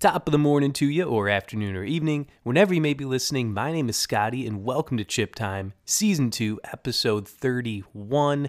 Top 0.00 0.26
of 0.26 0.32
the 0.32 0.38
morning 0.38 0.72
to 0.72 0.86
you, 0.88 1.04
or 1.04 1.28
afternoon 1.28 1.76
or 1.76 1.84
evening, 1.84 2.26
whenever 2.42 2.72
you 2.72 2.80
may 2.80 2.94
be 2.94 3.04
listening. 3.04 3.52
My 3.52 3.70
name 3.70 3.90
is 3.90 3.98
Scotty, 3.98 4.46
and 4.46 4.64
welcome 4.64 4.96
to 4.96 5.04
Chip 5.04 5.34
Time, 5.34 5.74
Season 5.84 6.30
2, 6.30 6.58
Episode 6.64 7.28
31. 7.28 8.48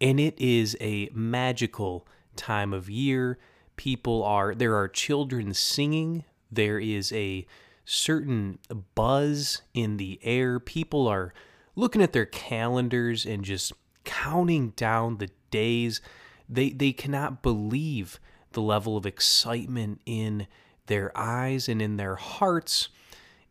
And 0.00 0.18
it 0.18 0.40
is 0.40 0.78
a 0.80 1.10
magical 1.12 2.08
time 2.36 2.72
of 2.72 2.88
year. 2.88 3.38
People 3.76 4.24
are, 4.24 4.54
there 4.54 4.76
are 4.76 4.88
children 4.88 5.52
singing, 5.52 6.24
there 6.50 6.78
is 6.78 7.12
a 7.12 7.46
certain 7.84 8.58
buzz 8.94 9.60
in 9.74 9.98
the 9.98 10.18
air. 10.22 10.58
People 10.58 11.06
are 11.06 11.34
looking 11.76 12.00
at 12.00 12.14
their 12.14 12.24
calendars 12.24 13.26
and 13.26 13.44
just 13.44 13.74
counting 14.04 14.70
down 14.70 15.18
the 15.18 15.28
days. 15.50 16.00
They, 16.48 16.70
they 16.70 16.92
cannot 16.92 17.42
believe 17.42 18.18
the 18.52 18.62
level 18.62 18.96
of 18.96 19.04
excitement 19.04 20.00
in 20.06 20.46
their 20.88 21.16
eyes 21.16 21.68
and 21.68 21.80
in 21.80 21.96
their 21.96 22.16
hearts. 22.16 22.88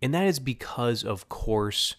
And 0.01 0.13
that 0.13 0.27
is 0.27 0.39
because, 0.39 1.03
of 1.03 1.29
course, 1.29 1.95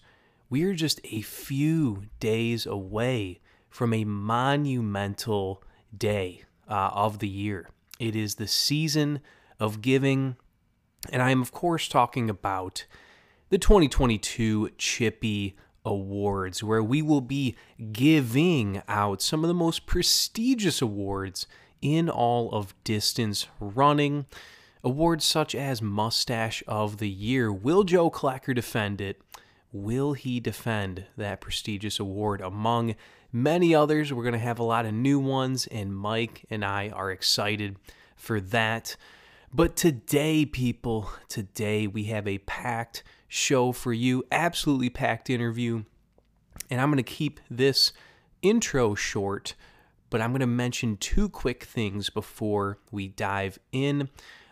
we 0.49 0.63
are 0.63 0.73
just 0.73 1.01
a 1.03 1.21
few 1.21 2.03
days 2.19 2.65
away 2.65 3.39
from 3.69 3.93
a 3.93 4.03
monumental 4.03 5.63
day 5.95 6.43
uh, 6.67 6.89
of 6.93 7.19
the 7.19 7.27
year. 7.27 7.69
It 7.99 8.15
is 8.15 8.35
the 8.35 8.47
season 8.47 9.19
of 9.59 9.81
giving. 9.81 10.37
And 11.11 11.21
I 11.21 11.31
am, 11.31 11.41
of 11.41 11.51
course, 11.51 11.87
talking 11.87 12.29
about 12.29 12.85
the 13.49 13.57
2022 13.57 14.71
Chippy 14.77 15.55
Awards, 15.85 16.63
where 16.63 16.83
we 16.83 17.01
will 17.01 17.21
be 17.21 17.55
giving 17.91 18.81
out 18.87 19.21
some 19.21 19.43
of 19.43 19.47
the 19.47 19.53
most 19.53 19.85
prestigious 19.85 20.81
awards 20.81 21.47
in 21.81 22.09
all 22.09 22.51
of 22.51 22.75
distance 22.83 23.47
running. 23.59 24.25
Awards 24.81 25.25
such 25.25 25.53
as 25.53 25.81
Mustache 25.81 26.63
of 26.65 26.97
the 26.97 27.09
Year. 27.09 27.51
Will 27.51 27.83
Joe 27.83 28.09
Clacker 28.09 28.55
defend 28.55 29.01
it? 29.01 29.21
Will 29.73 30.13
he 30.13 30.39
defend 30.39 31.05
that 31.17 31.41
prestigious 31.41 31.99
award 31.99 32.39
among 32.39 32.95
many 33.31 33.75
others? 33.75 34.13
We're 34.13 34.23
going 34.23 34.33
to 34.33 34.39
have 34.39 34.57
a 34.57 34.63
lot 34.63 34.85
of 34.85 34.93
new 34.93 35.19
ones, 35.19 35.67
and 35.67 35.93
Mike 35.93 36.45
and 36.49 36.63
I 36.63 36.89
are 36.89 37.11
excited 37.11 37.75
for 38.15 38.39
that. 38.39 38.95
But 39.53 39.75
today, 39.75 40.45
people, 40.45 41.09
today 41.27 41.85
we 41.85 42.05
have 42.05 42.25
a 42.25 42.37
packed 42.39 43.03
show 43.27 43.73
for 43.73 43.91
you, 43.91 44.23
absolutely 44.31 44.89
packed 44.89 45.29
interview. 45.29 45.83
And 46.69 46.79
I'm 46.79 46.89
going 46.89 46.97
to 46.97 47.03
keep 47.03 47.41
this 47.49 47.91
intro 48.41 48.95
short, 48.95 49.55
but 50.09 50.21
I'm 50.21 50.31
going 50.31 50.39
to 50.39 50.47
mention 50.47 50.95
two 50.95 51.27
quick 51.27 51.65
things 51.65 52.09
before 52.09 52.77
we 52.91 53.09
dive 53.09 53.59
in. 53.73 54.09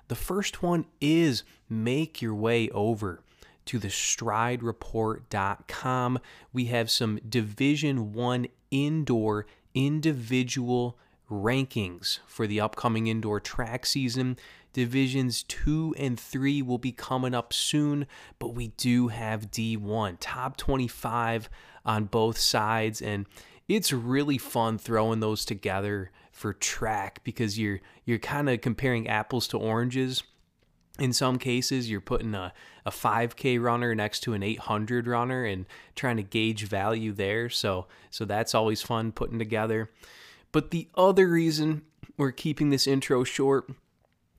The 0.08 0.16
first 0.16 0.64
one 0.64 0.86
is 1.02 1.44
make 1.70 2.22
your 2.22 2.36
way 2.36 2.70
over 2.70 3.20
to 3.66 3.80
the 3.80 3.90
stridereport.com. 3.90 6.20
We 6.54 6.66
have 6.66 6.90
some 6.90 7.20
Division 7.28 8.14
1 8.14 8.48
indoor 8.72 9.46
individual 9.74 10.98
rankings 11.30 12.20
for 12.26 12.48
the 12.48 12.62
upcoming 12.62 13.08
indoor 13.08 13.42
track 13.42 13.86
season. 13.86 14.38
Divisions 14.74 15.44
2 15.44 15.96
and 15.98 16.20
3 16.20 16.62
will 16.62 16.78
be 16.78 16.92
coming 16.92 17.34
up 17.34 17.52
soon, 17.52 18.06
but 18.40 18.54
we 18.54 18.68
do 18.78 19.08
have 19.10 19.52
D1, 19.52 20.18
top 20.20 20.56
25 20.56 21.50
on 21.86 22.06
both 22.06 22.38
sides 22.38 23.02
and 23.02 23.26
it's 23.68 23.92
really 23.92 24.38
fun 24.38 24.78
throwing 24.78 25.20
those 25.20 25.44
together 25.44 26.12
for 26.38 26.54
track 26.54 27.20
because 27.24 27.58
you're 27.58 27.80
you're 28.06 28.20
kind 28.20 28.48
of 28.48 28.62
comparing 28.62 29.08
apples 29.08 29.48
to 29.48 29.58
oranges. 29.58 30.22
In 31.00 31.12
some 31.12 31.40
cases, 31.40 31.90
you're 31.90 32.00
putting 32.00 32.36
a, 32.36 32.54
a 32.86 32.92
5K 32.92 33.62
runner 33.62 33.94
next 33.96 34.22
to 34.22 34.34
an 34.34 34.44
800 34.44 35.08
runner 35.08 35.46
and 35.46 35.66
trying 35.96 36.18
to 36.18 36.24
gauge 36.24 36.68
value 36.68 37.12
there. 37.12 37.50
So 37.50 37.88
so 38.12 38.24
that's 38.24 38.54
always 38.54 38.84
fun 38.84 39.12
putting 39.14 39.40
together. 39.40 39.90
But 40.52 40.70
the 40.70 40.88
other 40.94 41.28
reason 41.28 41.82
we're 42.18 42.32
keeping 42.32 42.70
this 42.70 42.86
intro 42.86 43.24
short, 43.24 43.68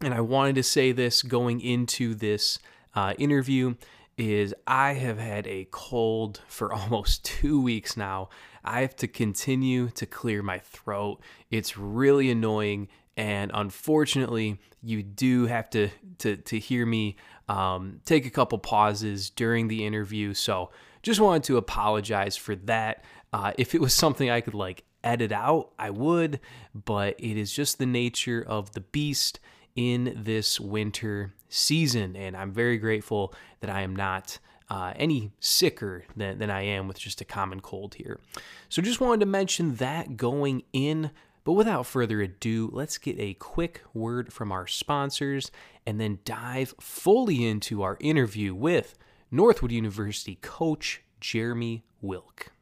and 0.00 0.15
I 0.15 0.21
wanted 0.21 0.55
to 0.55 0.62
say 0.62 0.93
this 0.93 1.23
going 1.23 1.61
into 1.61 2.15
this 2.15 2.61
uh, 2.94 3.15
interview, 3.19 3.75
is 4.17 4.55
I 4.69 4.94
have 4.94 5.19
had 5.19 5.49
a 5.49 5.67
cold 5.73 6.43
for 6.47 6.73
almost 6.81 7.25
two 7.25 7.61
weeks 7.61 7.97
now. 7.97 8.28
I 8.69 8.83
have 8.83 8.97
to 8.97 9.09
continue 9.09 9.89
to 9.91 10.06
clear 10.06 10.43
my 10.43 10.59
throat. 10.59 11.21
It's 11.51 11.79
really 11.79 12.31
annoying. 12.31 12.89
And 13.17 13.51
unfortunately, 13.55 14.61
you 14.83 15.03
do 15.03 15.47
have 15.47 15.71
to, 15.71 15.89
to, 16.19 16.37
to 16.37 16.59
hear 16.59 16.87
me 16.87 17.17
um, 17.49 18.01
take 18.05 18.27
a 18.27 18.31
couple 18.31 18.59
pauses 18.59 19.31
during 19.31 19.69
the 19.69 19.84
interview. 19.87 20.34
So 20.34 20.71
just 21.03 21.19
wanted 21.19 21.45
to 21.45 21.56
apologize 21.56 22.37
for 22.37 22.55
that. 22.56 23.05
Uh, 23.33 23.53
if 23.59 23.75
it 23.75 23.81
was 23.81 23.95
something 23.95 24.31
I 24.31 24.41
could 24.41 24.55
like 24.55 24.85
edit 25.03 25.33
out, 25.33 25.73
I 25.79 25.91
would, 25.91 26.39
but 26.75 27.17
it 27.19 27.37
is 27.37 27.53
just 27.53 27.79
the 27.79 27.87
nature 27.87 28.45
of 28.47 28.73
the 28.73 28.81
beast 28.81 29.41
in 29.75 30.12
this 30.25 30.61
winter 30.61 31.35
season. 31.49 32.17
And 32.17 32.37
I'm 32.37 32.53
very 32.53 32.79
grateful 32.79 33.33
that 33.61 33.71
I 33.71 33.83
am 33.83 33.97
not 33.97 34.39
uh, 34.71 34.93
any 34.97 35.33
sicker 35.41 36.05
than, 36.17 36.39
than 36.39 36.51
I 36.51 36.62
am 36.62 36.89
with 36.89 36.99
just 36.99 37.21
a 37.21 37.25
common 37.25 37.61
cold 37.61 37.95
here. 37.95 38.21
So 38.69 38.83
just 38.83 39.01
wanted 39.01 39.21
to 39.21 39.27
mention 39.27 39.77
that 39.77 40.17
going 40.17 40.62
in. 40.73 41.11
But 41.45 41.53
without 41.53 41.87
further 41.87 42.21
ado, 42.21 42.69
let's 42.73 42.99
get 42.99 43.19
a 43.19 43.33
quick 43.34 43.83
word 43.95 44.33
from 44.33 44.53
our 44.53 44.67
sponsors 44.67 45.51
and 45.87 45.99
then 45.99 46.19
dive 46.27 46.75
fully 46.79 47.47
into 47.47 47.83
our 47.83 47.97
interview 48.01 48.55
with 48.55 48.99
Northwood 49.31 49.73
University 49.73 50.39
coach 50.43 51.03
Jeremy 51.21 51.85
Wilk. 52.03 52.53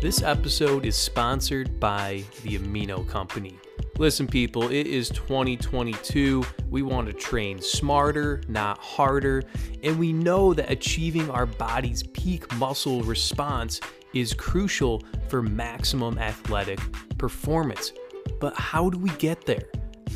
This 0.00 0.22
episode 0.22 0.84
is 0.84 0.96
sponsored 0.96 1.78
by 1.78 2.24
the 2.42 2.58
Amino 2.58 3.06
Company. 3.06 3.56
Listen, 4.02 4.26
people, 4.26 4.64
it 4.64 4.88
is 4.88 5.10
2022. 5.10 6.44
We 6.68 6.82
want 6.82 7.06
to 7.06 7.12
train 7.12 7.60
smarter, 7.60 8.42
not 8.48 8.78
harder. 8.78 9.44
And 9.84 9.96
we 9.96 10.12
know 10.12 10.52
that 10.54 10.68
achieving 10.68 11.30
our 11.30 11.46
body's 11.46 12.02
peak 12.02 12.52
muscle 12.56 13.02
response 13.02 13.78
is 14.12 14.34
crucial 14.34 15.04
for 15.28 15.40
maximum 15.40 16.18
athletic 16.18 16.80
performance. 17.16 17.92
But 18.40 18.56
how 18.56 18.90
do 18.90 18.98
we 18.98 19.10
get 19.18 19.46
there? 19.46 19.68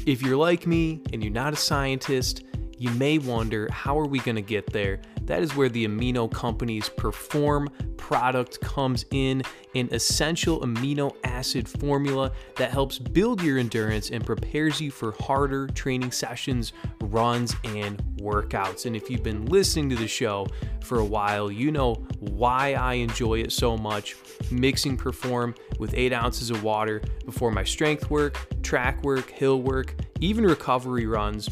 If 0.04 0.20
you're 0.20 0.36
like 0.36 0.66
me 0.66 1.00
and 1.12 1.22
you're 1.22 1.32
not 1.32 1.52
a 1.52 1.56
scientist, 1.56 2.42
you 2.76 2.90
may 2.90 3.18
wonder 3.18 3.68
how 3.70 3.96
are 4.00 4.08
we 4.08 4.18
going 4.18 4.34
to 4.34 4.42
get 4.42 4.66
there? 4.72 5.00
That 5.26 5.42
is 5.42 5.54
where 5.56 5.68
the 5.68 5.86
amino 5.86 6.30
company's 6.32 6.88
Perform 6.88 7.68
product 7.96 8.60
comes 8.60 9.04
in 9.10 9.42
an 9.74 9.88
essential 9.90 10.60
amino 10.60 11.14
acid 11.24 11.68
formula 11.68 12.30
that 12.54 12.70
helps 12.70 12.98
build 12.98 13.42
your 13.42 13.58
endurance 13.58 14.10
and 14.10 14.24
prepares 14.24 14.80
you 14.80 14.90
for 14.90 15.12
harder 15.20 15.66
training 15.68 16.12
sessions, 16.12 16.72
runs, 17.00 17.56
and 17.64 17.98
workouts. 18.18 18.86
And 18.86 18.94
if 18.94 19.10
you've 19.10 19.24
been 19.24 19.46
listening 19.46 19.90
to 19.90 19.96
the 19.96 20.06
show 20.06 20.46
for 20.82 21.00
a 21.00 21.04
while, 21.04 21.50
you 21.50 21.72
know 21.72 21.94
why 22.20 22.74
I 22.74 22.94
enjoy 22.94 23.40
it 23.40 23.52
so 23.52 23.76
much. 23.76 24.16
Mixing 24.52 24.96
Perform 24.96 25.54
with 25.78 25.92
eight 25.94 26.12
ounces 26.12 26.50
of 26.50 26.62
water 26.62 27.02
before 27.24 27.50
my 27.50 27.64
strength 27.64 28.08
work, 28.10 28.62
track 28.62 29.02
work, 29.02 29.30
hill 29.30 29.60
work, 29.62 29.96
even 30.20 30.44
recovery 30.44 31.06
runs. 31.06 31.50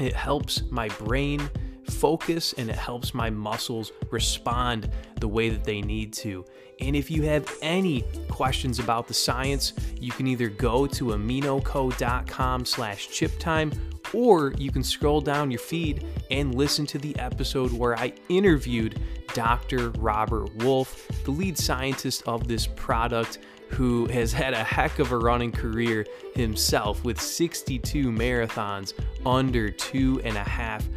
It 0.00 0.14
helps 0.14 0.62
my 0.70 0.88
brain 0.88 1.48
focus 1.84 2.54
and 2.58 2.68
it 2.70 2.76
helps 2.76 3.14
my 3.14 3.30
muscles 3.30 3.92
respond 4.10 4.90
the 5.20 5.28
way 5.28 5.48
that 5.48 5.64
they 5.64 5.80
need 5.80 6.12
to. 6.14 6.44
And 6.80 6.96
if 6.96 7.10
you 7.10 7.22
have 7.22 7.50
any 7.62 8.04
questions 8.28 8.78
about 8.78 9.06
the 9.06 9.14
science, 9.14 9.72
you 9.98 10.10
can 10.10 10.26
either 10.26 10.48
go 10.48 10.86
to 10.88 11.06
aminoco.com 11.06 12.64
slash 12.64 13.08
chiptime 13.08 13.76
or 14.12 14.52
you 14.58 14.70
can 14.70 14.82
scroll 14.82 15.20
down 15.20 15.50
your 15.50 15.60
feed 15.60 16.06
and 16.30 16.54
listen 16.54 16.86
to 16.86 16.98
the 16.98 17.16
episode 17.18 17.72
where 17.72 17.96
I 17.98 18.12
interviewed 18.28 19.00
Dr. 19.32 19.90
Robert 19.90 20.54
Wolfe, 20.56 21.08
the 21.24 21.30
lead 21.30 21.58
scientist 21.58 22.22
of 22.26 22.46
this 22.46 22.66
product, 22.66 23.38
who 23.68 24.06
has 24.06 24.32
had 24.32 24.54
a 24.54 24.62
heck 24.62 24.98
of 25.00 25.10
a 25.10 25.18
running 25.18 25.50
career 25.50 26.06
himself 26.34 27.02
with 27.02 27.20
62 27.20 28.10
marathons 28.10 28.92
under 29.26 29.70
two 29.70 30.20
and 30.22 30.36
a 30.36 30.44
half 30.44 30.88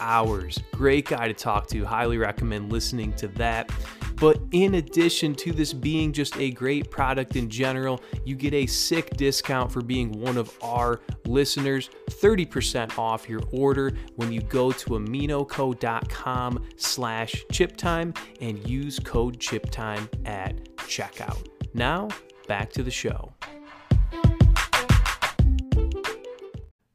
hours. 0.00 0.58
Great 0.72 1.08
guy 1.08 1.28
to 1.28 1.34
talk 1.34 1.66
to. 1.68 1.84
Highly 1.84 2.18
recommend 2.18 2.72
listening 2.72 3.12
to 3.14 3.28
that. 3.28 3.70
But 4.16 4.40
in 4.52 4.76
addition 4.76 5.34
to 5.36 5.52
this 5.52 5.72
being 5.74 6.12
just 6.12 6.38
a 6.38 6.50
great 6.50 6.90
product 6.90 7.36
in 7.36 7.50
general, 7.50 8.00
you 8.24 8.34
get 8.34 8.54
a 8.54 8.66
sick 8.66 9.10
discount 9.16 9.70
for 9.70 9.82
being 9.82 10.10
one 10.12 10.38
of 10.38 10.56
our 10.62 11.00
listeners. 11.26 11.90
30% 12.08 12.98
off 12.98 13.28
your 13.28 13.42
order 13.52 13.92
when 14.16 14.32
you 14.32 14.40
go 14.40 14.72
to 14.72 14.90
aminoco.com 14.90 16.64
slash 16.76 17.44
chiptime 17.52 18.16
and 18.40 18.66
use 18.66 18.98
code 18.98 19.38
chiptime 19.38 20.08
at 20.26 20.64
checkout. 20.78 21.46
Now, 21.74 22.08
back 22.48 22.72
to 22.72 22.82
the 22.82 22.90
show. 22.90 23.34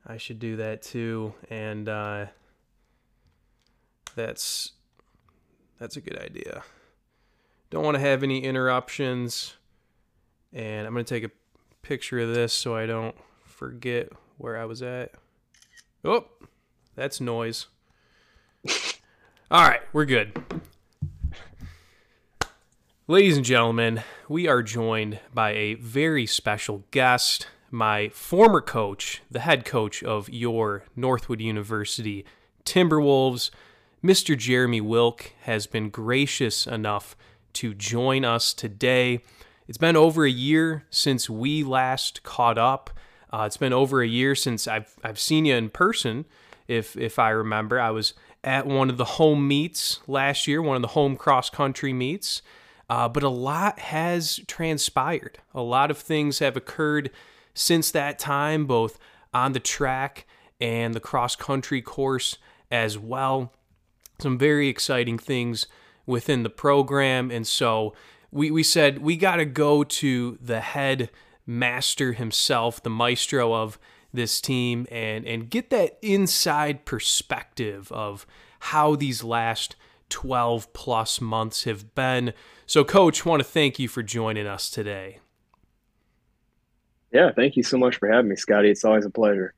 I 0.08 0.18
should 0.18 0.40
do 0.40 0.58
that 0.58 0.82
too. 0.82 1.34
And 1.50 1.88
uh, 1.88 2.26
that's 4.16 4.74
that's 5.80 5.98
a 5.98 6.02
good 6.02 6.20
idea. 6.20 6.64
Don't 7.72 7.84
want 7.84 7.96
to 7.96 8.02
have 8.02 8.22
any 8.22 8.44
interruptions. 8.44 9.56
And 10.54 10.86
I'm 10.86 10.94
going 10.94 11.06
to 11.06 11.14
take 11.14 11.24
a 11.24 11.32
picture 11.82 12.20
of 12.20 12.34
this 12.34 12.54
so 12.54 12.76
I 12.76 12.86
don't 12.86 13.16
forget 13.46 14.10
where 14.38 14.58
I 14.58 14.66
was 14.66 14.82
at. 14.82 15.14
Oh, 16.04 16.26
that's 16.96 17.22
noise. 17.22 17.68
All 19.52 19.68
right, 19.68 19.82
we're 19.94 20.06
good. 20.06 20.44
Ladies 23.08 23.38
and 23.38 23.46
gentlemen, 23.46 24.04
we 24.30 24.48
are 24.48 24.62
joined 24.62 25.20
by 25.34 25.52
a 25.52 25.74
very 25.76 26.26
special 26.26 26.84
guest, 26.92 27.48
my 27.70 28.10
former 28.10 28.62
coach, 28.62 29.22
the 29.32 29.40
head 29.40 29.66
coach 29.66 30.04
of 30.04 30.30
your 30.30 30.84
Northwood 30.96 31.42
University 31.42 32.26
Timberwolves. 32.66 33.52
Mr. 34.04 34.36
Jeremy 34.36 34.82
Wilk 34.82 35.32
has 35.42 35.68
been 35.68 35.92
gracious 35.92 36.66
enough 36.66 37.16
to 37.54 37.76
join 37.76 38.26
us 38.26 38.52
today. 38.52 39.22
It's 39.68 39.78
been 39.78 39.96
over 39.96 40.26
a 40.26 40.32
year 40.32 40.86
since 40.90 41.30
we 41.30 41.64
last 41.64 42.24
caught 42.24 42.58
up. 42.58 42.90
Uh, 43.32 43.44
it's 43.46 43.58
been 43.58 43.74
over 43.74 44.02
a 44.02 44.08
year 44.08 44.34
since 44.34 44.68
I've 44.68 44.96
I've 45.04 45.20
seen 45.20 45.46
you 45.46 45.56
in 45.56 45.70
person. 45.70 46.26
If 46.68 46.98
if 46.98 47.20
I 47.20 47.30
remember, 47.30 47.80
I 47.80 47.92
was 47.92 48.16
at 48.44 48.66
one 48.66 48.90
of 48.90 48.98
the 48.98 49.06
home 49.06 49.48
meets 49.48 50.00
last 50.08 50.48
year, 50.48 50.64
one 50.64 50.78
of 50.78 50.82
the 50.82 50.90
home 50.90 51.16
cross 51.16 51.52
country 51.52 51.94
meets. 51.94 52.42
Uh, 52.90 53.08
but 53.08 53.22
a 53.22 53.30
lot 53.30 53.78
has 53.80 54.42
transpired. 54.48 55.38
A 55.54 55.62
lot 55.62 55.92
of 55.92 56.00
things 56.00 56.40
have 56.40 56.58
occurred 56.58 57.12
since 57.54 57.92
that 57.92 58.18
time, 58.18 58.66
both 58.66 58.98
on 59.32 59.54
the 59.54 59.60
track 59.60 60.26
and 60.60 60.96
the 60.96 61.00
cross 61.00 61.36
country 61.36 61.84
course 61.84 62.40
as 62.72 62.98
well. 62.98 63.54
Some 64.22 64.38
very 64.38 64.68
exciting 64.68 65.18
things 65.18 65.68
within 66.06 66.44
the 66.44 66.50
program. 66.50 67.32
And 67.32 67.48
so 67.48 67.94
we, 68.32 68.52
we 68.52 68.64
said 68.64 69.00
we 69.00 69.18
got 69.18 69.38
to 69.38 69.46
go 69.46 69.84
to 69.84 70.38
the 70.42 70.62
head 70.62 71.10
master 71.46 72.14
himself, 72.14 72.82
the 72.84 72.90
maestro 72.90 73.54
of 73.54 73.80
this 74.14 74.40
team, 74.42 74.86
and, 74.92 75.26
and 75.26 75.50
get 75.50 75.70
that 75.72 75.98
inside 76.02 76.86
perspective 76.86 77.92
of 77.92 78.26
how 78.60 78.96
these 78.96 79.24
last 79.24 79.76
12 80.10 80.72
plus 80.74 81.20
months 81.20 81.64
have 81.64 81.96
been. 81.96 82.34
So, 82.66 82.84
Coach, 82.84 83.26
want 83.26 83.42
to 83.42 83.48
thank 83.48 83.80
you 83.80 83.88
for 83.88 84.04
joining 84.04 84.46
us 84.46 84.70
today. 84.70 85.20
Yeah, 87.12 87.32
thank 87.32 87.58
you 87.58 87.64
so 87.64 87.78
much 87.78 87.98
for 87.98 88.10
having 88.10 88.30
me, 88.30 88.36
Scotty. 88.36 88.70
It's 88.70 88.86
always 88.86 89.06
a 89.06 89.10
pleasure. 89.10 89.54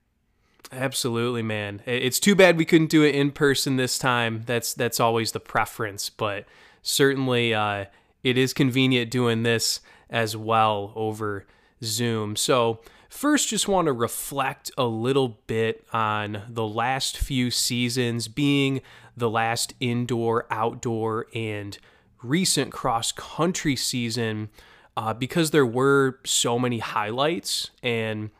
Absolutely, 0.71 1.43
man. 1.43 1.81
It's 1.85 2.19
too 2.19 2.35
bad 2.35 2.57
we 2.57 2.65
couldn't 2.65 2.89
do 2.89 3.03
it 3.03 3.13
in 3.13 3.31
person 3.31 3.75
this 3.75 3.97
time. 3.97 4.43
That's 4.45 4.73
that's 4.73 4.99
always 4.99 5.31
the 5.31 5.39
preference, 5.39 6.09
but 6.09 6.45
certainly 6.81 7.53
uh, 7.53 7.85
it 8.23 8.37
is 8.37 8.53
convenient 8.53 9.11
doing 9.11 9.43
this 9.43 9.81
as 10.09 10.35
well 10.35 10.93
over 10.95 11.45
Zoom. 11.83 12.35
So, 12.35 12.79
first, 13.09 13.49
just 13.49 13.67
want 13.67 13.85
to 13.87 13.93
reflect 13.93 14.71
a 14.77 14.85
little 14.85 15.39
bit 15.47 15.85
on 15.93 16.43
the 16.49 16.65
last 16.65 17.17
few 17.17 17.51
seasons 17.51 18.27
being 18.27 18.81
the 19.15 19.29
last 19.29 19.73
indoor, 19.79 20.47
outdoor, 20.49 21.27
and 21.35 21.77
recent 22.23 22.71
cross 22.71 23.11
country 23.11 23.75
season 23.75 24.49
uh, 24.95 25.13
because 25.13 25.51
there 25.51 25.65
were 25.65 26.19
so 26.25 26.57
many 26.57 26.79
highlights. 26.79 27.69
And 27.83 28.31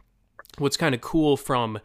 what's 0.58 0.78
kind 0.78 0.96
of 0.96 1.02
cool 1.02 1.38
from 1.38 1.80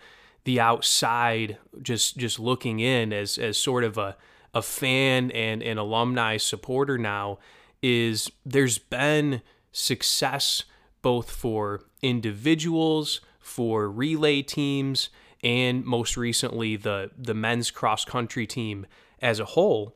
the 0.49 0.59
outside, 0.59 1.59
just 1.83 2.17
just 2.17 2.41
looking 2.41 2.81
in 2.81 3.13
as 3.13 3.37
as 3.37 3.59
sort 3.59 3.85
of 3.85 3.99
a 3.99 4.17
a 4.55 4.63
fan 4.63 5.31
and 5.33 5.63
an 5.63 5.77
alumni 5.77 6.39
supporter 6.39 6.97
now, 6.97 7.39
is 7.83 8.31
there's 8.47 8.79
been 8.79 9.43
success 9.73 10.65
both 11.03 11.31
for 11.31 11.83
individuals, 12.01 13.21
for 13.39 13.91
relay 13.91 14.41
teams, 14.41 15.11
and 15.45 15.85
most 15.85 16.17
recently 16.17 16.77
the 16.77 17.11
the 17.19 17.35
men's 17.35 17.71
cross 17.71 18.07
country 18.07 18.47
team 18.47 18.87
as 19.21 19.39
a 19.39 19.45
whole. 19.45 19.95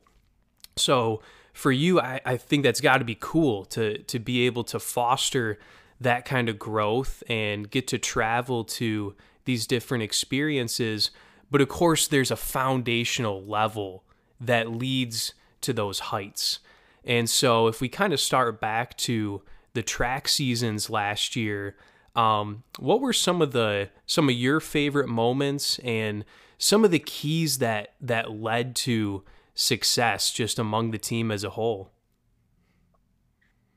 So 0.77 1.23
for 1.55 1.73
you, 1.73 1.99
I, 1.99 2.21
I 2.27 2.37
think 2.37 2.63
that's 2.63 2.83
got 2.83 2.99
to 2.99 3.07
be 3.07 3.17
cool 3.19 3.65
to 3.77 4.03
to 4.03 4.19
be 4.19 4.45
able 4.45 4.65
to 4.65 4.79
foster 4.79 5.59
that 5.99 6.27
kind 6.27 6.51
of 6.51 6.59
growth 6.59 7.23
and 7.27 7.71
get 7.71 7.89
to 7.89 7.97
travel 7.97 8.65
to 8.65 9.15
these 9.45 9.67
different 9.67 10.03
experiences. 10.03 11.11
But 11.51 11.61
of 11.61 11.69
course, 11.69 12.07
there's 12.07 12.31
a 12.31 12.37
foundational 12.37 13.45
level 13.45 14.05
that 14.41 14.71
leads 14.71 15.35
to 15.63 15.73
those 15.73 15.99
heights. 15.99 16.59
And 17.05 17.29
so, 17.29 17.67
if 17.67 17.81
we 17.81 17.89
kind 17.89 18.13
of 18.13 18.21
start 18.21 18.61
back 18.61 18.97
to 18.99 19.43
the 19.75 19.83
track 19.83 20.29
seasons 20.29 20.91
last 20.91 21.35
year, 21.35 21.77
um, 22.15 22.63
what 22.79 23.01
were 23.01 23.13
some 23.13 23.41
of 23.41 23.53
the 23.53 23.91
some 24.07 24.29
of 24.29 24.35
your 24.35 24.61
favorite 24.61 25.09
moments 25.09 25.79
and 25.81 26.25
some 26.59 26.85
of 26.85 26.91
the 26.91 26.99
keys 26.99 27.59
that 27.59 27.95
that 28.01 28.31
led 28.31 28.77
to 28.77 29.25
success 29.55 30.31
just 30.31 30.59
among 30.59 30.91
the 30.91 30.99
team 30.99 31.31
as 31.31 31.45
a 31.45 31.51
whole? 31.51 31.91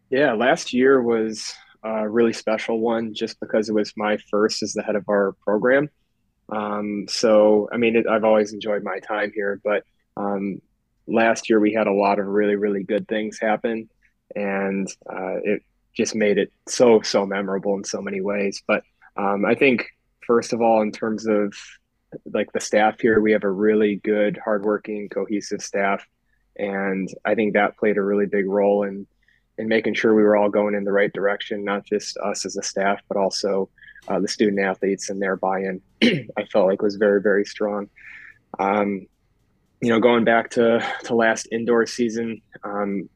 Yeah, 0.10 0.34
last 0.34 0.74
year 0.74 1.02
was 1.02 1.54
a 1.86 2.10
really 2.10 2.34
special 2.34 2.80
one 2.80 3.14
just 3.14 3.40
because 3.40 3.70
it 3.70 3.74
was 3.74 3.94
my 3.96 4.18
first 4.32 4.64
as 4.64 4.74
the 4.74 4.82
head 4.82 4.96
of 4.96 5.06
our 5.08 5.36
program. 5.44 5.90
Um, 6.50 7.06
so, 7.08 7.70
I 7.72 7.78
mean, 7.78 7.96
it, 7.96 8.08
I've 8.08 8.24
always 8.24 8.54
enjoyed 8.54 8.84
my 8.84 9.00
time 9.00 9.32
here, 9.34 9.62
but 9.64 9.84
um, 10.18 10.62
last 11.08 11.50
year 11.50 11.60
we 11.60 11.74
had 11.74 11.88
a 11.88 11.94
lot 11.94 12.20
of 12.20 12.26
really, 12.26 12.56
really 12.56 12.84
good 12.84 13.08
things 13.08 13.40
happen, 13.40 13.90
and 14.36 14.88
uh, 15.10 15.38
it 15.44 15.62
just 15.96 16.16
made 16.16 16.38
it 16.38 16.52
so 16.68 17.02
so 17.02 17.26
memorable 17.26 17.76
in 17.76 17.84
so 17.84 18.02
many 18.02 18.22
ways. 18.22 18.62
But 18.68 18.84
um, 19.16 19.46
I 19.46 19.56
think 19.56 19.88
first 20.26 20.54
of 20.54 20.62
all, 20.62 20.82
in 20.82 20.92
terms 20.92 21.28
of 21.28 21.54
like 22.34 22.52
the 22.52 22.60
staff 22.60 23.00
here, 23.00 23.20
we 23.20 23.32
have 23.32 23.44
a 23.44 23.50
really 23.50 23.98
good, 23.98 24.40
hardworking, 24.44 25.10
cohesive 25.10 25.62
staff, 25.62 26.06
and 26.58 27.10
I 27.24 27.36
think 27.36 27.54
that 27.54 27.78
played 27.78 27.98
a 27.98 28.04
really 28.04 28.26
big 28.26 28.48
role 28.48 28.84
in 28.84 29.08
in 29.58 29.68
making 29.68 29.94
sure 29.94 30.14
we 30.14 30.24
were 30.24 30.36
all 30.36 30.50
going 30.50 30.76
in 30.76 30.84
the 30.84 30.92
right 30.92 31.12
direction, 31.14 31.64
not 31.64 31.86
just 31.86 32.18
us 32.18 32.46
as 32.46 32.58
a 32.58 32.64
staff, 32.64 33.02
but 33.08 33.18
also 33.18 33.70
uh, 34.08 34.20
the 34.20 34.28
student 34.28 34.60
athletes 34.60 35.10
and 35.10 35.22
their 35.22 35.36
buy-in. 35.36 35.82
I 36.38 36.46
felt 36.52 36.68
like 36.68 36.82
was 36.82 36.96
very 36.96 37.22
very 37.22 37.46
strong. 37.46 37.90
Um, 38.60 39.08
you 39.82 39.90
know, 39.90 40.00
going 40.00 40.24
back 40.24 40.52
to 40.52 40.86
to 41.04 41.16
last 41.16 41.48
indoor 41.52 41.86
season, 41.86 42.42
um, 42.64 43.10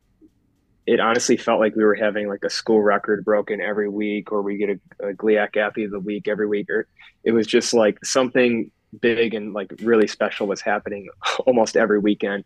it 0.86 1.00
honestly 1.00 1.38
felt 1.38 1.60
like 1.60 1.76
we 1.76 1.84
were 1.84 1.96
having 1.96 2.28
like 2.28 2.44
a 2.44 2.50
school 2.50 2.82
record 2.82 3.24
broken 3.24 3.62
every 3.62 3.90
week, 3.90 4.32
or 4.32 4.42
we 4.42 4.58
get 4.58 4.70
a, 4.70 5.10
a 5.10 5.14
GLIAC 5.14 5.58
athlete 5.58 5.86
of 5.86 5.92
the 5.92 6.00
week 6.00 6.28
every 6.28 6.48
week, 6.48 6.70
or 6.70 6.88
it 7.24 7.32
was 7.32 7.48
just 7.48 7.74
like 7.74 8.04
something 8.04 8.72
big 9.02 9.34
and 9.34 9.54
like 9.54 9.72
really 9.84 10.08
special 10.08 10.48
was 10.48 10.62
happening 10.62 11.08
almost 11.46 11.78
every 11.78 12.00
weekend, 12.00 12.44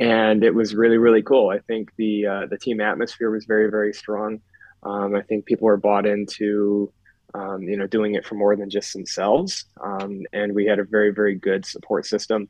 and 0.00 0.44
it 0.44 0.54
was 0.54 0.74
really 0.74 0.98
really 0.98 1.22
cool. 1.22 1.50
I 1.50 1.58
think 1.60 1.90
the 1.96 2.26
uh, 2.26 2.46
the 2.46 2.58
team 2.58 2.80
atmosphere 2.80 3.30
was 3.30 3.44
very 3.44 3.70
very 3.70 3.92
strong. 3.92 4.40
Um, 4.82 5.14
I 5.14 5.22
think 5.22 5.46
people 5.46 5.66
were 5.66 5.76
bought 5.76 6.06
into 6.06 6.92
um, 7.34 7.62
you 7.62 7.76
know 7.76 7.86
doing 7.86 8.14
it 8.14 8.26
for 8.26 8.34
more 8.34 8.56
than 8.56 8.70
just 8.70 8.92
themselves, 8.92 9.64
um, 9.82 10.22
and 10.32 10.54
we 10.54 10.66
had 10.66 10.78
a 10.78 10.84
very 10.84 11.10
very 11.10 11.34
good 11.34 11.66
support 11.66 12.06
system 12.06 12.48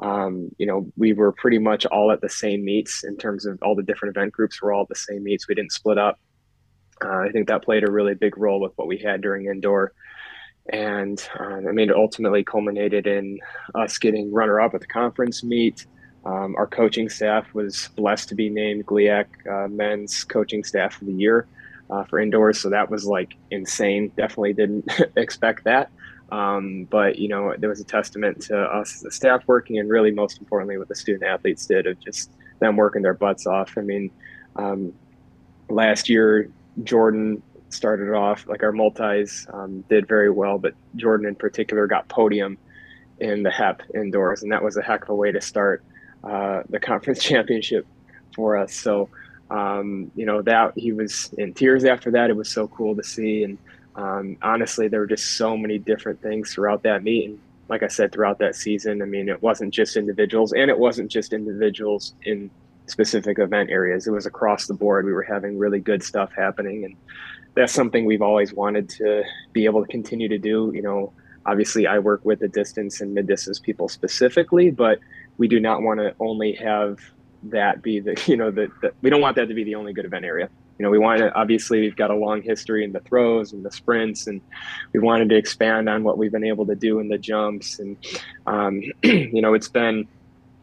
um, 0.00 0.50
you 0.58 0.66
know, 0.66 0.90
we 0.96 1.12
were 1.12 1.32
pretty 1.32 1.58
much 1.58 1.86
all 1.86 2.10
at 2.10 2.20
the 2.20 2.28
same 2.28 2.64
meets 2.64 3.04
in 3.04 3.16
terms 3.16 3.46
of 3.46 3.58
all 3.62 3.74
the 3.74 3.82
different 3.82 4.16
event 4.16 4.32
groups 4.32 4.60
were 4.60 4.72
all 4.72 4.82
at 4.82 4.88
the 4.88 4.94
same 4.94 5.22
meets. 5.22 5.48
We 5.48 5.54
didn't 5.54 5.72
split 5.72 5.98
up. 5.98 6.18
Uh, 7.04 7.18
I 7.18 7.28
think 7.30 7.48
that 7.48 7.64
played 7.64 7.86
a 7.86 7.90
really 7.90 8.14
big 8.14 8.36
role 8.36 8.60
with 8.60 8.72
what 8.76 8.88
we 8.88 8.98
had 8.98 9.20
during 9.20 9.46
indoor. 9.46 9.92
And 10.72 11.22
um, 11.38 11.66
I 11.68 11.72
mean, 11.72 11.90
it 11.90 11.96
ultimately 11.96 12.42
culminated 12.42 13.06
in 13.06 13.38
us 13.74 13.98
getting 13.98 14.32
runner 14.32 14.60
up 14.60 14.74
at 14.74 14.80
the 14.80 14.86
conference 14.86 15.44
meet. 15.44 15.86
Um, 16.26 16.56
our 16.56 16.66
coaching 16.66 17.08
staff 17.08 17.52
was 17.54 17.90
blessed 17.96 18.28
to 18.30 18.34
be 18.34 18.48
named 18.48 18.86
GLIAC 18.86 19.26
uh, 19.50 19.68
Men's 19.68 20.24
Coaching 20.24 20.64
Staff 20.64 21.00
of 21.00 21.06
the 21.06 21.12
Year 21.12 21.46
uh, 21.90 22.04
for 22.04 22.18
indoors. 22.18 22.60
So 22.60 22.70
that 22.70 22.90
was 22.90 23.04
like 23.06 23.34
insane. 23.50 24.10
Definitely 24.16 24.54
didn't 24.54 24.90
expect 25.16 25.64
that. 25.64 25.90
Um, 26.32 26.84
but 26.90 27.18
you 27.18 27.28
know, 27.28 27.54
there 27.58 27.68
was 27.68 27.80
a 27.80 27.84
testament 27.84 28.40
to 28.42 28.58
us 28.58 28.96
as 28.96 29.04
a 29.04 29.10
staff 29.10 29.42
working, 29.46 29.78
and 29.78 29.90
really, 29.90 30.10
most 30.10 30.38
importantly, 30.38 30.78
what 30.78 30.88
the 30.88 30.94
student 30.94 31.24
athletes 31.24 31.66
did 31.66 31.86
of 31.86 32.00
just 32.00 32.30
them 32.60 32.76
working 32.76 33.02
their 33.02 33.14
butts 33.14 33.46
off. 33.46 33.76
I 33.76 33.82
mean, 33.82 34.10
um, 34.56 34.92
last 35.68 36.08
year 36.08 36.50
Jordan 36.82 37.42
started 37.68 38.12
off 38.14 38.46
like 38.46 38.62
our 38.62 38.72
multis 38.72 39.46
um, 39.52 39.82
did 39.88 40.08
very 40.08 40.30
well, 40.30 40.58
but 40.58 40.74
Jordan 40.96 41.26
in 41.26 41.34
particular 41.34 41.86
got 41.86 42.08
podium 42.08 42.56
in 43.20 43.42
the 43.42 43.50
HEP 43.50 43.82
indoors, 43.94 44.42
and 44.42 44.50
that 44.52 44.62
was 44.62 44.76
a 44.76 44.82
heck 44.82 45.02
of 45.02 45.10
a 45.10 45.14
way 45.14 45.30
to 45.30 45.40
start 45.40 45.84
uh, 46.24 46.62
the 46.70 46.80
conference 46.80 47.22
championship 47.30 47.86
for 48.34 48.56
us. 48.56 48.74
So, 48.74 49.08
um, 49.50 50.10
you 50.16 50.26
know, 50.26 50.42
that 50.42 50.72
he 50.76 50.92
was 50.92 51.32
in 51.38 51.54
tears 51.54 51.84
after 51.84 52.10
that. 52.12 52.30
It 52.30 52.36
was 52.36 52.50
so 52.50 52.68
cool 52.68 52.96
to 52.96 53.02
see, 53.02 53.44
and 53.44 53.58
Um, 53.96 54.36
honestly, 54.42 54.88
there 54.88 55.00
were 55.00 55.06
just 55.06 55.36
so 55.36 55.56
many 55.56 55.78
different 55.78 56.20
things 56.20 56.52
throughout 56.52 56.82
that 56.82 57.04
meet. 57.04 57.28
And 57.28 57.38
like 57.68 57.82
I 57.82 57.88
said, 57.88 58.10
throughout 58.10 58.38
that 58.40 58.56
season, 58.56 59.02
I 59.02 59.04
mean, 59.04 59.28
it 59.28 59.40
wasn't 59.40 59.72
just 59.72 59.96
individuals 59.96 60.52
and 60.52 60.68
it 60.70 60.78
wasn't 60.78 61.10
just 61.10 61.32
individuals 61.32 62.14
in 62.24 62.50
specific 62.86 63.38
event 63.38 63.70
areas. 63.70 64.06
It 64.06 64.10
was 64.10 64.26
across 64.26 64.66
the 64.66 64.74
board. 64.74 65.06
We 65.06 65.12
were 65.12 65.22
having 65.22 65.58
really 65.58 65.80
good 65.80 66.02
stuff 66.02 66.32
happening. 66.36 66.84
And 66.84 66.96
that's 67.54 67.72
something 67.72 68.04
we've 68.04 68.20
always 68.20 68.52
wanted 68.52 68.88
to 68.98 69.22
be 69.52 69.64
able 69.64 69.82
to 69.84 69.90
continue 69.90 70.28
to 70.28 70.38
do. 70.38 70.72
You 70.74 70.82
know, 70.82 71.12
obviously 71.46 71.86
I 71.86 71.98
work 72.00 72.24
with 72.24 72.40
the 72.40 72.48
distance 72.48 73.00
and 73.00 73.14
mid 73.14 73.26
distance 73.26 73.58
people 73.58 73.88
specifically, 73.88 74.70
but 74.70 74.98
we 75.38 75.48
do 75.48 75.60
not 75.60 75.82
want 75.82 76.00
to 76.00 76.14
only 76.20 76.52
have 76.54 76.98
that 77.44 77.82
be 77.82 78.00
the, 78.00 78.20
you 78.26 78.36
know, 78.36 78.50
the 78.50 78.70
we 79.02 79.10
don't 79.10 79.20
want 79.20 79.36
that 79.36 79.48
to 79.48 79.54
be 79.54 79.64
the 79.64 79.74
only 79.74 79.92
good 79.92 80.04
event 80.04 80.24
area 80.24 80.48
you 80.78 80.82
know, 80.82 80.90
we 80.90 80.98
want 80.98 81.20
to 81.20 81.32
obviously 81.34 81.80
we've 81.80 81.96
got 81.96 82.10
a 82.10 82.16
long 82.16 82.42
history 82.42 82.84
in 82.84 82.92
the 82.92 83.00
throws 83.00 83.52
and 83.52 83.64
the 83.64 83.70
sprints, 83.70 84.26
and 84.26 84.40
we 84.92 85.00
wanted 85.00 85.28
to 85.28 85.36
expand 85.36 85.88
on 85.88 86.02
what 86.02 86.18
we've 86.18 86.32
been 86.32 86.44
able 86.44 86.66
to 86.66 86.74
do 86.74 86.98
in 86.98 87.08
the 87.08 87.18
jumps. 87.18 87.78
And 87.78 87.96
um, 88.46 88.82
you 89.02 89.40
know, 89.40 89.54
it's 89.54 89.68
been 89.68 90.08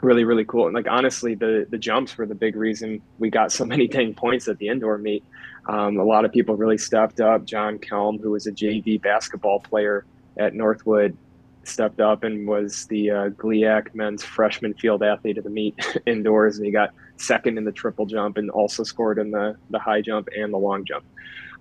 really 0.02 0.24
really 0.24 0.44
cool. 0.44 0.66
And 0.66 0.76
like 0.76 0.88
honestly, 0.90 1.36
the 1.36 1.66
the 1.70 1.78
jumps 1.78 2.18
were 2.18 2.26
the 2.26 2.36
big 2.36 2.56
reason 2.56 3.02
we 3.20 3.30
got 3.30 3.52
so 3.52 3.64
many 3.74 3.88
dang 3.88 4.14
points 4.14 4.48
at 4.48 4.58
the 4.58 4.68
indoor 4.68 4.98
meet. 4.98 5.24
Um, 5.68 5.98
a 5.98 6.04
lot 6.04 6.26
of 6.26 6.34
people 6.34 6.56
really 6.56 6.78
stepped 6.78 7.22
up. 7.22 7.46
John 7.46 7.78
Kelm, 7.78 8.20
who 8.20 8.32
was 8.32 8.48
a 8.48 8.52
JV 8.52 9.02
basketball 9.02 9.60
player 9.62 10.06
at 10.38 10.54
Northwood, 10.54 11.16
stepped 11.64 12.00
up 12.00 12.24
and 12.24 12.48
was 12.48 12.88
the 12.88 13.12
uh, 13.12 13.30
GLIAC 13.30 13.94
men's 13.94 14.24
freshman 14.24 14.74
field 14.74 15.04
athlete 15.04 15.38
of 15.38 15.44
the 15.44 15.50
meet 15.50 15.76
indoors, 16.06 16.58
and 16.58 16.66
he 16.66 16.72
got 16.72 16.92
second 17.18 17.58
in 17.58 17.66
the 17.66 17.72
triple 17.72 18.06
jump 18.06 18.38
and 18.38 18.50
also 18.50 18.84
scored 18.84 19.20
in 19.20 19.32
the 19.32 19.56
the 19.70 19.80
high 19.80 20.02
jump 20.02 20.30
and 20.36 20.54
the 20.54 20.58
long 20.58 20.86
jump. 20.86 21.06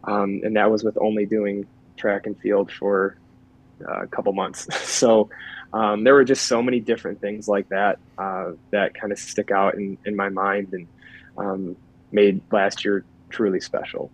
Um, 0.04 0.40
and 0.45 0.57
that 0.57 0.71
was 0.71 0.83
with 0.83 0.97
only 0.99 1.26
doing 1.26 1.66
track 1.97 2.26
and 2.26 2.38
field 2.40 2.73
for 2.73 3.16
uh, 3.87 4.02
a 4.02 4.07
couple 4.07 4.33
months. 4.33 4.66
so 4.88 5.30
um, 5.73 6.04
there 6.04 6.14
were 6.14 6.25
just 6.25 6.47
so 6.47 6.62
many 6.62 6.80
different 6.80 7.21
things 7.21 7.47
like 7.49 7.69
that 7.69 7.99
uh, 8.19 8.52
that 8.71 8.95
kind 8.95 9.12
of 9.12 9.19
stick 9.19 9.50
out 9.50 9.75
in, 9.75 9.99
in 10.04 10.16
my 10.16 10.28
mind 10.28 10.73
and 10.73 10.87
um, 11.38 11.76
made 12.11 12.40
last 12.50 12.85
year 12.85 13.04
truly 13.28 13.61
special. 13.61 14.11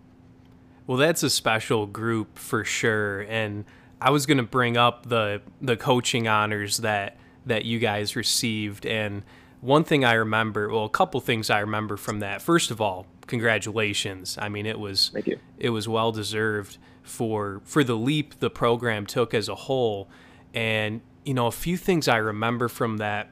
Well, 0.85 0.97
that's 0.97 1.23
a 1.23 1.29
special 1.29 1.85
group 1.85 2.37
for 2.37 2.63
sure, 2.63 3.21
and 3.21 3.65
I 3.99 4.11
was 4.11 4.25
going 4.25 4.37
to 4.37 4.43
bring 4.43 4.77
up 4.77 5.07
the 5.07 5.41
the 5.61 5.77
coaching 5.77 6.27
honors 6.27 6.77
that 6.77 7.17
that 7.45 7.65
you 7.65 7.79
guys 7.79 8.15
received 8.15 8.85
and 8.85 9.23
one 9.61 9.83
thing 9.83 10.05
I 10.05 10.13
remember, 10.13 10.69
well, 10.69 10.85
a 10.85 10.89
couple 10.89 11.19
things 11.19 11.49
I 11.49 11.59
remember 11.59 11.97
from 11.97 12.19
that. 12.19 12.41
First 12.41 12.69
of 12.69 12.79
all, 12.79 13.07
congratulations. 13.25 14.37
I 14.39 14.49
mean, 14.49 14.65
it 14.65 14.79
was 14.79 15.11
it 15.57 15.69
was 15.69 15.87
well 15.87 16.11
deserved 16.11 16.77
for 17.03 17.61
for 17.63 17.83
the 17.83 17.95
leap 17.95 18.39
the 18.39 18.49
program 18.49 19.05
took 19.05 19.33
as 19.33 19.49
a 19.49 19.55
whole. 19.55 20.09
And 20.53 21.01
you 21.23 21.33
know, 21.33 21.47
a 21.47 21.51
few 21.51 21.77
things 21.77 22.07
I 22.07 22.17
remember 22.17 22.67
from 22.67 22.97
that 22.97 23.31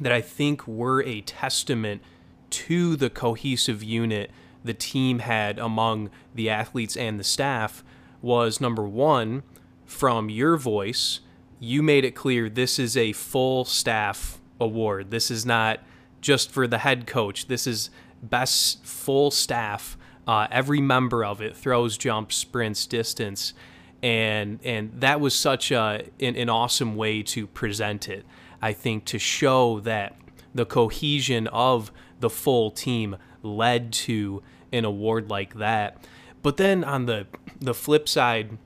that 0.00 0.12
I 0.12 0.20
think 0.20 0.66
were 0.66 1.02
a 1.02 1.20
testament 1.22 2.02
to 2.50 2.96
the 2.96 3.10
cohesive 3.10 3.82
unit 3.82 4.30
the 4.64 4.74
team 4.74 5.20
had 5.20 5.58
among 5.58 6.10
the 6.34 6.50
athletes 6.50 6.96
and 6.96 7.20
the 7.20 7.24
staff 7.24 7.84
was 8.20 8.60
number 8.60 8.82
1 8.82 9.42
from 9.86 10.28
your 10.28 10.56
voice, 10.56 11.20
you 11.58 11.82
made 11.82 12.04
it 12.04 12.14
clear 12.14 12.50
this 12.50 12.78
is 12.78 12.96
a 12.96 13.12
full 13.12 13.64
staff 13.64 14.40
award. 14.60 15.10
This 15.10 15.30
is 15.30 15.46
not 15.46 15.80
just 16.20 16.50
for 16.50 16.66
the 16.66 16.78
head 16.78 17.06
coach. 17.06 17.46
This 17.46 17.66
is 17.66 17.90
best 18.22 18.84
full 18.84 19.30
staff. 19.30 19.96
Uh, 20.26 20.48
every 20.50 20.80
member 20.80 21.24
of 21.24 21.40
it 21.40 21.56
throws, 21.56 21.96
jumps, 21.96 22.36
sprints, 22.36 22.86
distance, 22.86 23.54
and 24.02 24.58
and 24.64 25.00
that 25.00 25.20
was 25.20 25.34
such 25.34 25.70
a 25.70 26.04
an, 26.20 26.36
an 26.36 26.48
awesome 26.48 26.96
way 26.96 27.22
to 27.22 27.46
present 27.46 28.08
it. 28.08 28.26
I 28.60 28.72
think 28.72 29.04
to 29.06 29.18
show 29.18 29.80
that 29.80 30.16
the 30.54 30.66
cohesion 30.66 31.46
of 31.48 31.92
the 32.18 32.30
full 32.30 32.70
team 32.70 33.16
led 33.42 33.92
to 33.92 34.42
an 34.72 34.84
award 34.84 35.30
like 35.30 35.54
that. 35.54 36.04
But 36.42 36.56
then 36.56 36.82
on 36.82 37.06
the 37.06 37.26
the 37.60 37.74
flip 37.74 38.08
side, 38.08 38.58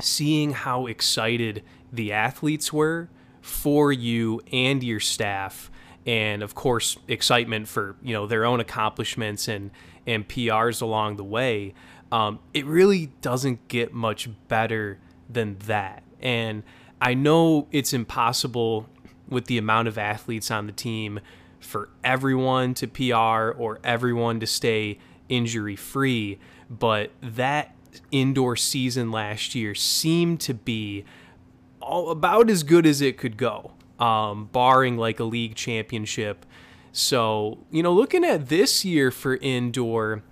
seeing 0.00 0.52
how 0.52 0.86
excited 0.86 1.62
the 1.92 2.12
athletes 2.12 2.72
were 2.72 3.08
for 3.40 3.92
you 3.92 4.40
and 4.52 4.82
your 4.82 5.00
staff 5.00 5.70
and 6.04 6.42
of 6.42 6.54
course 6.54 6.98
excitement 7.08 7.68
for 7.68 7.96
you 8.02 8.12
know 8.12 8.26
their 8.26 8.44
own 8.44 8.60
accomplishments 8.60 9.48
and 9.48 9.70
and 10.06 10.28
PRs 10.28 10.82
along 10.82 11.16
the 11.16 11.24
way 11.24 11.74
um, 12.12 12.38
it 12.54 12.64
really 12.66 13.06
doesn't 13.20 13.68
get 13.68 13.92
much 13.92 14.28
better 14.48 14.98
than 15.28 15.56
that. 15.66 16.02
And 16.20 16.62
I 17.00 17.14
know 17.14 17.66
it's 17.72 17.92
impossible 17.92 18.88
with 19.28 19.46
the 19.46 19.58
amount 19.58 19.88
of 19.88 19.98
athletes 19.98 20.50
on 20.50 20.66
the 20.66 20.72
team 20.72 21.20
for 21.58 21.88
everyone 22.04 22.74
to 22.74 22.86
PR 22.86 23.58
or 23.58 23.80
everyone 23.82 24.40
to 24.40 24.46
stay 24.46 24.98
injury 25.28 25.74
free 25.74 26.38
but 26.70 27.10
that 27.20 27.74
indoor 28.10 28.56
season 28.56 29.10
last 29.10 29.54
year 29.54 29.74
seemed 29.74 30.40
to 30.40 30.54
be 30.54 31.04
all 31.80 32.10
about 32.10 32.50
as 32.50 32.62
good 32.62 32.86
as 32.86 33.00
it 33.00 33.16
could 33.16 33.36
go, 33.36 33.72
um, 33.98 34.46
barring 34.52 34.96
like 34.96 35.20
a 35.20 35.24
league 35.24 35.54
championship. 35.54 36.44
So, 36.92 37.58
you 37.70 37.82
know, 37.82 37.92
looking 37.92 38.24
at 38.24 38.48
this 38.48 38.84
year 38.84 39.10
for 39.10 39.36
indoor, 39.36 40.22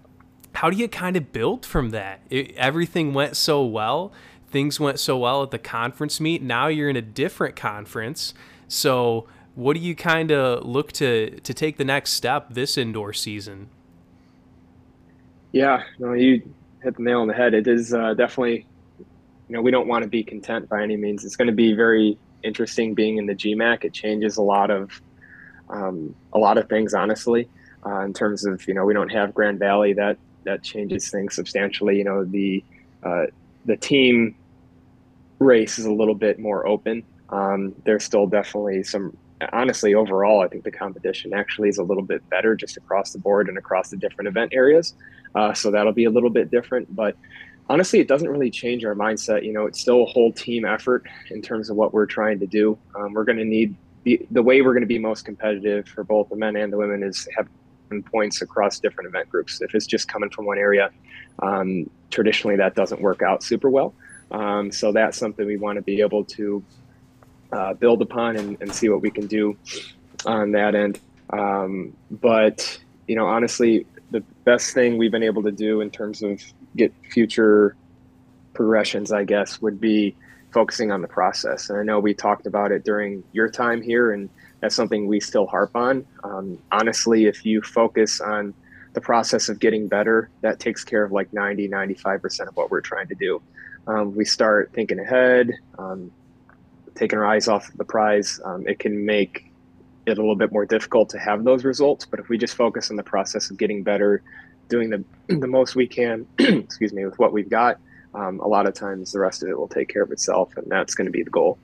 how 0.55 0.71
do 0.71 0.77
you 0.77 0.89
kind 0.89 1.17
of 1.17 1.33
build 1.33 1.67
from 1.67 1.91
that? 1.91 2.21
It, 2.31 2.55
everything 2.57 3.13
went 3.13 3.37
so 3.37 3.65
well. 3.65 4.13
Things 4.49 4.79
went 4.79 5.01
so 5.01 5.19
well 5.19 5.43
at 5.43 5.51
the 5.51 5.59
conference 5.59 6.21
meet. 6.21 6.43
Now 6.43 6.69
you're 6.69 6.89
in 6.89 6.97
a 6.97 7.03
different 7.03 7.57
conference. 7.57 8.35
So, 8.69 9.27
what 9.55 9.75
do 9.75 9.81
you 9.81 9.95
kind 9.95 10.31
of 10.31 10.65
look 10.65 10.91
to 10.93 11.39
to 11.41 11.55
take 11.55 11.77
the 11.77 11.85
next 11.85 12.13
step 12.13 12.55
this 12.55 12.79
indoor 12.79 13.13
season? 13.13 13.69
Yeah, 15.53 15.85
no, 15.99 16.13
you 16.15 16.43
hit 16.85 16.97
the 16.97 17.03
nail 17.03 17.21
on 17.21 17.27
the 17.27 17.35
head. 17.35 17.55
It 17.55 17.67
is 17.67 17.93
uh, 17.93 18.15
definitely 18.15 18.67
you 19.49 19.57
know, 19.57 19.63
we 19.63 19.71
don't 19.71 19.87
want 19.87 20.03
to 20.03 20.09
be 20.09 20.23
content 20.23 20.69
by 20.69 20.83
any 20.83 20.97
means. 20.97 21.25
It's 21.25 21.37
going 21.37 21.49
to 21.49 21.55
be 21.55 21.75
very 21.75 22.19
interesting 22.43 22.95
being 22.95 23.19
in 23.19 23.27
the 23.27 23.35
GMAC. 23.35 23.85
It 23.85 23.93
changes 23.93 24.37
a 24.37 24.43
lot 24.43 24.71
of 24.71 25.01
um, 25.69 26.15
a 26.33 26.39
lot 26.39 26.59
of 26.59 26.69
things, 26.69 26.93
honestly, 26.95 27.49
uh, 27.87 28.01
in 28.01 28.13
terms 28.13 28.45
of 28.45 28.67
you 28.69 28.75
know 28.75 28.85
we 28.85 28.95
don't 28.95 29.11
have 29.11 29.35
Grand 29.35 29.59
Valley 29.59 29.93
that 29.95 30.19
that 30.45 30.63
changes 30.63 31.11
things 31.11 31.35
substantially. 31.35 31.99
You 31.99 32.05
know 32.05 32.25
the 32.25 32.65
uh, 33.03 33.27
the 33.65 33.77
team 33.77 34.35
race 35.39 35.79
is 35.79 35.85
a 35.85 35.93
little 35.93 36.15
bit 36.15 36.39
more 36.39 36.67
open. 36.67 37.03
Um, 37.31 37.75
there's 37.85 38.05
still 38.05 38.27
definitely 38.27 38.83
some. 38.83 39.17
Honestly, 39.53 39.95
overall, 39.95 40.41
I 40.41 40.49
think 40.49 40.65
the 40.65 40.71
competition 40.71 41.35
actually 41.35 41.69
is 41.69 41.77
a 41.77 41.83
little 41.83 42.05
bit 42.05 42.27
better 42.31 42.55
just 42.55 42.79
across 42.79 43.13
the 43.13 43.19
board 43.19 43.49
and 43.49 43.59
across 43.59 43.91
the 43.91 43.97
different 43.97 44.29
event 44.29 44.53
areas. 44.55 44.95
Uh, 45.35 45.53
so 45.53 45.71
that'll 45.71 45.93
be 45.93 46.05
a 46.05 46.11
little 46.11 46.31
bit 46.31 46.51
different, 46.51 46.95
but 46.95 47.17
honestly, 47.69 47.99
it 48.01 48.09
doesn't 48.09 48.29
really 48.29 48.51
change 48.51 48.85
our 48.85 48.95
mindset. 48.95 49.45
You 49.45 49.53
know, 49.53 49.67
it's 49.67 49.81
still 49.81 50.03
a 50.03 50.07
whole 50.07 50.33
team 50.33 50.65
effort 50.65 51.07
in 51.31 51.43
terms 51.43 51.71
of 51.71 51.77
what 51.77 51.93
we're 51.93 52.07
trying 52.07 52.39
to 52.41 52.47
do. 52.47 52.79
Um, 52.95 53.13
we're 53.13 53.25
going 53.25 53.39
to 53.39 53.45
need 53.45 53.75
the, 54.05 54.25
the 54.31 54.43
way 54.43 54.63
we're 54.63 54.75
going 54.75 54.83
to 54.83 54.87
be 54.87 54.99
most 54.99 55.25
competitive 55.25 55.89
for 55.89 56.05
both 56.05 56.29
the 56.29 56.37
men 56.37 56.57
and 56.57 56.73
the 56.73 56.77
women 56.77 57.03
is 57.03 57.27
have 57.37 57.49
points 58.11 58.43
across 58.43 58.81
different 58.81 59.09
event 59.09 59.29
groups. 59.29 59.61
If 59.61 59.75
it's 59.75 59.87
just 59.87 60.09
coming 60.09 60.31
from 60.31 60.47
one 60.47 60.59
area, 60.59 60.91
um, 61.41 61.89
traditionally 62.11 62.57
that 62.57 62.75
doesn't 62.75 63.01
work 63.01 63.23
out 63.23 63.43
super 63.43 63.71
well. 63.71 63.95
Um, 64.31 64.73
so 64.73 64.93
that's 64.93 65.17
something 65.17 65.47
we 65.47 65.57
want 65.57 65.77
to 65.77 65.83
be 65.83 66.01
able 66.01 66.25
to 66.25 66.65
uh, 67.53 67.75
build 67.75 68.03
upon 68.03 68.37
and, 68.37 68.57
and, 68.61 68.75
see 68.75 68.89
what 68.89 69.01
we 69.01 69.11
can 69.11 69.29
do 69.29 69.57
on 70.27 70.53
that 70.53 70.75
end. 70.75 70.99
Um, 71.31 71.97
but 72.11 72.81
you 73.07 73.15
know, 73.15 73.27
honestly, 73.27 73.87
the 74.11 74.21
best 74.45 74.75
thing 74.75 74.99
we've 74.99 75.11
been 75.11 75.23
able 75.23 75.43
to 75.43 75.53
do 75.53 75.81
in 75.81 75.91
terms 75.91 76.23
of 76.23 76.41
get 76.77 76.93
future 77.11 77.77
progressions, 78.53 79.13
I 79.13 79.25
guess, 79.25 79.61
would 79.61 79.81
be 79.81 80.17
focusing 80.53 80.93
on 80.93 81.03
the 81.03 81.09
process. 81.09 81.69
And 81.69 81.79
I 81.79 81.83
know 81.83 81.99
we 81.99 82.15
talked 82.15 82.47
about 82.47 82.71
it 82.71 82.85
during 82.85 83.25
your 83.33 83.49
time 83.49 83.83
here, 83.83 84.13
and 84.13 84.31
that's 84.61 84.75
something 84.75 85.07
we 85.07 85.21
still 85.21 85.47
harp 85.47 85.75
on. 85.75 86.07
Um, 86.23 86.59
honestly, 86.71 87.27
if 87.27 87.45
you 87.45 87.61
focus 87.61 88.21
on 88.21 88.55
the 88.95 89.01
process 89.01 89.49
of 89.49 89.59
getting 89.59 89.89
better, 89.89 90.31
that 90.41 90.61
takes 90.61 90.85
care 90.85 91.05
of 91.05 91.11
like 91.11 91.33
90, 91.33 91.69
95% 91.69 92.49
of 92.49 92.57
what 92.57 92.71
we're 92.71 92.81
trying 92.81 93.09
to 93.09 93.17
do. 93.17 93.43
Um, 93.87 94.15
we 94.15 94.25
start 94.25 94.71
thinking 94.73 95.01
ahead, 95.01 95.51
um, 95.79 96.11
taking 96.95 97.19
our 97.19 97.27
eyes 97.27 97.49
off 97.49 97.71
the 97.75 97.85
prize. 97.85 98.41
Um, 98.45 98.67
it 98.69 98.79
can 98.79 99.05
make 99.05 99.51
it 100.07 100.19
a 100.19 100.21
little 100.21 100.37
bit 100.37 100.53
more 100.53 100.67
difficult 100.67 101.09
to 101.11 101.19
have 101.19 101.45
those 101.45 101.65
results. 101.65 102.05
But 102.05 102.21
if 102.21 102.29
we 102.29 102.39
just 102.39 102.55
focus 102.55 102.91
on 102.91 102.97
the 102.97 103.03
process 103.03 103.51
of 103.51 103.57
getting 103.57 103.83
better, 103.83 104.23
doing 104.69 104.91
the 104.91 105.05
the 105.35 105.47
most 105.47 105.75
we 105.75 105.87
can, 105.87 106.27
excuse 106.39 106.93
me, 106.93 107.05
with 107.05 107.19
what 107.19 107.33
we've 107.33 107.51
got, 107.51 107.79
um, 108.15 108.41
a 108.41 108.47
lot 108.47 108.67
of 108.67 108.75
times 108.75 109.13
the 109.13 109.19
rest 109.19 109.43
of 109.43 109.49
it 109.49 109.59
will 109.59 109.69
take 109.69 109.89
care 109.89 110.03
of 110.03 110.13
itself, 110.13 110.57
and 110.57 110.67
that's 110.69 110.95
going 110.95 111.07
to 111.07 111.11
be 111.11 111.23
the 111.23 111.31
goal. 111.31 111.59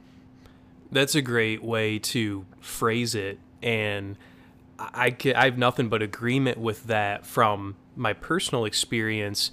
That's 0.90 1.14
a 1.14 1.22
great 1.22 1.62
way 1.62 1.98
to 2.00 2.44
phrase 2.60 3.14
it, 3.14 3.38
and 3.62 4.16
I, 4.78 5.14
I 5.36 5.44
have 5.44 5.58
nothing 5.58 5.88
but 5.88 6.02
agreement 6.02 6.58
with 6.58 6.84
that 6.84 7.24
from 7.26 7.76
my 7.94 8.12
personal 8.12 8.64
experience 8.64 9.50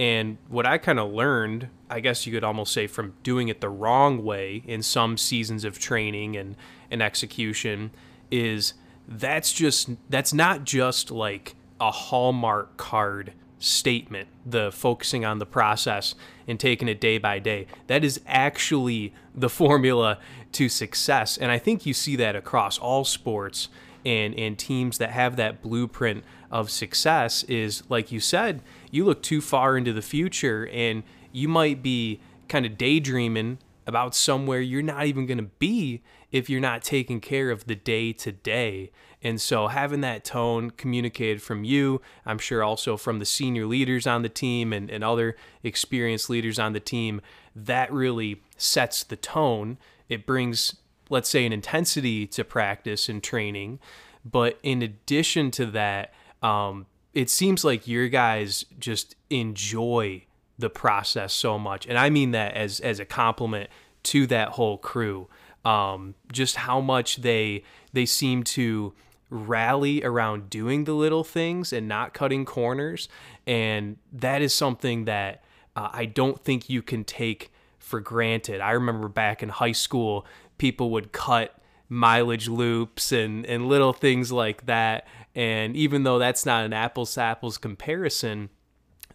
And 0.00 0.38
what 0.48 0.64
I 0.64 0.78
kind 0.78 0.98
of 0.98 1.12
learned, 1.12 1.68
I 1.90 2.00
guess 2.00 2.26
you 2.26 2.32
could 2.32 2.42
almost 2.44 2.72
say 2.72 2.86
from 2.86 3.12
doing 3.22 3.48
it 3.48 3.60
the 3.60 3.68
wrong 3.68 4.24
way 4.24 4.62
in 4.66 4.82
some 4.82 5.18
seasons 5.18 5.62
of 5.62 5.78
training 5.78 6.38
and, 6.38 6.56
and 6.90 7.02
execution, 7.02 7.90
is 8.30 8.74
that's 9.08 9.52
just 9.52 9.90
that's 10.08 10.32
not 10.32 10.64
just 10.64 11.10
like 11.10 11.54
a 11.80 11.90
hallmark 11.90 12.76
card 12.76 13.32
statement 13.58 14.28
the 14.46 14.72
focusing 14.72 15.24
on 15.24 15.38
the 15.38 15.46
process 15.46 16.14
and 16.48 16.58
taking 16.58 16.88
it 16.88 17.00
day 17.00 17.18
by 17.18 17.38
day. 17.38 17.66
That 17.88 18.04
is 18.04 18.20
actually 18.26 19.12
the 19.34 19.50
formula 19.50 20.18
to 20.52 20.68
success. 20.68 21.36
And 21.36 21.50
i 21.50 21.58
think 21.58 21.86
you 21.86 21.94
see 21.94 22.16
that 22.16 22.34
across 22.34 22.78
all 22.78 23.04
sports 23.04 23.68
and 24.04 24.34
and 24.34 24.58
teams 24.58 24.98
that 24.98 25.10
have 25.10 25.36
that 25.36 25.62
blueprint 25.62 26.24
of 26.50 26.70
success 26.70 27.42
is 27.44 27.82
like 27.88 28.10
you 28.10 28.20
said 28.20 28.62
you 28.90 29.04
look 29.04 29.22
too 29.22 29.40
far 29.40 29.76
into 29.76 29.92
the 29.92 30.02
future 30.02 30.68
and 30.72 31.02
you 31.32 31.48
might 31.48 31.82
be 31.82 32.20
kind 32.48 32.66
of 32.66 32.76
daydreaming 32.76 33.58
about 33.86 34.14
somewhere 34.14 34.60
you're 34.60 34.82
not 34.82 35.06
even 35.06 35.26
going 35.26 35.38
to 35.38 35.50
be 35.58 36.00
if 36.32 36.48
you're 36.48 36.60
not 36.60 36.82
taking 36.82 37.20
care 37.20 37.50
of 37.50 37.66
the 37.66 37.74
day 37.74 38.12
to 38.12 38.32
day. 38.32 38.90
And 39.22 39.40
so 39.40 39.66
having 39.66 40.00
that 40.00 40.24
tone 40.24 40.70
communicated 40.70 41.42
from 41.42 41.64
you, 41.64 42.00
I'm 42.24 42.38
sure 42.38 42.62
also 42.62 42.96
from 42.96 43.18
the 43.18 43.26
senior 43.26 43.66
leaders 43.66 44.06
on 44.06 44.22
the 44.22 44.28
team 44.28 44.72
and, 44.72 44.90
and 44.90 45.04
other 45.04 45.36
experienced 45.62 46.30
leaders 46.30 46.58
on 46.58 46.72
the 46.72 46.80
team, 46.80 47.20
that 47.54 47.92
really 47.92 48.42
sets 48.56 49.04
the 49.04 49.16
tone. 49.16 49.76
It 50.08 50.26
brings, 50.26 50.76
let's 51.10 51.28
say, 51.28 51.44
an 51.44 51.52
intensity 51.52 52.26
to 52.28 52.44
practice 52.44 53.08
and 53.08 53.22
training. 53.22 53.78
But 54.24 54.58
in 54.62 54.82
addition 54.82 55.50
to 55.52 55.66
that, 55.66 56.14
um, 56.42 56.86
it 57.12 57.28
seems 57.28 57.64
like 57.64 57.88
your 57.88 58.08
guys 58.08 58.64
just 58.78 59.16
enjoy 59.28 60.24
the 60.58 60.70
process 60.70 61.32
so 61.32 61.58
much. 61.58 61.86
And 61.86 61.98
I 61.98 62.08
mean 62.10 62.30
that 62.30 62.54
as, 62.54 62.80
as 62.80 63.00
a 63.00 63.04
compliment 63.04 63.68
to 64.04 64.26
that 64.28 64.50
whole 64.50 64.78
crew 64.78 65.28
um, 65.64 66.14
just 66.32 66.56
how 66.56 66.80
much 66.80 67.16
they 67.16 67.64
they 67.92 68.06
seem 68.06 68.42
to 68.42 68.94
rally 69.28 70.02
around 70.02 70.50
doing 70.50 70.84
the 70.84 70.92
little 70.92 71.22
things 71.22 71.72
and 71.72 71.86
not 71.86 72.14
cutting 72.14 72.44
corners, 72.44 73.08
and 73.46 73.96
that 74.12 74.42
is 74.42 74.54
something 74.54 75.04
that 75.04 75.44
uh, 75.76 75.88
I 75.92 76.06
don't 76.06 76.42
think 76.42 76.68
you 76.68 76.82
can 76.82 77.04
take 77.04 77.52
for 77.78 78.00
granted. 78.00 78.60
I 78.60 78.72
remember 78.72 79.08
back 79.08 79.42
in 79.42 79.48
high 79.48 79.72
school, 79.72 80.26
people 80.58 80.90
would 80.90 81.12
cut 81.12 81.54
mileage 81.88 82.48
loops 82.48 83.12
and 83.12 83.44
and 83.46 83.66
little 83.66 83.92
things 83.92 84.32
like 84.32 84.66
that, 84.66 85.06
and 85.34 85.76
even 85.76 86.02
though 86.04 86.18
that's 86.18 86.46
not 86.46 86.64
an 86.64 86.72
apples 86.72 87.14
to 87.14 87.20
apples 87.20 87.58
comparison, 87.58 88.48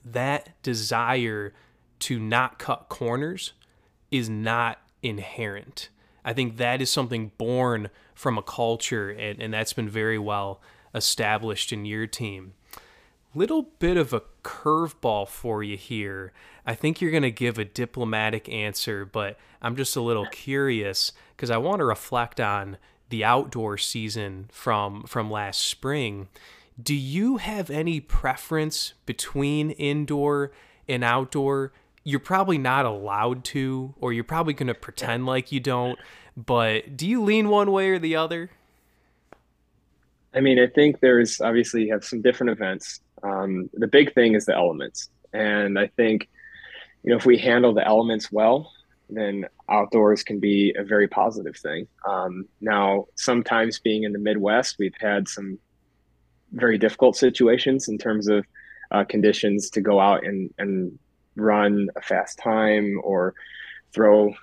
that 0.04 0.62
desire 0.62 1.54
to 2.00 2.20
not 2.20 2.60
cut 2.60 2.88
corners 2.90 3.54
is 4.12 4.30
not 4.30 4.80
inherent. 5.02 5.90
I 6.25 6.34
think 6.34 6.58
that 6.58 6.82
is 6.82 6.89
something 6.89 7.32
born 7.38 7.91
from 8.15 8.38
a 8.38 8.41
culture, 8.41 9.12
and, 9.12 9.39
and 9.39 9.53
that's 9.53 9.74
been 9.74 9.88
very 9.88 10.17
well 10.17 10.60
established 10.96 11.72
in 11.72 11.86
your 11.86 12.08
team. 12.08 12.53
Little 13.36 13.63
bit 13.79 13.96
of 13.96 14.12
a 14.12 14.24
curveball 14.44 15.27
for 15.27 15.62
you 15.62 15.77
here. 15.77 16.34
I 16.65 16.74
think 16.74 17.00
you're 17.00 17.12
going 17.12 17.24
to 17.24 17.32
give 17.32 17.60
a 17.60 17.65
diplomatic 17.65 18.50
answer, 18.50 19.05
but 19.05 19.38
I'm 19.62 19.75
just 19.75 19.96
a 19.96 20.01
little 20.01 20.25
curious 20.25 21.12
because 21.36 21.51
I 21.51 21.58
want 21.58 21.79
to 21.79 21.86
reflect 21.86 22.39
on 22.39 22.77
the 23.10 23.24
outdoor 23.24 23.77
season 23.77 24.48
from 24.51 25.03
from 25.03 25.29
last 25.29 25.62
spring. 25.62 26.27
Do 26.82 26.96
you 26.96 27.38
have 27.38 27.70
any 27.70 28.00
preference 28.00 28.93
between 29.06 29.71
indoor 29.71 30.52
and 30.88 31.04
outdoor? 31.04 31.71
You're 32.06 32.20
probably 32.20 32.60
not 32.60 32.86
allowed 32.86 33.44
to, 33.44 33.94
or 34.00 34.13
you're 34.13 34.24
probably 34.24 34.54
going 34.54 34.68
to 34.68 34.76
pretend 34.76 35.26
like 35.26 35.52
you 35.52 35.60
don't. 35.60 36.00
But 36.38 36.96
do 36.96 37.08
you 37.08 37.24
lean 37.24 37.50
one 37.50 37.72
way 37.72 37.89
or 37.89 38.00
the 38.00 38.15
other? 38.15 38.52
I 40.34 40.39
mean, 40.39 40.60
I 40.60 40.68
think 40.68 41.00
there's 41.00 41.41
obviously 41.41 41.84
you 41.86 41.94
have 41.94 42.06
some 42.06 42.22
different 42.22 42.52
events. 42.52 43.00
Um, 43.24 43.70
the 43.74 43.88
big 43.88 44.13
thing 44.13 44.36
is 44.36 44.46
the 44.46 44.56
elements, 44.56 45.10
and 45.34 45.80
I 45.80 45.88
think 45.88 46.30
you 47.04 47.10
know 47.10 47.18
if 47.18 47.26
we 47.26 47.38
handle 47.38 47.74
the 47.74 47.86
elements 47.86 48.32
well, 48.32 48.72
then 49.10 49.46
outdoors 49.68 50.22
can 50.24 50.39
be 50.39 50.76
a 50.78 50.84
very 50.84 51.08
positive 51.08 51.58
thing. 51.58 51.88
Um, 52.08 52.48
now, 52.62 53.06
sometimes 53.15 53.80
being 53.80 54.04
in 54.04 54.13
the 54.13 54.20
Midwest, 54.20 54.76
we've 54.78 54.94
had 55.00 55.28
some 55.28 55.58
very 56.52 56.78
difficult 56.78 57.15
situations 57.15 57.88
in 57.88 57.98
terms 57.98 58.28
of 58.28 58.46
uh, 58.91 59.06
conditions 59.06 59.72
to 59.72 59.82
go 59.82 60.00
out 60.00 60.24
and 60.24 60.54
and 60.60 61.00
run 61.36 61.89
a 61.95 62.02
fast 62.02 62.39
time 62.39 63.00
or 63.04 63.34
throw 63.93 64.34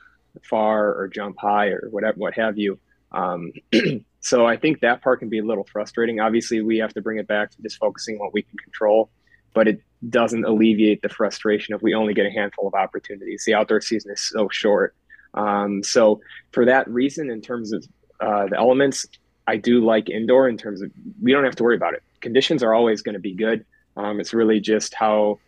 far 0.42 0.94
or 0.94 1.08
jump 1.08 1.36
high 1.38 1.68
or 1.68 1.88
whatever, 1.90 2.18
what 2.18 2.34
have 2.34 2.58
you. 2.58 2.78
Um, 3.12 3.52
so 4.20 4.46
I 4.46 4.56
think 4.56 4.80
that 4.80 5.02
part 5.02 5.18
can 5.18 5.28
be 5.28 5.38
a 5.38 5.44
little 5.44 5.64
frustrating. 5.64 6.20
Obviously, 6.20 6.60
we 6.62 6.78
have 6.78 6.94
to 6.94 7.02
bring 7.02 7.18
it 7.18 7.26
back 7.26 7.50
to 7.50 7.62
just 7.62 7.78
focusing 7.78 8.16
on 8.16 8.20
what 8.20 8.32
we 8.32 8.42
can 8.42 8.58
control, 8.58 9.10
but 9.54 9.68
it 9.68 9.82
doesn't 10.08 10.44
alleviate 10.44 11.02
the 11.02 11.08
frustration 11.08 11.74
if 11.74 11.82
we 11.82 11.94
only 11.94 12.14
get 12.14 12.26
a 12.26 12.30
handful 12.30 12.66
of 12.66 12.74
opportunities. 12.74 13.44
The 13.46 13.54
outdoor 13.54 13.80
season 13.80 14.12
is 14.12 14.20
so 14.20 14.48
short. 14.50 14.94
Um, 15.34 15.82
so 15.82 16.20
for 16.52 16.64
that 16.66 16.88
reason, 16.88 17.30
in 17.30 17.40
terms 17.40 17.72
of 17.72 17.84
uh, 18.20 18.46
the 18.46 18.56
elements, 18.56 19.06
I 19.46 19.56
do 19.56 19.84
like 19.84 20.08
indoor 20.08 20.48
in 20.48 20.56
terms 20.56 20.82
of 20.82 20.90
we 21.20 21.32
don't 21.32 21.44
have 21.44 21.56
to 21.56 21.62
worry 21.62 21.76
about 21.76 21.94
it. 21.94 22.02
Conditions 22.20 22.62
are 22.62 22.74
always 22.74 23.02
going 23.02 23.14
to 23.14 23.20
be 23.20 23.34
good. 23.34 23.64
Um, 23.96 24.20
it's 24.20 24.32
really 24.32 24.60
just 24.60 24.94
how 24.94 25.38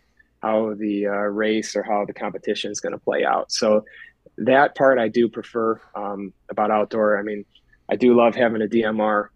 how 0.45 0.75
the 0.75 1.07
uh, 1.07 1.11
race 1.11 1.75
or 1.75 1.81
how 1.81 2.05
the 2.05 2.13
competition 2.13 2.71
is 2.71 2.79
going 2.79 2.93
to 2.93 2.99
play 2.99 3.25
out. 3.25 3.51
So 3.51 3.85
that 4.37 4.75
part 4.75 4.99
I 4.99 5.07
do 5.07 5.27
prefer 5.27 5.81
um, 5.95 6.33
about 6.49 6.69
outdoor. 6.71 7.17
I 7.17 7.23
mean, 7.23 7.45
I 7.89 7.95
do 7.95 8.15
love 8.15 8.35
having 8.35 8.61
a 8.61 8.67
DMR 8.67 9.29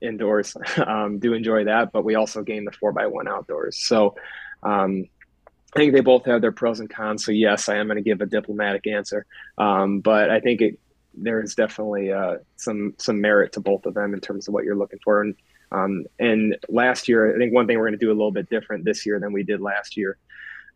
indoors. 0.00 0.56
um, 0.86 1.18
do 1.18 1.32
enjoy 1.32 1.64
that, 1.64 1.92
but 1.92 2.04
we 2.04 2.14
also 2.14 2.42
gain 2.42 2.64
the 2.64 2.72
four 2.72 2.92
by 2.92 3.06
one 3.06 3.28
outdoors. 3.28 3.76
So 3.78 4.14
um, 4.62 5.06
I 5.74 5.78
think 5.78 5.92
they 5.92 6.00
both 6.00 6.24
have 6.26 6.42
their 6.42 6.52
pros 6.52 6.78
and 6.80 6.88
cons. 6.88 7.24
So 7.24 7.32
yes, 7.32 7.68
I 7.68 7.76
am 7.76 7.86
going 7.86 7.96
to 7.96 8.02
give 8.02 8.20
a 8.20 8.26
diplomatic 8.26 8.86
answer, 8.86 9.26
um, 9.58 10.00
but 10.00 10.30
I 10.30 10.40
think 10.40 10.60
it, 10.60 10.78
there 11.18 11.42
is 11.42 11.54
definitely 11.54 12.12
uh, 12.12 12.36
some 12.56 12.94
some 12.98 13.22
merit 13.22 13.52
to 13.52 13.60
both 13.60 13.86
of 13.86 13.94
them 13.94 14.12
in 14.12 14.20
terms 14.20 14.48
of 14.48 14.54
what 14.54 14.64
you're 14.64 14.76
looking 14.76 14.98
for. 15.02 15.22
And 15.22 15.34
um, 15.72 16.04
and 16.18 16.56
last 16.68 17.08
year, 17.08 17.34
I 17.34 17.38
think 17.38 17.52
one 17.52 17.66
thing 17.66 17.78
we're 17.78 17.88
going 17.88 17.98
to 17.98 18.04
do 18.04 18.10
a 18.10 18.14
little 18.14 18.32
bit 18.32 18.48
different 18.48 18.84
this 18.84 19.04
year 19.04 19.18
than 19.18 19.32
we 19.32 19.42
did 19.42 19.60
last 19.60 19.96
year. 19.96 20.18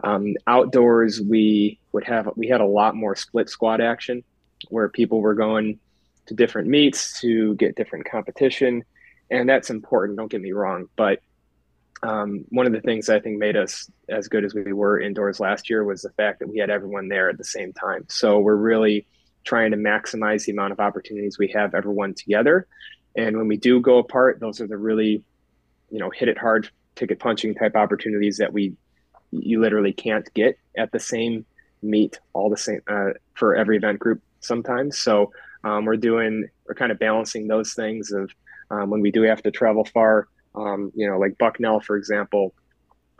Um, 0.02 0.34
outdoors, 0.46 1.20
we 1.20 1.78
would 1.92 2.04
have 2.04 2.30
we 2.36 2.48
had 2.48 2.60
a 2.60 2.66
lot 2.66 2.94
more 2.94 3.14
split 3.14 3.48
squad 3.48 3.80
action, 3.80 4.24
where 4.68 4.88
people 4.88 5.20
were 5.20 5.34
going 5.34 5.78
to 6.26 6.34
different 6.34 6.68
meets 6.68 7.20
to 7.20 7.54
get 7.56 7.76
different 7.76 8.08
competition, 8.10 8.84
and 9.30 9.48
that's 9.48 9.70
important. 9.70 10.18
Don't 10.18 10.30
get 10.30 10.40
me 10.40 10.52
wrong, 10.52 10.88
but 10.96 11.20
um, 12.02 12.46
one 12.48 12.66
of 12.66 12.72
the 12.72 12.80
things 12.80 13.10
I 13.10 13.20
think 13.20 13.38
made 13.38 13.56
us 13.56 13.90
as 14.08 14.28
good 14.28 14.44
as 14.44 14.54
we 14.54 14.72
were 14.72 14.98
indoors 14.98 15.38
last 15.38 15.68
year 15.68 15.84
was 15.84 16.00
the 16.00 16.10
fact 16.10 16.38
that 16.38 16.48
we 16.48 16.58
had 16.58 16.70
everyone 16.70 17.08
there 17.08 17.28
at 17.28 17.36
the 17.36 17.44
same 17.44 17.74
time. 17.74 18.06
So 18.08 18.38
we're 18.40 18.56
really 18.56 19.06
trying 19.44 19.72
to 19.72 19.76
maximize 19.76 20.46
the 20.46 20.52
amount 20.52 20.72
of 20.72 20.80
opportunities 20.80 21.38
we 21.38 21.48
have 21.48 21.74
everyone 21.74 22.14
together 22.14 22.66
and 23.16 23.36
when 23.36 23.48
we 23.48 23.56
do 23.56 23.80
go 23.80 23.98
apart, 23.98 24.40
those 24.40 24.60
are 24.60 24.66
the 24.66 24.76
really, 24.76 25.22
you 25.90 25.98
know, 25.98 26.10
hit 26.10 26.28
it 26.28 26.38
hard 26.38 26.70
ticket 26.94 27.18
punching 27.18 27.54
type 27.54 27.76
opportunities 27.76 28.38
that 28.38 28.52
we 28.52 28.74
you 29.30 29.60
literally 29.60 29.92
can't 29.92 30.32
get 30.34 30.58
at 30.76 30.92
the 30.92 31.00
same 31.00 31.44
meet 31.82 32.20
all 32.32 32.50
the 32.50 32.56
same 32.56 32.80
uh, 32.88 33.10
for 33.34 33.56
every 33.56 33.76
event 33.76 33.98
group 33.98 34.22
sometimes. 34.40 34.98
So 34.98 35.32
um, 35.64 35.84
we're 35.84 35.96
doing 35.96 36.48
we're 36.66 36.74
kind 36.74 36.92
of 36.92 36.98
balancing 36.98 37.48
those 37.48 37.74
things 37.74 38.12
of 38.12 38.30
um, 38.70 38.90
when 38.90 39.00
we 39.00 39.10
do 39.10 39.22
have 39.22 39.42
to 39.42 39.50
travel 39.50 39.84
far. 39.84 40.28
Um, 40.54 40.92
you 40.94 41.08
know, 41.08 41.18
like 41.18 41.38
Bucknell, 41.38 41.80
for 41.80 41.96
example, 41.96 42.54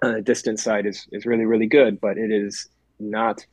uh, 0.03 0.21
distance 0.21 0.63
side 0.63 0.87
is 0.87 1.07
is 1.13 1.27
really 1.27 1.45
really 1.45 1.67
good, 1.67 2.01
but 2.01 2.19
it 2.19 2.31
is 2.31 2.69
not 2.99 3.45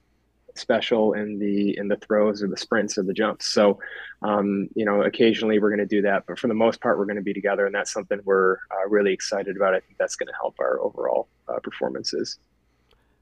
special 0.55 1.13
in 1.13 1.37
the 1.37 1.77
in 1.77 1.87
the 1.87 1.97
throws 1.97 2.41
or 2.41 2.47
the 2.47 2.57
sprints 2.57 2.97
or 2.97 3.03
the 3.03 3.13
jumps. 3.13 3.45
So, 3.47 3.79
um, 4.21 4.67
you 4.75 4.85
know, 4.85 5.03
occasionally 5.03 5.59
we're 5.59 5.69
going 5.69 5.79
to 5.79 5.85
do 5.85 6.01
that, 6.03 6.23
but 6.27 6.39
for 6.39 6.47
the 6.47 6.53
most 6.53 6.81
part, 6.81 6.97
we're 6.97 7.05
going 7.05 7.17
to 7.17 7.21
be 7.21 7.33
together, 7.33 7.65
and 7.65 7.75
that's 7.75 7.93
something 7.93 8.19
we're 8.23 8.53
uh, 8.71 8.87
really 8.87 9.13
excited 9.13 9.55
about. 9.55 9.75
I 9.75 9.79
think 9.79 9.97
that's 9.99 10.15
going 10.15 10.27
to 10.27 10.33
help 10.33 10.55
our 10.59 10.79
overall 10.79 11.27
uh, 11.49 11.59
performances. 11.59 12.39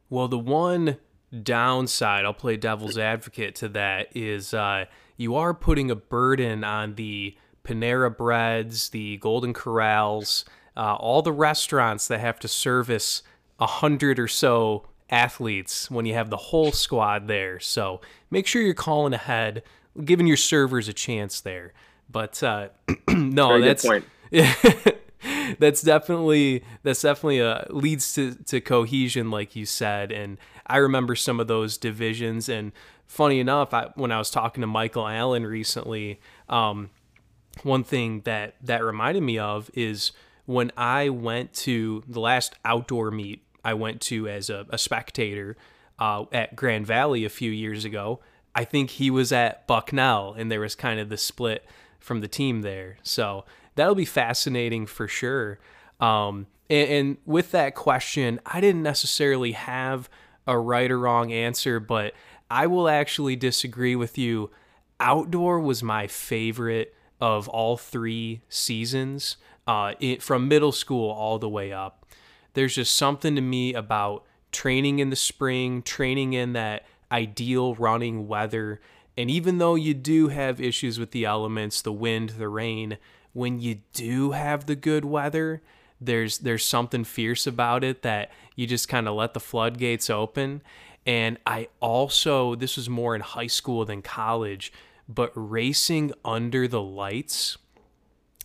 Well, 0.09 0.27
the 0.27 0.39
one 0.39 0.97
downside, 1.43 2.25
I'll 2.25 2.33
play 2.33 2.57
devil's 2.57 2.97
advocate 2.97 3.55
to 3.55 3.69
that, 3.69 4.15
is 4.15 4.53
uh, 4.53 4.85
you 5.17 5.35
are 5.35 5.53
putting 5.53 5.89
a 5.89 5.95
burden 5.95 6.63
on 6.63 6.95
the 6.95 7.35
Panera 7.63 8.15
Breads, 8.15 8.89
the 8.89 9.17
Golden 9.17 9.53
Corrals, 9.53 10.45
uh, 10.77 10.95
all 10.95 11.21
the 11.21 11.31
restaurants 11.31 12.07
that 12.07 12.19
have 12.19 12.39
to 12.39 12.47
service 12.47 13.23
a 13.59 13.65
hundred 13.65 14.19
or 14.19 14.27
so 14.27 14.87
athletes 15.09 15.89
when 15.89 16.05
you 16.05 16.13
have 16.13 16.29
the 16.29 16.37
whole 16.37 16.71
squad 16.71 17.27
there. 17.27 17.59
So 17.59 18.01
make 18.29 18.47
sure 18.47 18.61
you're 18.61 18.73
calling 18.73 19.13
ahead, 19.13 19.63
giving 20.03 20.27
your 20.27 20.37
servers 20.37 20.87
a 20.87 20.93
chance 20.93 21.41
there. 21.41 21.73
But 22.09 22.41
uh, 22.43 22.69
no, 23.09 23.59
Very 23.59 23.61
that's 23.61 23.85
that's 25.59 25.81
definitely 25.81 26.63
that's 26.83 27.01
definitely 27.01 27.39
a 27.39 27.67
leads 27.69 28.13
to 28.15 28.35
to 28.45 28.61
cohesion, 28.61 29.31
like 29.31 29.55
you 29.55 29.65
said. 29.65 30.11
And 30.11 30.37
I 30.67 30.77
remember 30.77 31.15
some 31.15 31.39
of 31.39 31.47
those 31.47 31.77
divisions. 31.77 32.49
And 32.49 32.71
funny 33.07 33.39
enough, 33.39 33.73
I, 33.73 33.89
when 33.95 34.11
I 34.11 34.17
was 34.17 34.29
talking 34.29 34.61
to 34.61 34.67
Michael 34.67 35.07
Allen 35.07 35.45
recently, 35.45 36.19
um, 36.49 36.89
one 37.63 37.83
thing 37.83 38.21
that 38.21 38.55
that 38.61 38.83
reminded 38.83 39.23
me 39.23 39.37
of 39.37 39.69
is 39.73 40.11
when 40.45 40.71
I 40.77 41.09
went 41.09 41.53
to 41.53 42.03
the 42.07 42.19
last 42.19 42.55
outdoor 42.63 43.11
meet 43.11 43.45
I 43.65 43.73
went 43.73 43.99
to 44.01 44.29
as 44.29 44.49
a, 44.51 44.65
a 44.69 44.77
spectator 44.77 45.57
uh, 45.97 46.25
at 46.31 46.55
Grand 46.55 46.85
Valley 46.85 47.25
a 47.25 47.29
few 47.29 47.49
years 47.49 47.83
ago. 47.83 48.19
I 48.53 48.63
think 48.63 48.91
he 48.91 49.09
was 49.09 49.31
at 49.31 49.65
Bucknell, 49.67 50.33
and 50.37 50.49
there 50.51 50.61
was 50.61 50.75
kind 50.75 50.99
of 50.99 51.09
the 51.09 51.17
split 51.17 51.65
from 51.99 52.21
the 52.21 52.27
team 52.27 52.61
there. 52.61 52.97
So 53.01 53.43
that'll 53.75 53.95
be 53.95 54.05
fascinating 54.05 54.85
for 54.85 55.07
sure. 55.07 55.59
Um, 55.99 56.47
and, 56.69 56.89
and 56.89 57.17
with 57.25 57.51
that 57.51 57.75
question, 57.75 58.39
I 58.45 58.61
didn't 58.61 58.83
necessarily 58.83 59.53
have 59.53 60.09
a 60.47 60.57
right 60.57 60.89
or 60.91 60.99
wrong 60.99 61.31
answer, 61.31 61.79
but 61.79 62.13
I 62.49 62.67
will 62.67 62.87
actually 62.87 63.35
disagree 63.35 63.95
with 63.95 64.17
you. 64.17 64.51
Outdoor 64.99 65.59
was 65.59 65.83
my 65.83 66.07
favorite 66.07 66.95
of 67.19 67.47
all 67.47 67.77
three 67.77 68.41
seasons, 68.49 69.37
uh, 69.67 69.93
it, 69.99 70.21
from 70.21 70.47
middle 70.47 70.71
school 70.71 71.09
all 71.09 71.39
the 71.39 71.49
way 71.49 71.71
up. 71.71 72.05
There's 72.53 72.75
just 72.75 72.95
something 72.95 73.35
to 73.35 73.41
me 73.41 73.73
about 73.73 74.23
training 74.51 74.99
in 74.99 75.09
the 75.09 75.15
spring, 75.15 75.81
training 75.81 76.33
in 76.33 76.53
that 76.53 76.85
ideal 77.11 77.75
running 77.75 78.27
weather. 78.27 78.79
And 79.17 79.29
even 79.29 79.57
though 79.57 79.75
you 79.75 79.93
do 79.93 80.29
have 80.29 80.61
issues 80.61 80.99
with 80.99 81.11
the 81.11 81.25
elements, 81.25 81.81
the 81.81 81.91
wind, 81.91 82.31
the 82.31 82.49
rain, 82.49 82.97
when 83.35 83.59
you 83.59 83.81
do 83.91 84.31
have 84.31 84.65
the 84.65 84.77
good 84.77 85.03
weather, 85.03 85.61
there's 85.99 86.39
there's 86.39 86.65
something 86.65 87.03
fierce 87.03 87.45
about 87.45 87.83
it 87.83 88.01
that 88.01 88.31
you 88.55 88.65
just 88.65 88.87
kind 88.87 89.09
of 89.09 89.15
let 89.15 89.33
the 89.33 89.41
floodgates 89.41 90.09
open. 90.09 90.61
And 91.05 91.37
I 91.45 91.67
also 91.81 92.55
this 92.55 92.77
was 92.77 92.89
more 92.89 93.13
in 93.13 93.21
high 93.21 93.47
school 93.47 93.83
than 93.83 94.01
college, 94.01 94.71
but 95.09 95.33
racing 95.35 96.13
under 96.23 96.65
the 96.65 96.81
lights 96.81 97.57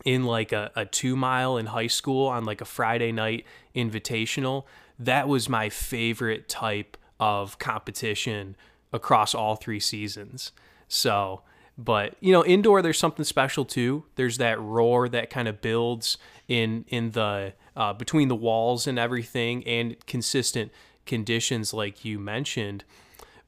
in 0.04 0.24
like 0.24 0.50
a, 0.50 0.72
a 0.74 0.84
two 0.84 1.14
mile 1.14 1.56
in 1.56 1.66
high 1.66 1.86
school 1.86 2.26
on 2.26 2.44
like 2.44 2.60
a 2.60 2.64
Friday 2.64 3.12
night 3.12 3.46
invitational, 3.76 4.64
that 4.98 5.28
was 5.28 5.48
my 5.48 5.68
favorite 5.68 6.48
type 6.48 6.96
of 7.20 7.60
competition 7.60 8.56
across 8.92 9.36
all 9.36 9.54
three 9.54 9.78
seasons. 9.78 10.50
So, 10.88 11.42
but 11.84 12.14
you 12.20 12.32
know, 12.32 12.44
indoor 12.44 12.82
there's 12.82 12.98
something 12.98 13.24
special 13.24 13.64
too. 13.64 14.04
There's 14.16 14.38
that 14.38 14.60
roar 14.60 15.08
that 15.08 15.30
kind 15.30 15.48
of 15.48 15.60
builds 15.60 16.18
in 16.46 16.84
in 16.88 17.12
the 17.12 17.54
uh, 17.76 17.94
between 17.94 18.28
the 18.28 18.36
walls 18.36 18.86
and 18.86 18.98
everything, 18.98 19.66
and 19.66 19.96
consistent 20.06 20.72
conditions 21.06 21.72
like 21.72 22.04
you 22.04 22.18
mentioned. 22.18 22.84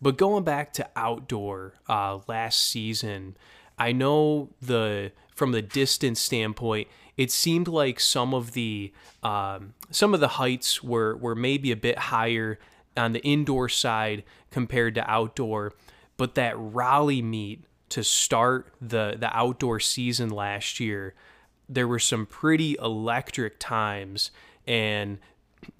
But 0.00 0.16
going 0.16 0.42
back 0.44 0.72
to 0.74 0.88
outdoor 0.96 1.74
uh, 1.88 2.20
last 2.26 2.60
season, 2.60 3.36
I 3.78 3.92
know 3.92 4.50
the 4.60 5.12
from 5.34 5.52
the 5.52 5.62
distance 5.62 6.20
standpoint, 6.20 6.88
it 7.16 7.30
seemed 7.30 7.68
like 7.68 8.00
some 8.00 8.34
of 8.34 8.52
the 8.52 8.92
um, 9.22 9.74
some 9.90 10.14
of 10.14 10.20
the 10.20 10.28
heights 10.28 10.82
were 10.82 11.16
were 11.16 11.34
maybe 11.34 11.70
a 11.70 11.76
bit 11.76 11.98
higher 11.98 12.58
on 12.96 13.12
the 13.12 13.20
indoor 13.20 13.68
side 13.68 14.24
compared 14.50 14.94
to 14.94 15.10
outdoor. 15.10 15.74
But 16.16 16.34
that 16.36 16.54
Raleigh 16.56 17.22
meet 17.22 17.64
to 17.92 18.02
start 18.02 18.72
the 18.80 19.16
the 19.18 19.34
outdoor 19.36 19.78
season 19.78 20.30
last 20.30 20.80
year, 20.80 21.14
there 21.68 21.86
were 21.86 21.98
some 21.98 22.24
pretty 22.24 22.76
electric 22.80 23.58
times 23.58 24.30
and 24.66 25.18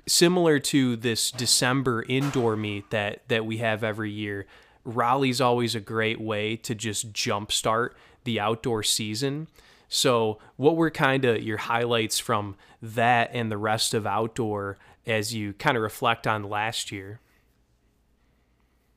similar 0.07 0.59
to 0.59 0.96
this 0.96 1.31
December 1.31 2.05
indoor 2.09 2.55
meet 2.55 2.90
that 2.90 3.22
that 3.29 3.46
we 3.46 3.59
have 3.59 3.83
every 3.83 4.11
year. 4.11 4.46
Raleigh's 4.85 5.40
always 5.40 5.75
a 5.75 5.81
great 5.81 6.20
way 6.20 6.57
to 6.57 6.75
just 6.75 7.12
jumpstart 7.12 7.90
the 8.25 8.38
outdoor 8.38 8.83
season. 8.83 9.48
So, 9.88 10.38
what 10.57 10.77
were 10.77 10.90
kind 10.90 11.25
of 11.25 11.42
your 11.42 11.59
highlights 11.59 12.18
from 12.18 12.57
that 12.83 13.31
and 13.33 13.51
the 13.51 13.59
rest 13.59 13.94
of 13.94 14.07
outdoor 14.07 14.77
as 15.07 15.35
you 15.35 15.55
kind 15.55 15.77
of 15.77 15.83
reflect 15.83 16.27
on 16.27 16.42
last 16.44 16.92
year? 16.92 17.20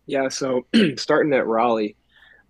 Yeah, 0.06 0.30
so 0.30 0.66
starting 0.98 1.34
at 1.34 1.48
Raleigh, 1.48 1.96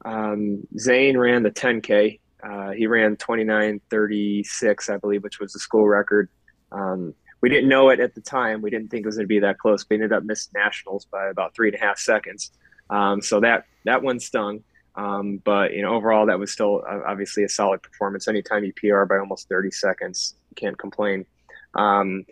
um, 0.06 0.66
Zane 0.78 1.18
ran 1.18 1.44
the 1.44 1.52
10K. 1.52 2.20
Uh, 2.44 2.72
he 2.72 2.86
ran 2.86 3.18
29:36, 3.18 4.90
I 4.90 4.98
believe, 4.98 5.24
which 5.24 5.40
was 5.40 5.52
the 5.52 5.60
school 5.60 5.88
record. 5.88 6.30
Um, 6.72 7.16
we 7.42 7.50
didn't 7.50 7.70
know 7.70 7.90
it 7.90 8.00
at 8.00 8.14
the 8.14 8.22
time. 8.22 8.62
We 8.62 8.70
didn't 8.70 8.90
think 8.90 9.04
it 9.04 9.08
was 9.08 9.16
going 9.16 9.26
to 9.26 9.28
be 9.28 9.40
that 9.40 9.58
close. 9.58 9.86
We 9.90 9.96
ended 9.96 10.14
up 10.14 10.24
missing 10.24 10.54
nationals 10.56 11.06
by 11.06 11.28
about 11.28 11.56
three 11.56 11.70
and 11.70 11.76
a 11.76 11.80
half 11.80 11.98
seconds. 11.98 12.52
Um, 12.90 13.22
so 13.22 13.40
that 13.40 13.66
that 13.86 14.04
one 14.04 14.20
stung. 14.20 14.64
Um, 14.96 15.42
but 15.44 15.74
you 15.74 15.82
know, 15.82 15.94
overall, 15.96 16.28
that 16.28 16.40
was 16.40 16.52
still 16.52 16.84
uh, 16.88 17.02
obviously 17.06 17.44
a 17.44 17.50
solid 17.50 17.82
performance. 17.82 18.28
Anytime 18.28 18.64
you 18.64 18.74
PR 18.74 19.04
by 19.06 19.18
almost 19.18 19.50
30 19.50 19.72
seconds, 19.72 20.36
you 20.52 20.56
can't 20.56 20.78
complain. 20.78 21.26
Um, 21.74 22.26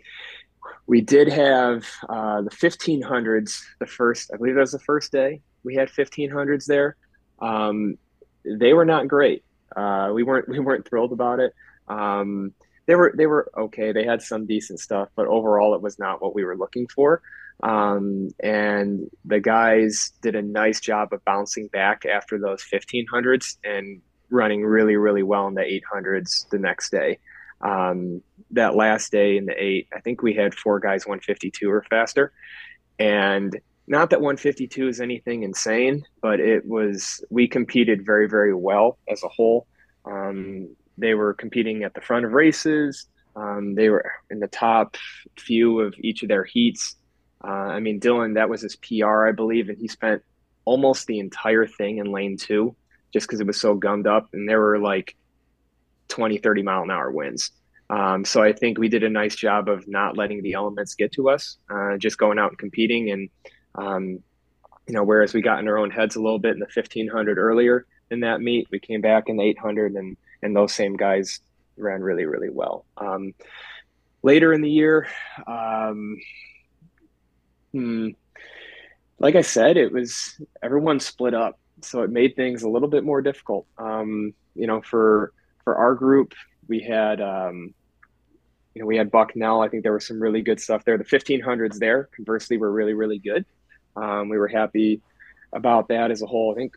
we 0.86 1.00
did 1.00 1.28
have 1.28 1.86
uh, 2.08 2.42
the 2.42 2.50
1500s. 2.50 3.60
The 3.80 3.86
first, 3.86 4.30
I 4.32 4.36
believe 4.36 4.54
that 4.54 4.60
was 4.60 4.72
the 4.72 4.78
first 4.78 5.12
day 5.12 5.42
we 5.64 5.74
had 5.74 5.88
1500s 5.88 6.66
there. 6.66 6.96
Um, 7.40 7.98
they 8.44 8.72
were 8.72 8.84
not 8.84 9.08
great. 9.08 9.44
Uh, 9.74 10.10
we 10.14 10.22
weren't 10.22 10.48
we 10.54 10.58
weren't 10.58 10.88
thrilled 10.88 11.12
about 11.12 11.40
it. 11.40 11.54
Um, 11.88 12.54
they 12.86 12.94
were 12.94 13.14
they 13.16 13.26
were 13.26 13.50
okay. 13.56 13.92
They 13.92 14.04
had 14.04 14.22
some 14.22 14.46
decent 14.46 14.80
stuff, 14.80 15.08
but 15.16 15.26
overall, 15.26 15.74
it 15.74 15.82
was 15.82 15.98
not 15.98 16.22
what 16.22 16.34
we 16.34 16.44
were 16.44 16.56
looking 16.56 16.86
for. 16.88 17.22
Um, 17.62 18.30
and 18.40 19.10
the 19.24 19.40
guys 19.40 20.12
did 20.22 20.34
a 20.34 20.42
nice 20.42 20.80
job 20.80 21.12
of 21.12 21.24
bouncing 21.24 21.68
back 21.68 22.04
after 22.04 22.38
those 22.38 22.62
1500s 22.62 23.56
and 23.64 24.02
running 24.28 24.64
really, 24.64 24.96
really 24.96 25.22
well 25.22 25.46
in 25.46 25.54
the 25.54 25.62
800s 25.62 26.48
the 26.50 26.58
next 26.58 26.90
day. 26.90 27.18
Um, 27.60 28.22
that 28.50 28.74
last 28.74 29.12
day 29.12 29.36
in 29.36 29.46
the 29.46 29.54
eight, 29.56 29.88
I 29.94 30.00
think 30.00 30.20
we 30.20 30.34
had 30.34 30.54
four 30.54 30.80
guys 30.80 31.06
152 31.06 31.70
or 31.70 31.82
faster. 31.88 32.32
And 32.98 33.58
not 33.86 34.10
that 34.10 34.20
152 34.20 34.88
is 34.88 35.00
anything 35.00 35.42
insane, 35.42 36.04
but 36.22 36.40
it 36.40 36.66
was, 36.66 37.24
we 37.30 37.46
competed 37.46 38.04
very, 38.04 38.28
very 38.28 38.54
well 38.54 38.98
as 39.08 39.22
a 39.22 39.28
whole. 39.28 39.66
Um, 40.04 40.74
they 40.96 41.14
were 41.14 41.34
competing 41.34 41.84
at 41.84 41.94
the 41.94 42.00
front 42.00 42.24
of 42.24 42.32
races. 42.32 43.06
Um, 43.36 43.74
they 43.74 43.90
were 43.90 44.12
in 44.30 44.40
the 44.40 44.48
top 44.48 44.96
few 45.38 45.80
of 45.80 45.94
each 45.98 46.22
of 46.22 46.28
their 46.28 46.44
heats. 46.44 46.96
Uh, 47.42 47.50
I 47.50 47.80
mean, 47.80 48.00
Dylan, 48.00 48.34
that 48.34 48.48
was 48.48 48.62
his 48.62 48.76
PR, 48.76 49.26
I 49.26 49.32
believe, 49.32 49.68
and 49.68 49.76
he 49.76 49.88
spent 49.88 50.22
almost 50.64 51.06
the 51.06 51.18
entire 51.18 51.66
thing 51.66 51.98
in 51.98 52.06
lane 52.06 52.38
two 52.38 52.74
just 53.12 53.26
because 53.26 53.40
it 53.40 53.46
was 53.46 53.60
so 53.60 53.74
gummed 53.74 54.06
up. 54.06 54.28
And 54.32 54.48
there 54.48 54.60
were 54.60 54.78
like 54.78 55.14
20, 56.08 56.38
30 56.38 56.62
mile 56.62 56.82
an 56.82 56.90
hour 56.90 57.10
winds. 57.10 57.50
Um, 57.90 58.24
so 58.24 58.42
I 58.42 58.54
think 58.54 58.78
we 58.78 58.88
did 58.88 59.04
a 59.04 59.10
nice 59.10 59.36
job 59.36 59.68
of 59.68 59.86
not 59.86 60.16
letting 60.16 60.42
the 60.42 60.54
elements 60.54 60.94
get 60.94 61.12
to 61.12 61.28
us, 61.28 61.58
uh, 61.68 61.98
just 61.98 62.16
going 62.16 62.38
out 62.38 62.50
and 62.50 62.58
competing. 62.58 63.10
And, 63.10 63.28
um, 63.74 64.22
you 64.86 64.94
know, 64.94 65.04
whereas 65.04 65.34
we 65.34 65.42
got 65.42 65.60
in 65.60 65.68
our 65.68 65.78
own 65.78 65.90
heads 65.90 66.16
a 66.16 66.20
little 66.20 66.38
bit 66.38 66.52
in 66.52 66.60
the 66.60 66.68
1500 66.74 67.38
earlier 67.38 67.86
in 68.10 68.20
that 68.20 68.40
meet, 68.40 68.68
we 68.70 68.78
came 68.78 69.00
back 69.00 69.28
in 69.28 69.36
the 69.36 69.42
800 69.42 69.94
and, 69.94 70.16
and 70.42 70.54
those 70.54 70.72
same 70.74 70.96
guys 70.96 71.40
ran 71.76 72.02
really, 72.02 72.26
really 72.26 72.50
well. 72.50 72.84
Um, 72.96 73.34
later 74.22 74.52
in 74.52 74.60
the 74.60 74.70
year, 74.70 75.08
um, 75.46 76.18
Hmm. 77.74 78.10
Like 79.18 79.34
I 79.34 79.42
said, 79.42 79.76
it 79.76 79.92
was 79.92 80.40
everyone 80.62 81.00
split 81.00 81.34
up, 81.34 81.58
so 81.82 82.02
it 82.02 82.10
made 82.10 82.36
things 82.36 82.62
a 82.62 82.68
little 82.68 82.88
bit 82.88 83.02
more 83.02 83.20
difficult. 83.20 83.66
Um, 83.78 84.32
you 84.54 84.68
know, 84.68 84.80
for 84.80 85.32
for 85.64 85.74
our 85.76 85.94
group, 85.96 86.34
we 86.68 86.80
had 86.80 87.20
um, 87.20 87.74
you 88.74 88.80
know 88.80 88.86
we 88.86 88.96
had 88.96 89.10
Bucknell. 89.10 89.60
I 89.60 89.68
think 89.68 89.82
there 89.82 89.92
was 89.92 90.06
some 90.06 90.22
really 90.22 90.40
good 90.40 90.60
stuff 90.60 90.84
there. 90.84 90.96
The 90.96 91.04
1500s 91.04 91.78
there, 91.78 92.08
conversely, 92.14 92.58
were 92.58 92.70
really 92.70 92.94
really 92.94 93.18
good. 93.18 93.44
Um, 93.96 94.28
we 94.28 94.38
were 94.38 94.48
happy 94.48 95.02
about 95.52 95.88
that 95.88 96.10
as 96.10 96.22
a 96.22 96.26
whole. 96.26 96.52
I 96.52 96.56
think 96.56 96.76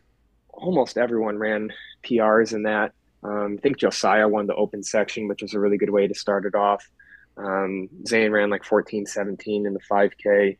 almost 0.50 0.98
everyone 0.98 1.38
ran 1.38 1.72
PRs 2.04 2.52
in 2.52 2.64
that. 2.64 2.92
Um, 3.22 3.56
I 3.58 3.60
think 3.60 3.78
Josiah 3.78 4.28
won 4.28 4.46
the 4.46 4.54
open 4.54 4.82
section, 4.82 5.28
which 5.28 5.42
was 5.42 5.54
a 5.54 5.60
really 5.60 5.78
good 5.78 5.90
way 5.90 6.06
to 6.06 6.14
start 6.14 6.46
it 6.46 6.54
off. 6.54 6.88
Um, 7.36 7.88
Zane 8.06 8.30
ran 8.30 8.50
like 8.50 8.64
14, 8.64 9.06
17 9.06 9.66
in 9.66 9.74
the 9.74 9.80
5K 9.90 10.56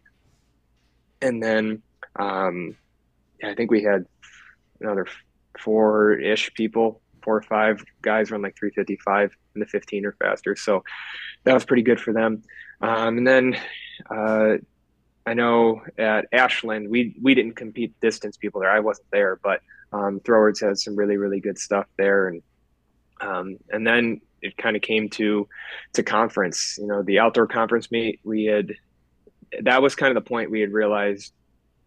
and 1.20 1.42
then 1.42 1.82
um, 2.18 2.76
I 3.42 3.54
think 3.54 3.70
we 3.70 3.82
had 3.82 4.06
another 4.80 5.06
four 5.58 6.12
ish 6.18 6.52
people, 6.54 7.00
four 7.22 7.36
or 7.36 7.42
five 7.42 7.82
guys 8.02 8.30
run 8.30 8.42
like 8.42 8.56
355 8.58 9.32
in 9.54 9.60
the 9.60 9.66
15 9.66 10.06
or 10.06 10.12
faster. 10.12 10.56
So 10.56 10.84
that 11.44 11.54
was 11.54 11.64
pretty 11.64 11.82
good 11.82 12.00
for 12.00 12.12
them. 12.12 12.42
Um, 12.80 13.18
and 13.18 13.26
then 13.26 13.56
uh, 14.10 14.56
I 15.28 15.34
know 15.34 15.82
at 15.98 16.26
Ashland, 16.32 16.88
we, 16.88 17.14
we 17.20 17.34
didn't 17.34 17.54
compete 17.54 17.92
distance 18.00 18.38
people 18.38 18.62
there. 18.62 18.70
I 18.70 18.80
wasn't 18.80 19.10
there, 19.10 19.38
but 19.42 19.60
um, 19.92 20.20
had 20.24 20.78
some 20.78 20.96
really, 20.96 21.18
really 21.18 21.40
good 21.40 21.58
stuff 21.58 21.86
there. 21.98 22.28
And, 22.28 22.42
um, 23.20 23.58
and 23.70 23.86
then 23.86 24.22
it 24.40 24.56
kind 24.56 24.74
of 24.74 24.80
came 24.80 25.10
to 25.10 25.46
to 25.94 26.02
conference. 26.02 26.78
You 26.78 26.86
know, 26.86 27.02
the 27.02 27.18
outdoor 27.18 27.46
conference 27.46 27.90
meet 27.90 28.20
we 28.24 28.46
had 28.46 28.72
that 29.62 29.82
was 29.82 29.94
kind 29.94 30.16
of 30.16 30.22
the 30.22 30.26
point 30.26 30.50
we 30.50 30.60
had 30.60 30.72
realized 30.72 31.32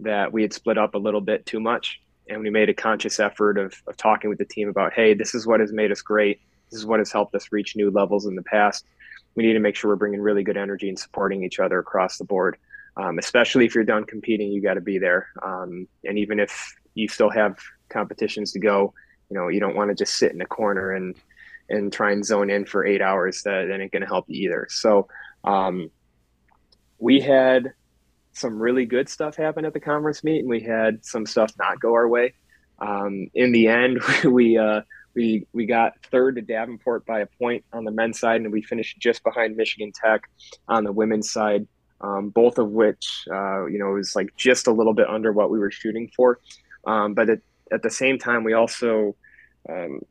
that 0.02 0.32
we 0.32 0.42
had 0.42 0.54
split 0.54 0.78
up 0.78 0.94
a 0.94 0.98
little 0.98 1.22
bit 1.22 1.46
too 1.46 1.60
much, 1.60 2.00
and 2.30 2.42
we 2.42 2.50
made 2.50 2.70
a 2.70 2.74
conscious 2.74 3.20
effort 3.20 3.58
of 3.58 3.74
of 3.88 3.98
talking 3.98 4.30
with 4.30 4.40
the 4.40 4.46
team 4.46 4.70
about, 4.70 4.94
hey, 4.94 5.14
this 5.14 5.34
is 5.34 5.48
what 5.48 5.60
has 5.60 5.72
made 5.72 5.92
us 5.92 6.02
great. 6.02 6.42
This 6.70 6.80
is 6.80 6.86
what 6.86 7.00
has 7.00 7.12
helped 7.12 7.34
us 7.36 7.52
reach 7.52 7.76
new 7.76 7.90
levels 7.90 8.26
in 8.26 8.36
the 8.36 8.44
past. 8.44 8.86
We 9.36 9.46
need 9.46 9.54
to 9.54 9.60
make 9.60 9.76
sure 9.76 9.90
we're 9.90 9.96
bringing 9.96 10.22
really 10.22 10.44
good 10.44 10.58
energy 10.58 10.90
and 10.90 11.00
supporting 11.00 11.44
each 11.44 11.60
other 11.60 11.80
across 11.80 12.18
the 12.18 12.26
board. 12.26 12.58
Um, 12.98 13.18
especially 13.20 13.66
if 13.66 13.74
you're 13.74 13.84
done 13.84 14.04
competing, 14.04 14.52
you 14.52 14.62
got 14.62 14.74
to 14.74 14.82
be 14.82 15.00
there. 15.00 15.28
Um, 15.42 15.88
and 16.04 16.18
even 16.18 16.40
if 16.40 16.76
you 16.94 17.08
still 17.08 17.30
have 17.30 17.58
competitions 17.90 18.52
to 18.52 18.60
go, 18.60 18.94
you 19.30 19.38
know, 19.38 19.48
you 19.48 19.60
don't 19.60 19.76
want 19.76 19.90
to 19.90 19.96
just 19.96 20.18
sit 20.18 20.34
in 20.34 20.42
a 20.42 20.46
corner 20.46 20.92
and 20.92 21.16
and 21.70 21.92
try 21.92 22.12
and 22.12 22.26
zone 22.26 22.50
in 22.50 22.66
for 22.66 22.86
eight 22.86 23.02
hours. 23.02 23.44
That, 23.44 23.68
that 23.70 23.80
ain't 23.80 23.92
going 23.92 24.02
to 24.02 24.08
help 24.08 24.26
you 24.28 24.50
either. 24.50 24.68
So 24.70 25.08
um, 25.44 25.90
we 27.00 27.22
had 27.22 27.74
some 28.34 28.62
really 28.62 28.86
good 28.86 29.10
stuff 29.10 29.36
happen 29.36 29.66
at 29.66 29.74
the 29.74 29.80
conference 29.80 30.24
meet, 30.24 30.40
and 30.40 30.50
we 30.50 30.62
had 30.62 31.04
some 31.06 31.26
stuff 31.26 31.52
not 31.58 31.80
go 31.80 31.94
our 31.94 32.08
way. 32.08 32.34
Um, 32.80 33.28
in 33.34 33.52
the 33.52 33.68
end, 33.68 34.02
we 34.26 34.58
uh, 34.58 34.82
we 35.14 35.48
we 35.54 35.66
got 35.66 35.94
third 36.12 36.36
to 36.36 36.42
Davenport 36.42 37.06
by 37.06 37.22
a 37.22 37.26
point 37.26 37.64
on 37.74 37.86
the 37.86 37.92
men's 37.92 38.20
side, 38.20 38.42
and 38.42 38.52
we 38.52 38.62
finished 38.62 39.00
just 39.00 39.24
behind 39.24 39.56
Michigan 39.56 39.92
Tech 39.94 40.24
on 40.68 40.84
the 40.84 40.92
women's 40.92 41.32
side. 41.32 41.68
Um, 42.04 42.30
both 42.30 42.58
of 42.58 42.70
which, 42.72 43.26
uh, 43.32 43.66
you 43.68 43.78
know, 43.78 43.92
was 43.92 44.16
like 44.16 44.36
just 44.36 44.68
a 44.68 44.72
little 44.72 44.94
bit 44.94 45.08
under 45.08 45.32
what 45.32 45.52
we 45.52 45.60
were 45.60 45.72
shooting 45.72 46.10
for. 46.16 46.40
Um, 46.86 47.14
but 47.14 47.30
at, 47.30 47.40
at 47.72 47.84
the 47.84 47.92
same 47.92 48.18
time, 48.18 48.44
we 48.44 48.54
also, 48.54 49.16
um, 49.70 50.02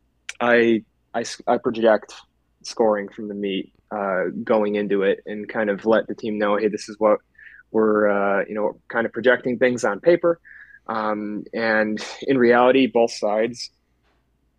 I 0.40 0.84
I, 1.14 1.24
I 1.46 1.58
project 1.58 2.14
scoring 2.62 3.08
from 3.08 3.28
the 3.28 3.34
meet 3.34 3.72
uh, 3.90 4.24
going 4.44 4.76
into 4.76 5.02
it 5.02 5.20
and 5.26 5.48
kind 5.48 5.70
of 5.70 5.84
let 5.84 6.06
the 6.06 6.14
team 6.14 6.38
know, 6.38 6.56
hey, 6.56 6.68
this 6.68 6.88
is 6.88 6.96
what 6.98 7.18
we're, 7.72 8.08
uh, 8.08 8.44
you 8.48 8.54
know, 8.54 8.80
kind 8.88 9.06
of 9.06 9.12
projecting 9.12 9.58
things 9.58 9.84
on 9.84 10.00
paper. 10.00 10.40
Um, 10.86 11.44
and 11.52 12.04
in 12.22 12.38
reality, 12.38 12.86
both 12.86 13.12
sides 13.12 13.70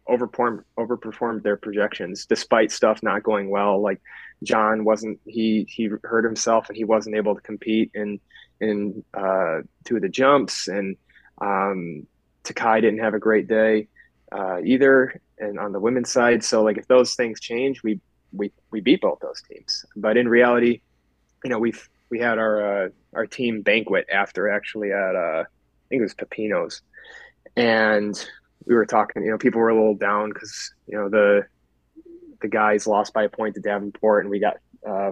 overperformed 0.09 0.63
overperformed 0.77 1.43
their 1.43 1.57
projections 1.57 2.25
despite 2.25 2.71
stuff 2.71 3.01
not 3.03 3.23
going 3.23 3.49
well. 3.49 3.81
Like 3.81 4.01
John 4.43 4.83
wasn't 4.83 5.19
he 5.25 5.65
he 5.69 5.89
hurt 6.03 6.23
himself 6.23 6.69
and 6.69 6.77
he 6.77 6.83
wasn't 6.83 7.15
able 7.15 7.35
to 7.35 7.41
compete 7.41 7.91
in 7.93 8.19
in 8.59 9.03
uh, 9.13 9.61
two 9.85 9.95
of 9.95 10.01
the 10.01 10.09
jumps 10.09 10.67
and 10.67 10.95
um, 11.39 12.05
Takai 12.43 12.81
didn't 12.81 12.99
have 12.99 13.13
a 13.13 13.19
great 13.19 13.47
day 13.47 13.87
uh, 14.31 14.61
either 14.63 15.19
and 15.37 15.59
on 15.59 15.71
the 15.71 15.79
women's 15.79 16.11
side. 16.11 16.43
So 16.43 16.63
like 16.63 16.77
if 16.77 16.87
those 16.87 17.15
things 17.15 17.39
change, 17.39 17.83
we 17.83 17.99
we 18.31 18.51
we 18.71 18.81
beat 18.81 19.01
both 19.01 19.19
those 19.19 19.41
teams. 19.41 19.85
But 19.95 20.17
in 20.17 20.27
reality, 20.27 20.81
you 21.43 21.49
know, 21.49 21.59
we've 21.59 21.89
we 22.09 22.19
had 22.19 22.37
our 22.37 22.85
uh, 22.85 22.89
our 23.13 23.25
team 23.25 23.61
banquet 23.61 24.07
after 24.11 24.49
actually 24.49 24.91
at 24.91 25.15
uh, 25.15 25.43
I 25.43 25.87
think 25.89 25.99
it 25.99 26.03
was 26.03 26.13
Pepino's, 26.13 26.81
and 27.55 28.15
we 28.65 28.75
were 28.75 28.85
talking. 28.85 29.23
You 29.23 29.31
know, 29.31 29.37
people 29.37 29.61
were 29.61 29.69
a 29.69 29.75
little 29.75 29.95
down 29.95 30.29
because 30.29 30.73
you 30.87 30.97
know 30.97 31.09
the 31.09 31.45
the 32.41 32.47
guys 32.47 32.87
lost 32.87 33.13
by 33.13 33.23
a 33.23 33.29
point 33.29 33.55
to 33.55 33.61
Davenport, 33.61 34.23
and 34.23 34.31
we 34.31 34.39
got 34.39 34.57
uh, 34.87 35.11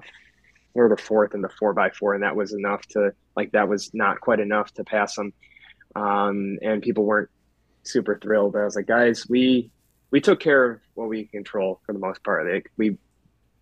third 0.76 0.92
or 0.92 0.98
fourth 0.98 1.34
in 1.34 1.42
the 1.42 1.50
four 1.50 1.74
by 1.74 1.90
four, 1.90 2.14
and 2.14 2.24
that 2.24 2.36
was 2.36 2.54
enough 2.54 2.82
to 2.88 3.12
like 3.36 3.52
that 3.52 3.68
was 3.68 3.92
not 3.94 4.20
quite 4.20 4.40
enough 4.40 4.74
to 4.76 4.84
pass 4.84 5.16
them. 5.16 5.34
Um, 5.96 6.60
and 6.62 6.82
people 6.82 7.06
weren't 7.06 7.30
super 7.84 8.20
thrilled. 8.22 8.54
But 8.54 8.62
I 8.62 8.66
was 8.66 8.76
like, 8.76 8.88
guys, 8.88 9.28
we 9.28 9.72
we 10.12 10.22
took 10.22 10.40
care 10.40 10.72
of 10.72 10.80
what 10.94 11.10
we 11.10 11.26
control 11.26 11.82
for 11.86 11.94
the 11.94 12.00
most 12.00 12.24
part. 12.24 12.52
Like 12.52 12.72
we 12.78 12.98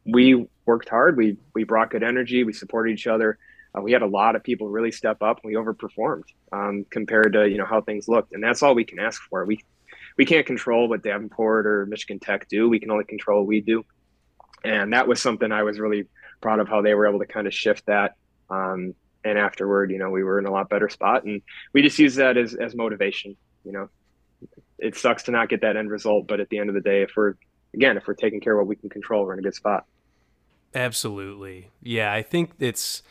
we 0.06 0.48
worked 0.66 0.90
hard. 0.90 1.18
We 1.18 1.38
we 1.54 1.64
brought 1.64 1.90
good 1.90 2.04
energy. 2.04 2.44
We 2.44 2.54
supported 2.54 2.92
each 2.92 3.08
other. 3.08 3.38
Uh, 3.78 3.82
we 3.82 3.92
had 3.92 4.02
a 4.02 4.08
lot 4.08 4.36
of 4.36 4.44
people 4.44 4.70
really 4.70 4.92
step 4.92 5.22
up. 5.22 5.42
and 5.44 5.52
We 5.52 5.58
overperformed 5.58 6.24
um, 6.52 6.86
compared 6.90 7.34
to 7.34 7.48
you 7.50 7.58
know 7.58 7.66
how 7.66 7.82
things 7.82 8.08
looked, 8.08 8.34
and 8.34 8.44
that's 8.44 8.64
all 8.64 8.76
we 8.76 8.86
can 8.86 9.00
ask 9.00 9.22
for. 9.30 9.46
We 9.46 9.64
we 10.18 10.26
can't 10.26 10.46
control 10.46 10.90
what 10.90 11.04
Davenport 11.04 11.68
or 11.68 11.86
Michigan 11.86 12.20
Tech 12.20 12.48
do. 12.50 12.68
We 12.70 12.80
can 12.80 12.92
only 12.92 13.06
control 13.06 13.42
what 13.42 13.48
we 13.48 13.62
do, 13.62 13.84
and 14.64 14.94
that 14.94 15.08
was 15.08 15.22
something 15.22 15.52
I 15.52 15.64
was 15.64 15.80
really 15.80 16.06
proud 16.42 16.60
of 16.60 16.68
how 16.68 16.82
they 16.82 16.94
were 16.94 17.08
able 17.08 17.20
to 17.20 17.26
kind 17.26 17.48
of 17.48 17.54
shift 17.54 17.86
that. 17.86 18.16
Um, 18.50 18.94
and 19.24 19.38
afterward, 19.38 19.92
you 19.92 19.98
know, 19.98 20.10
we 20.10 20.24
were 20.24 20.40
in 20.40 20.46
a 20.46 20.52
lot 20.52 20.70
better 20.70 20.90
spot, 20.90 21.24
and 21.24 21.42
we 21.74 21.82
just 21.82 22.00
use 22.00 22.16
that 22.16 22.38
as 22.38 22.54
as 22.54 22.76
motivation. 22.76 23.36
You 23.64 23.72
know, 23.72 23.90
it 24.80 24.96
sucks 24.96 25.24
to 25.24 25.32
not 25.32 25.50
get 25.50 25.62
that 25.62 25.78
end 25.78 25.90
result, 25.90 26.28
but 26.28 26.40
at 26.40 26.50
the 26.50 26.60
end 26.60 26.70
of 26.70 26.76
the 26.76 26.82
day, 26.82 27.04
if 27.04 27.12
we're 27.16 27.36
again, 27.74 27.98
if 27.98 28.08
we're 28.08 28.14
taking 28.16 28.40
care 28.40 28.54
of 28.54 28.60
what 28.60 28.68
we 28.68 28.76
can 28.76 28.90
control, 28.90 29.26
we're 29.26 29.34
in 29.34 29.40
a 29.40 29.44
good 29.44 29.56
spot. 29.56 29.86
Absolutely. 30.74 31.70
Yeah, 31.82 32.12
I 32.12 32.22
think 32.22 32.52
it's 32.60 33.02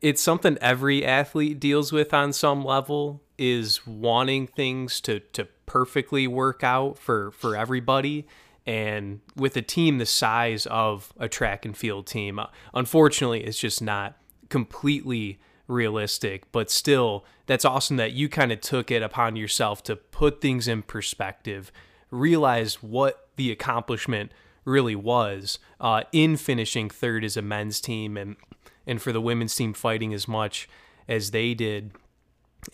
it's 0.00 0.22
something 0.22 0.58
every 0.60 1.04
athlete 1.04 1.58
deals 1.58 1.92
with 1.92 2.12
on 2.12 2.32
some 2.32 2.64
level 2.64 3.22
is 3.38 3.86
wanting 3.86 4.46
things 4.46 5.00
to 5.00 5.20
to 5.20 5.46
perfectly 5.66 6.26
work 6.26 6.62
out 6.62 6.98
for 6.98 7.30
for 7.32 7.56
everybody 7.56 8.26
and 8.66 9.20
with 9.36 9.56
a 9.56 9.62
team 9.62 9.98
the 9.98 10.06
size 10.06 10.66
of 10.66 11.12
a 11.18 11.28
track 11.28 11.64
and 11.64 11.76
field 11.76 12.06
team 12.06 12.38
uh, 12.38 12.46
unfortunately 12.74 13.42
it's 13.44 13.58
just 13.58 13.82
not 13.82 14.16
completely 14.48 15.38
realistic, 15.68 16.50
but 16.52 16.70
still, 16.70 17.24
that's 17.46 17.64
awesome 17.64 17.96
that 17.96 18.12
you 18.12 18.28
kind 18.28 18.52
of 18.52 18.60
took 18.60 18.90
it 18.90 19.02
upon 19.02 19.36
yourself 19.36 19.82
to 19.84 19.96
put 19.96 20.40
things 20.40 20.68
in 20.68 20.82
perspective, 20.82 21.72
realize 22.10 22.82
what 22.82 23.28
the 23.36 23.50
accomplishment 23.50 24.32
really 24.64 24.96
was 24.96 25.58
uh, 25.80 26.02
in 26.12 26.36
finishing 26.36 26.90
third 26.90 27.24
as 27.24 27.36
a 27.36 27.42
men's 27.42 27.80
team 27.80 28.16
and 28.16 28.36
and 28.88 29.02
for 29.02 29.12
the 29.12 29.20
women's 29.20 29.54
team 29.54 29.72
fighting 29.72 30.14
as 30.14 30.28
much 30.28 30.68
as 31.08 31.32
they 31.32 31.54
did. 31.54 31.90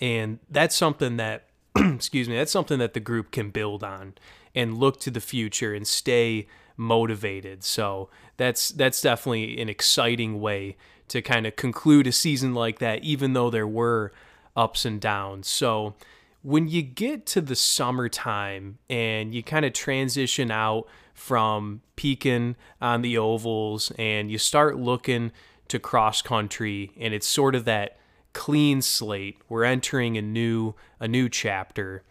And 0.00 0.38
that's 0.50 0.76
something 0.76 1.16
that 1.16 1.44
excuse 1.76 2.28
me, 2.28 2.36
that's 2.36 2.52
something 2.52 2.78
that 2.78 2.94
the 2.94 3.00
group 3.00 3.30
can 3.30 3.50
build 3.50 3.82
on 3.82 4.14
and 4.54 4.78
look 4.78 5.00
to 5.00 5.10
the 5.10 5.20
future 5.20 5.74
and 5.74 5.86
stay 5.86 6.46
motivated. 6.76 7.64
So 7.64 8.08
that's 8.36 8.70
that's 8.70 9.00
definitely 9.00 9.60
an 9.60 9.68
exciting 9.68 10.40
way 10.40 10.76
to 11.08 11.22
kind 11.22 11.46
of 11.46 11.56
conclude 11.56 12.06
a 12.06 12.12
season 12.12 12.54
like 12.54 12.78
that, 12.78 13.04
even 13.04 13.32
though 13.32 13.50
there 13.50 13.66
were 13.66 14.12
ups 14.56 14.84
and 14.84 15.00
downs. 15.00 15.48
So 15.48 15.94
when 16.42 16.68
you 16.68 16.82
get 16.82 17.24
to 17.26 17.40
the 17.40 17.54
summertime 17.54 18.78
and 18.90 19.34
you 19.34 19.42
kind 19.42 19.64
of 19.64 19.72
transition 19.72 20.50
out 20.50 20.86
from 21.14 21.82
peaking 21.96 22.56
on 22.80 23.02
the 23.02 23.16
ovals 23.16 23.92
and 23.98 24.30
you 24.30 24.38
start 24.38 24.76
looking 24.76 25.32
to 25.68 25.78
cross 25.78 26.20
country 26.20 26.90
and 26.98 27.14
it's 27.14 27.26
sort 27.26 27.54
of 27.54 27.64
that 27.64 27.96
clean 28.32 28.82
slate. 28.82 29.38
We're 29.48 29.64
entering 29.64 30.16
a 30.16 30.22
new 30.22 30.74
a 31.00 31.08
new 31.08 31.28
chapter. 31.28 32.02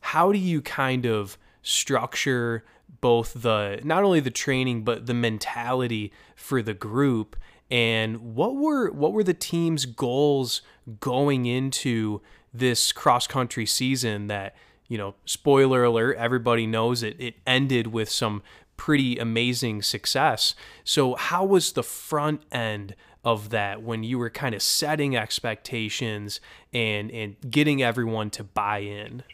How 0.00 0.32
do 0.32 0.38
you 0.38 0.62
kind 0.62 1.06
of 1.06 1.38
structure 1.62 2.64
both 3.00 3.42
the 3.42 3.80
not 3.82 4.04
only 4.04 4.20
the 4.20 4.30
training 4.30 4.84
but 4.84 5.06
the 5.06 5.14
mentality 5.14 6.12
for 6.34 6.62
the 6.62 6.74
group? 6.74 7.36
And 7.70 8.34
what 8.34 8.54
were 8.54 8.90
what 8.90 9.12
were 9.12 9.24
the 9.24 9.34
team's 9.34 9.86
goals 9.86 10.62
going 11.00 11.46
into 11.46 12.20
this 12.54 12.92
cross 12.92 13.26
country 13.26 13.66
season 13.66 14.28
that 14.28 14.54
you 14.88 14.96
know 14.96 15.14
spoiler 15.24 15.84
alert 15.84 16.16
everybody 16.16 16.66
knows 16.66 17.02
it 17.02 17.16
it 17.18 17.34
ended 17.46 17.88
with 17.88 18.08
some 18.08 18.42
pretty 18.76 19.18
amazing 19.18 19.82
success. 19.82 20.54
So 20.84 21.14
how 21.14 21.44
was 21.44 21.72
the 21.72 21.82
front 21.82 22.42
end 22.52 22.94
of 23.26 23.50
that 23.50 23.82
when 23.82 24.04
you 24.04 24.18
were 24.20 24.30
kind 24.30 24.54
of 24.54 24.62
setting 24.62 25.16
expectations 25.16 26.40
and 26.72 27.10
and 27.10 27.34
getting 27.50 27.82
everyone 27.82 28.30
to 28.30 28.44
buy 28.44 28.78
in? 28.78 29.24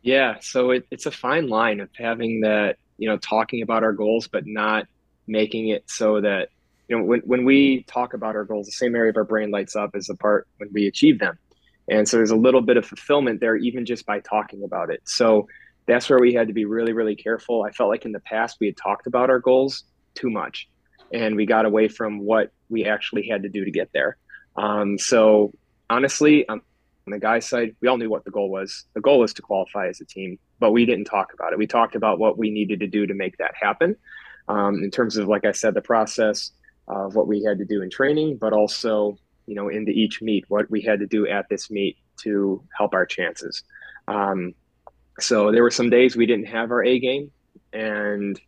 Yeah 0.00 0.36
so 0.40 0.70
it, 0.70 0.86
it's 0.90 1.04
a 1.04 1.10
fine 1.10 1.48
line 1.48 1.80
of 1.80 1.90
having 1.94 2.40
that 2.40 2.78
you 2.96 3.10
know 3.10 3.18
talking 3.18 3.60
about 3.60 3.84
our 3.84 3.92
goals 3.92 4.26
but 4.26 4.46
not 4.46 4.86
making 5.26 5.68
it 5.68 5.84
so 5.90 6.22
that 6.22 6.48
you 6.88 6.96
know 6.96 7.04
when, 7.04 7.20
when 7.20 7.44
we 7.44 7.82
talk 7.82 8.14
about 8.14 8.34
our 8.34 8.44
goals 8.44 8.64
the 8.64 8.72
same 8.72 8.96
area 8.96 9.10
of 9.10 9.16
our 9.18 9.24
brain 9.24 9.50
lights 9.50 9.76
up 9.76 9.90
as 9.94 10.06
the 10.06 10.16
part 10.16 10.48
when 10.56 10.70
we 10.72 10.86
achieve 10.86 11.18
them. 11.18 11.38
And 11.90 12.08
so 12.08 12.16
there's 12.18 12.30
a 12.30 12.36
little 12.36 12.62
bit 12.62 12.78
of 12.78 12.86
fulfillment 12.86 13.40
there 13.40 13.56
even 13.56 13.84
just 13.84 14.06
by 14.06 14.20
talking 14.20 14.62
about 14.62 14.90
it. 14.90 15.00
So 15.06 15.46
that's 15.86 16.08
where 16.08 16.18
we 16.18 16.32
had 16.32 16.48
to 16.48 16.54
be 16.54 16.64
really 16.64 16.94
really 16.94 17.16
careful. 17.16 17.64
I 17.64 17.70
felt 17.70 17.90
like 17.90 18.06
in 18.06 18.12
the 18.12 18.20
past 18.20 18.56
we 18.60 18.68
had 18.68 18.78
talked 18.78 19.06
about 19.06 19.28
our 19.28 19.40
goals 19.40 19.84
too 20.14 20.30
much 20.30 20.70
and 21.12 21.36
we 21.36 21.46
got 21.46 21.64
away 21.64 21.88
from 21.88 22.20
what 22.20 22.52
we 22.68 22.84
actually 22.84 23.26
had 23.28 23.42
to 23.42 23.48
do 23.48 23.64
to 23.64 23.70
get 23.70 23.90
there. 23.92 24.16
Um, 24.56 24.98
so 24.98 25.52
honestly 25.90 26.48
on 26.48 26.60
the 27.06 27.18
guys 27.18 27.48
side 27.48 27.74
we 27.80 27.88
all 27.88 27.96
knew 27.96 28.10
what 28.10 28.24
the 28.24 28.30
goal 28.30 28.50
was. 28.50 28.84
The 28.94 29.00
goal 29.00 29.20
was 29.20 29.32
to 29.34 29.42
qualify 29.42 29.88
as 29.88 30.00
a 30.00 30.04
team 30.04 30.38
but 30.60 30.72
we 30.72 30.84
didn't 30.84 31.04
talk 31.04 31.32
about 31.32 31.52
it. 31.52 31.58
We 31.58 31.66
talked 31.66 31.94
about 31.94 32.18
what 32.18 32.38
we 32.38 32.50
needed 32.50 32.80
to 32.80 32.86
do 32.86 33.06
to 33.06 33.14
make 33.14 33.36
that 33.38 33.54
happen 33.60 33.96
um, 34.48 34.82
in 34.82 34.90
terms 34.90 35.16
of, 35.16 35.28
like 35.28 35.44
I 35.44 35.52
said, 35.52 35.74
the 35.74 35.80
process 35.80 36.52
of 36.88 37.14
what 37.14 37.28
we 37.28 37.42
had 37.42 37.58
to 37.58 37.64
do 37.64 37.82
in 37.82 37.90
training, 37.90 38.38
but 38.38 38.52
also, 38.52 39.18
you 39.46 39.54
know, 39.54 39.68
into 39.68 39.92
each 39.92 40.20
meet, 40.22 40.44
what 40.48 40.70
we 40.70 40.80
had 40.80 41.00
to 41.00 41.06
do 41.06 41.26
at 41.26 41.48
this 41.48 41.70
meet 41.70 41.96
to 42.18 42.62
help 42.76 42.94
our 42.94 43.06
chances. 43.06 43.62
Um, 44.08 44.54
so 45.20 45.52
there 45.52 45.62
were 45.62 45.70
some 45.70 45.90
days 45.90 46.16
we 46.16 46.26
didn't 46.26 46.46
have 46.46 46.70
our 46.70 46.84
A 46.84 46.98
game, 46.98 47.30
and 47.72 48.40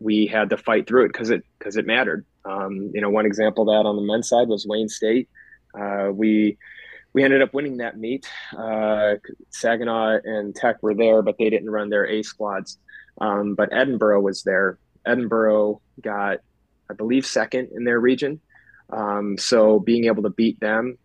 we 0.00 0.26
had 0.26 0.50
to 0.50 0.56
fight 0.56 0.86
through 0.86 1.04
it 1.04 1.08
because 1.08 1.30
it 1.30 1.42
because 1.58 1.76
it 1.76 1.86
mattered. 1.86 2.26
Um, 2.44 2.90
you 2.94 3.00
know, 3.00 3.10
one 3.10 3.26
example 3.26 3.66
that 3.66 3.86
on 3.86 3.96
the 3.96 4.02
men's 4.02 4.28
side 4.28 4.48
was 4.48 4.66
Wayne 4.66 4.88
State. 4.88 5.28
Uh, 5.78 6.10
we 6.12 6.58
we 7.12 7.22
ended 7.22 7.42
up 7.42 7.54
winning 7.54 7.78
that 7.78 7.96
meet. 7.96 8.28
Uh, 8.56 9.14
Saginaw 9.50 10.18
and 10.24 10.54
Tech 10.54 10.82
were 10.82 10.94
there, 10.94 11.22
but 11.22 11.36
they 11.38 11.48
didn't 11.48 11.70
run 11.70 11.88
their 11.88 12.06
A 12.06 12.22
squads. 12.22 12.78
Um, 13.20 13.54
but 13.54 13.70
Edinboro 13.70 14.20
was 14.20 14.42
there. 14.42 14.78
Edinboro 15.06 15.80
got, 16.00 16.38
I 16.90 16.94
believe, 16.94 17.24
second 17.24 17.68
in 17.72 17.84
their 17.84 18.00
region. 18.00 18.40
Um, 18.90 19.38
so 19.38 19.78
being 19.78 20.06
able 20.06 20.24
to 20.24 20.30
beat 20.30 20.58
them, 20.60 20.98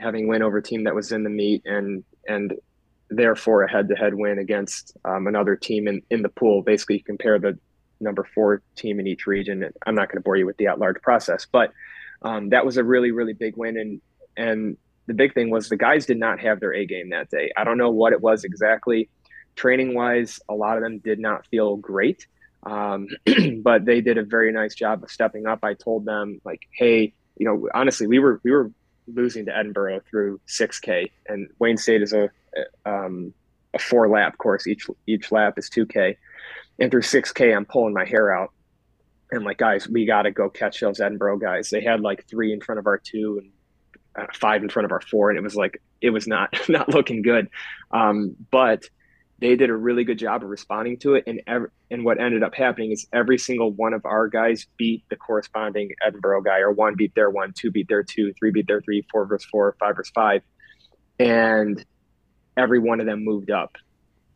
having 0.00 0.26
win 0.26 0.42
over 0.42 0.58
a 0.58 0.62
team 0.62 0.84
that 0.84 0.94
was 0.94 1.12
in 1.12 1.22
the 1.22 1.30
meet, 1.30 1.62
and 1.64 2.04
and 2.28 2.54
therefore 3.08 3.62
a 3.62 3.70
head-to-head 3.70 4.14
win 4.14 4.38
against 4.38 4.96
um, 5.04 5.26
another 5.26 5.54
team 5.54 5.86
in, 5.86 6.02
in 6.10 6.22
the 6.22 6.28
pool. 6.28 6.62
Basically, 6.62 6.98
compare 6.98 7.38
the 7.38 7.58
number 8.02 8.26
four 8.34 8.62
team 8.76 9.00
in 9.00 9.06
each 9.06 9.26
region. 9.26 9.70
I'm 9.86 9.94
not 9.94 10.08
going 10.08 10.18
to 10.18 10.22
bore 10.22 10.36
you 10.36 10.46
with 10.46 10.56
the 10.56 10.66
at-large 10.66 11.00
process, 11.02 11.46
but 11.50 11.72
um, 12.22 12.50
that 12.50 12.64
was 12.64 12.76
a 12.76 12.84
really, 12.84 13.10
really 13.10 13.32
big 13.32 13.56
win. 13.56 13.76
And 13.76 14.00
and 14.36 14.76
the 15.06 15.14
big 15.14 15.34
thing 15.34 15.50
was 15.50 15.68
the 15.68 15.76
guys 15.76 16.06
did 16.06 16.18
not 16.18 16.40
have 16.40 16.60
their 16.60 16.74
A 16.74 16.86
game 16.86 17.10
that 17.10 17.30
day. 17.30 17.50
I 17.56 17.64
don't 17.64 17.78
know 17.78 17.90
what 17.90 18.12
it 18.12 18.20
was 18.20 18.44
exactly. 18.44 19.08
Training 19.56 19.94
wise, 19.94 20.40
a 20.48 20.54
lot 20.54 20.76
of 20.76 20.82
them 20.82 20.98
did 20.98 21.18
not 21.18 21.46
feel 21.48 21.76
great, 21.76 22.26
um, 22.62 23.08
but 23.62 23.84
they 23.84 24.00
did 24.00 24.16
a 24.16 24.24
very 24.24 24.52
nice 24.52 24.74
job 24.74 25.02
of 25.02 25.10
stepping 25.10 25.46
up. 25.46 25.60
I 25.62 25.74
told 25.74 26.04
them 26.04 26.40
like, 26.44 26.62
hey, 26.72 27.12
you 27.36 27.46
know, 27.46 27.68
honestly, 27.74 28.06
we 28.06 28.18
were 28.18 28.40
we 28.44 28.50
were 28.50 28.70
losing 29.12 29.46
to 29.46 29.52
Edinboro 29.52 30.00
through 30.08 30.40
6K, 30.48 31.10
and 31.28 31.48
Wayne 31.58 31.76
State 31.76 32.02
is 32.02 32.12
a 32.12 32.30
um, 32.86 33.34
a 33.74 33.78
four 33.78 34.08
lap 34.08 34.38
course. 34.38 34.66
Each 34.66 34.86
each 35.06 35.32
lap 35.32 35.58
is 35.58 35.68
2K, 35.70 36.16
and 36.78 36.90
through 36.90 37.02
6K, 37.02 37.54
I'm 37.54 37.64
pulling 37.64 37.94
my 37.94 38.04
hair 38.04 38.34
out. 38.34 38.52
And 39.30 39.44
like, 39.44 39.58
guys, 39.58 39.88
we 39.88 40.04
got 40.04 40.22
to 40.22 40.30
go 40.30 40.50
catch 40.50 40.80
those 40.80 40.98
Edinboro 40.98 41.40
guys. 41.40 41.70
They 41.70 41.82
had 41.82 42.00
like 42.00 42.26
three 42.28 42.52
in 42.52 42.60
front 42.60 42.78
of 42.78 42.86
our 42.86 42.98
two 42.98 43.40
and 43.42 43.52
uh, 44.14 44.26
five 44.34 44.62
in 44.62 44.68
front 44.68 44.84
of 44.84 44.92
our 44.92 45.00
four, 45.00 45.30
and 45.30 45.38
it 45.38 45.42
was 45.42 45.56
like 45.56 45.80
it 46.00 46.10
was 46.10 46.26
not 46.26 46.54
not 46.68 46.90
looking 46.90 47.22
good. 47.22 47.48
Um, 47.90 48.36
but 48.50 48.84
they 49.38 49.56
did 49.56 49.70
a 49.70 49.76
really 49.76 50.04
good 50.04 50.18
job 50.18 50.44
of 50.44 50.50
responding 50.50 50.98
to 50.98 51.14
it, 51.14 51.24
and 51.26 51.40
every, 51.46 51.68
and 51.90 52.04
what 52.04 52.20
ended 52.20 52.42
up 52.42 52.54
happening 52.54 52.92
is 52.92 53.06
every 53.12 53.38
single 53.38 53.72
one 53.72 53.94
of 53.94 54.04
our 54.04 54.28
guys 54.28 54.66
beat 54.76 55.02
the 55.08 55.16
corresponding 55.16 55.90
Edinboro 56.06 56.44
guy, 56.44 56.58
or 56.58 56.70
one 56.70 56.94
beat 56.94 57.14
their 57.14 57.30
one, 57.30 57.54
two 57.56 57.70
beat 57.70 57.88
their 57.88 58.02
two, 58.02 58.34
three 58.38 58.50
beat 58.50 58.66
their 58.66 58.82
three, 58.82 59.06
four 59.10 59.24
versus 59.24 59.48
four, 59.50 59.74
five 59.80 59.96
versus 59.96 60.12
five, 60.14 60.42
and 61.18 61.82
every 62.56 62.78
one 62.78 63.00
of 63.00 63.06
them 63.06 63.24
moved 63.24 63.50
up 63.50 63.76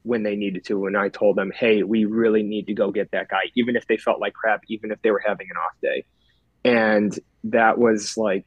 when 0.06 0.22
they 0.22 0.36
needed 0.36 0.64
to. 0.66 0.86
And 0.86 0.96
I 0.96 1.08
told 1.08 1.36
them, 1.36 1.50
hey, 1.50 1.82
we 1.82 2.04
really 2.04 2.42
need 2.42 2.66
to 2.68 2.74
go 2.74 2.90
get 2.90 3.10
that 3.10 3.28
guy, 3.28 3.50
even 3.56 3.76
if 3.76 3.86
they 3.86 3.96
felt 3.96 4.20
like 4.20 4.34
crap, 4.34 4.62
even 4.68 4.90
if 4.90 5.02
they 5.02 5.10
were 5.10 5.22
having 5.24 5.48
an 5.50 5.56
off 5.56 5.72
day. 5.82 6.04
And 6.64 7.18
that 7.44 7.78
was 7.78 8.16
like 8.16 8.44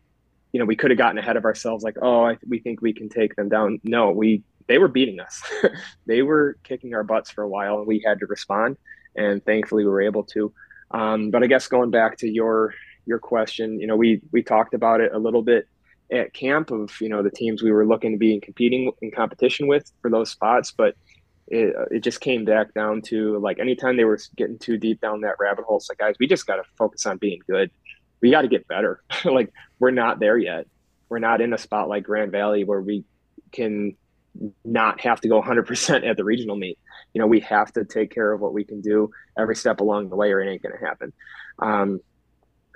you 0.52 0.60
know, 0.60 0.66
we 0.66 0.76
could 0.76 0.92
have 0.92 0.98
gotten 0.98 1.18
ahead 1.18 1.38
of 1.38 1.46
ourselves, 1.46 1.84
like, 1.84 1.98
oh, 2.02 2.26
I, 2.26 2.38
we 2.48 2.60
think 2.60 2.82
we 2.82 2.94
can 2.94 3.10
take 3.10 3.36
them 3.36 3.50
down. 3.50 3.80
No, 3.84 4.12
we 4.12 4.44
they 4.68 4.78
were 4.78 4.88
beating 4.88 5.20
us. 5.20 5.42
they 6.06 6.22
were 6.22 6.58
kicking 6.64 6.94
our 6.94 7.04
butts 7.04 7.30
for 7.30 7.44
a 7.44 7.48
while, 7.48 7.80
and 7.80 7.88
we 7.88 8.04
had 8.06 8.20
to 8.20 8.26
respond. 8.26 8.78
And 9.16 9.44
thankfully, 9.44 9.84
we 9.84 9.90
were 9.90 10.02
able 10.02 10.24
to. 10.26 10.54
Um, 10.92 11.32
but 11.32 11.44
I 11.44 11.48
guess 11.48 11.68
going 11.68 11.92
back 11.92 12.18
to 12.20 12.28
your 12.28 12.74
your 13.06 13.20
question, 13.20 13.80
you 13.80 13.88
know, 13.88 13.96
we 13.96 14.22
we 14.32 14.42
talked 14.44 14.74
about 14.74 15.02
it 15.02 15.12
a 15.14 15.20
little 15.20 15.42
bit 15.42 15.68
at 16.12 16.34
camp 16.34 16.72
of 16.72 16.92
you 17.00 17.10
know 17.10 17.22
the 17.22 17.30
teams 17.30 17.62
we 17.62 17.72
were 17.72 17.86
looking 17.86 18.14
to 18.14 18.18
be 18.18 18.34
in 18.34 18.42
competing 18.42 18.92
in 19.02 19.12
competition 19.12 19.68
with 19.68 19.92
for 20.02 20.10
those 20.10 20.32
spots, 20.32 20.72
but 20.72 20.96
it, 21.50 21.76
it 21.92 22.00
just 22.00 22.22
came 22.22 22.46
back 22.46 22.74
down 22.74 23.02
to 23.04 23.38
like 23.40 23.60
anytime 23.60 23.98
they 23.98 24.06
were 24.06 24.20
getting 24.38 24.60
too 24.60 24.78
deep 24.78 25.02
down 25.02 25.22
that 25.22 25.36
rabbit 25.40 25.66
hole, 25.66 25.78
it's 25.78 25.90
like 25.90 25.98
guys, 25.98 26.16
we 26.20 26.28
just 26.28 26.48
got 26.48 26.56
to 26.58 26.64
focus 26.78 27.06
on 27.06 27.18
being 27.18 27.40
good 27.48 27.72
we 28.22 28.32
got 28.32 28.42
to 28.42 28.48
get 28.48 28.68
better. 28.68 29.02
like 29.26 29.52
we're 29.80 29.92
not 29.92 30.20
there 30.20 30.38
yet. 30.38 30.66
We're 31.10 31.20
not 31.20 31.42
in 31.42 31.54
a 31.54 31.58
spot 31.58 31.90
like 31.90 32.04
Grand 32.04 32.32
Valley 32.32 32.64
where 32.64 32.82
we 32.82 33.04
can 33.52 33.96
not 34.64 35.02
have 35.02 35.20
to 35.22 35.28
go 35.28 35.42
100% 35.42 36.08
at 36.08 36.18
the 36.18 36.24
regional 36.24 36.56
meet. 36.56 36.78
You 37.14 37.22
know, 37.22 37.28
we 37.28 37.40
have 37.42 37.74
to 37.74 37.84
take 37.84 38.14
care 38.14 38.32
of 38.32 38.42
what 38.42 38.54
we 38.54 38.64
can 38.64 38.82
do 38.82 39.10
every 39.38 39.56
step 39.56 39.80
along 39.80 40.10
the 40.10 40.16
way, 40.16 40.32
or 40.32 40.40
it 40.40 40.50
ain't 40.50 40.62
going 40.62 40.78
to 40.78 40.86
happen. 40.86 41.12
Um, 41.58 42.00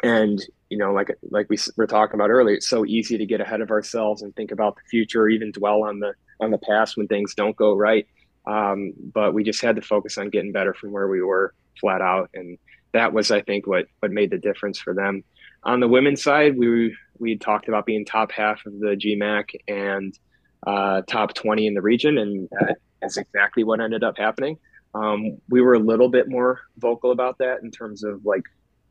and 0.04 0.44
you 0.70 0.78
know, 0.78 0.92
like 0.92 1.16
like 1.30 1.50
we 1.50 1.58
were 1.78 1.88
talking 1.88 2.16
about 2.16 2.32
earlier, 2.32 2.56
it's 2.56 2.68
so 2.68 2.86
easy 2.86 3.18
to 3.18 3.26
get 3.26 3.40
ahead 3.40 3.62
of 3.62 3.70
ourselves 3.70 4.22
and 4.22 4.36
think 4.36 4.52
about 4.52 4.76
the 4.76 4.82
future, 4.90 5.22
or 5.22 5.30
even 5.30 5.52
dwell 5.52 5.84
on 5.84 6.00
the 6.00 6.14
on 6.42 6.52
the 6.52 6.58
past 6.58 6.98
when 6.98 7.08
things 7.08 7.36
don't 7.36 7.56
go 7.56 7.74
right. 7.74 8.08
Um, 8.46 8.94
but 8.98 9.34
we 9.34 9.44
just 9.44 9.62
had 9.62 9.76
to 9.78 9.82
focus 9.82 10.18
on 10.18 10.30
getting 10.30 10.52
better 10.52 10.74
from 10.74 10.92
where 10.92 11.08
we 11.08 11.22
were 11.22 11.54
flat 11.80 12.02
out, 12.02 12.30
and 12.34 12.58
that 12.92 13.14
was, 13.14 13.32
I 13.32 13.42
think, 13.42 13.68
what 13.68 13.86
what 14.00 14.12
made 14.12 14.32
the 14.32 14.38
difference 14.38 14.80
for 14.80 14.94
them. 14.94 15.24
On 15.64 15.80
the 15.80 15.88
women's 15.88 16.22
side, 16.22 16.58
we 16.58 16.96
we 17.20 17.38
talked 17.38 17.68
about 17.68 17.86
being 17.86 18.06
top 18.06 18.32
half 18.32 18.66
of 18.66 18.80
the 18.80 18.96
GMAC 18.98 19.56
and 19.68 20.18
uh, 20.66 21.02
top 21.08 21.34
20 21.34 21.68
in 21.68 21.74
the 21.74 21.82
region, 21.82 22.18
and 22.18 22.50
that's 23.02 23.18
exactly 23.18 23.64
what 23.64 23.80
ended 23.80 24.04
up 24.04 24.18
happening. 24.18 24.58
Um, 24.96 25.38
we 25.50 25.62
were 25.62 25.74
a 25.74 25.80
little 25.80 26.10
bit 26.10 26.30
more 26.30 26.62
vocal 26.78 27.12
about 27.12 27.38
that 27.40 27.64
in 27.64 27.72
terms 27.72 28.04
of 28.04 28.26
like 28.26 28.44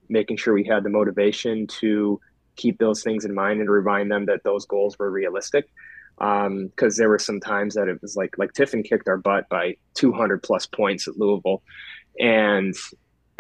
making 0.09 0.37
sure 0.37 0.53
we 0.55 0.65
had 0.65 0.83
the 0.83 0.91
motivation 0.91 1.67
to 1.67 2.21
keep 2.57 2.79
those 2.79 3.03
things 3.03 3.25
in 3.25 3.35
mind 3.35 3.61
and 3.61 3.71
remind 3.71 4.11
them 4.11 4.27
that 4.27 4.43
those 4.45 4.67
goals 4.67 4.99
were 4.99 5.11
realistic. 5.11 5.69
Because 6.23 6.47
um, 6.47 6.99
there 6.99 7.09
were 7.09 7.19
some 7.19 7.41
times 7.41 7.75
that 7.75 7.89
it 7.89 8.01
was 8.01 8.15
like 8.15 8.39
like 8.39 8.53
Tiffin 8.53 8.85
kicked 8.85 9.09
our 9.09 9.17
butt 9.17 9.49
by 9.49 9.75
200 9.95 10.41
plus 10.41 10.67
points 10.67 11.09
at 11.09 11.17
Louisville, 11.17 11.65
and 12.21 12.77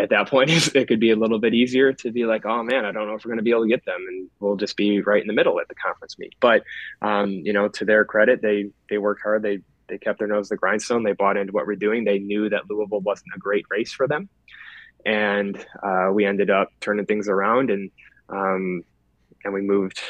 at 0.00 0.10
that 0.10 0.28
point 0.28 0.50
it 0.74 0.88
could 0.88 0.98
be 0.98 1.12
a 1.12 1.16
little 1.16 1.38
bit 1.38 1.54
easier 1.54 1.92
to 1.92 2.10
be 2.10 2.24
like 2.24 2.44
oh 2.44 2.62
man 2.62 2.84
i 2.84 2.90
don't 2.90 3.06
know 3.06 3.14
if 3.14 3.24
we're 3.24 3.28
going 3.28 3.38
to 3.38 3.44
be 3.44 3.50
able 3.50 3.62
to 3.62 3.68
get 3.68 3.84
them. 3.84 4.04
And 4.08 4.28
we'll 4.40 4.56
just 4.56 4.76
be 4.76 5.00
right 5.00 5.20
in 5.20 5.28
the 5.28 5.32
middle 5.32 5.60
at 5.60 5.68
the 5.68 5.76
conference 5.76 6.18
meet. 6.18 6.34
But 6.40 6.64
um, 7.02 7.30
you 7.30 7.52
know 7.52 7.68
to 7.68 7.84
their 7.84 8.04
credit 8.04 8.42
they 8.42 8.70
they 8.90 8.98
worked 8.98 9.22
hard. 9.22 9.42
They 9.42 9.60
they 9.88 9.98
kept 9.98 10.18
their 10.18 10.28
nose 10.28 10.48
to 10.48 10.54
the 10.54 10.58
grindstone. 10.58 11.04
They 11.04 11.12
bought 11.12 11.36
into 11.36 11.52
what 11.52 11.66
we're 11.66 11.76
doing. 11.76 12.04
They 12.04 12.18
knew 12.18 12.48
that 12.48 12.68
louisville 12.68 13.00
wasn't 13.00 13.34
a 13.36 13.38
great 13.38 13.66
race 13.70 13.92
for 13.92 14.08
them. 14.08 14.28
And 15.06 15.56
uh, 15.82 16.10
we 16.12 16.24
ended 16.24 16.50
up 16.50 16.70
turning 16.80 17.06
things 17.06 17.28
around 17.28 17.70
and 17.70 17.90
um, 18.28 18.82
and 19.44 19.54
we 19.54 19.60
moved 19.60 20.00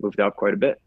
moved 0.00 0.20
up 0.20 0.36
quite 0.36 0.54
a 0.54 0.58
bit 0.58 0.80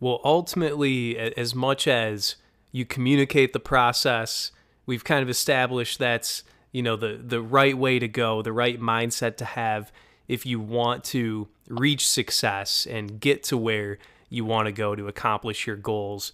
well 0.00 0.20
ultimately 0.24 1.16
as 1.18 1.54
much 1.54 1.86
as 1.86 2.36
you 2.72 2.84
communicate 2.84 3.52
the 3.52 3.60
process 3.60 4.52
we've 4.86 5.04
kind 5.04 5.22
of 5.22 5.28
established 5.28 5.98
that's 5.98 6.42
you 6.76 6.82
know 6.82 6.94
the 6.94 7.18
the 7.24 7.40
right 7.40 7.78
way 7.78 7.98
to 7.98 8.06
go, 8.06 8.42
the 8.42 8.52
right 8.52 8.78
mindset 8.78 9.38
to 9.38 9.46
have 9.46 9.90
if 10.28 10.44
you 10.44 10.60
want 10.60 11.04
to 11.04 11.48
reach 11.68 12.06
success 12.06 12.86
and 12.86 13.18
get 13.18 13.42
to 13.44 13.56
where 13.56 13.96
you 14.28 14.44
want 14.44 14.66
to 14.66 14.72
go 14.72 14.94
to 14.94 15.08
accomplish 15.08 15.66
your 15.66 15.76
goals. 15.76 16.32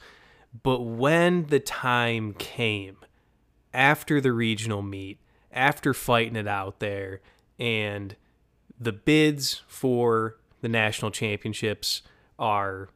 But 0.64 0.80
when 0.80 1.46
the 1.46 1.60
time 1.60 2.34
came 2.34 2.96
after 3.72 4.20
the 4.20 4.32
regional 4.32 4.82
meet, 4.82 5.20
after 5.52 5.94
fighting 5.94 6.34
it 6.34 6.48
out 6.48 6.80
there, 6.80 7.20
and 7.56 8.16
the 8.80 8.92
bids 8.92 9.62
for 9.68 10.38
the 10.60 10.68
national 10.68 11.12
championships 11.12 12.02
are 12.36 12.88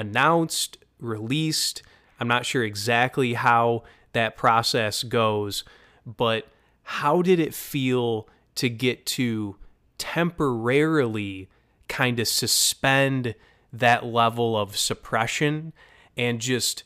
announced, 0.00 0.78
released. 0.98 1.82
I'm 2.18 2.28
not 2.28 2.46
sure 2.46 2.64
exactly 2.64 3.34
how 3.34 3.84
that 4.12 4.36
process 4.36 5.02
goes, 5.02 5.62
but 6.04 6.48
how 6.82 7.22
did 7.22 7.38
it 7.38 7.54
feel 7.54 8.28
to 8.56 8.68
get 8.68 9.06
to 9.06 9.56
temporarily 9.98 11.48
kind 11.88 12.18
of 12.18 12.26
suspend 12.26 13.34
that 13.72 14.04
level 14.04 14.56
of 14.56 14.76
suppression 14.76 15.72
and 16.16 16.40
just 16.40 16.82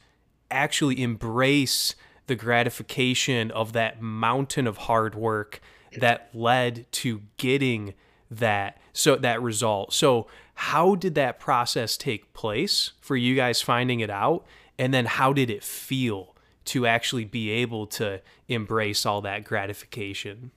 actually 0.51 1.03
embrace 1.03 1.95
the 2.27 2.35
gratification 2.35 3.51
of 3.51 3.73
that 3.73 4.01
mountain 4.01 4.67
of 4.67 4.77
hard 4.79 5.15
work 5.15 5.61
that 5.99 6.29
led 6.35 6.91
to 6.91 7.23
getting 7.37 7.95
that 8.31 8.79
so 8.93 9.17
that 9.17 9.41
result 9.41 9.93
so 9.93 10.27
how 10.55 10.95
did 10.95 11.15
that 11.17 11.39
process 11.39 11.97
take 11.97 12.33
place 12.33 12.93
for 13.01 13.17
you 13.17 13.35
guys 13.35 13.61
finding 13.61 14.01
it 14.01 14.11
out 14.11 14.45
and 14.79 14.95
then 14.95 15.07
how 15.07 15.33
did 15.33 15.51
it 15.51 15.63
feel 15.63 16.35
to 16.67 16.87
actually 16.87 17.25
be 17.25 17.51
able 17.51 17.87
to 17.87 18.21
embrace 18.49 19.05
all 19.05 19.21
that 19.21 19.45
gratification? 19.45 20.51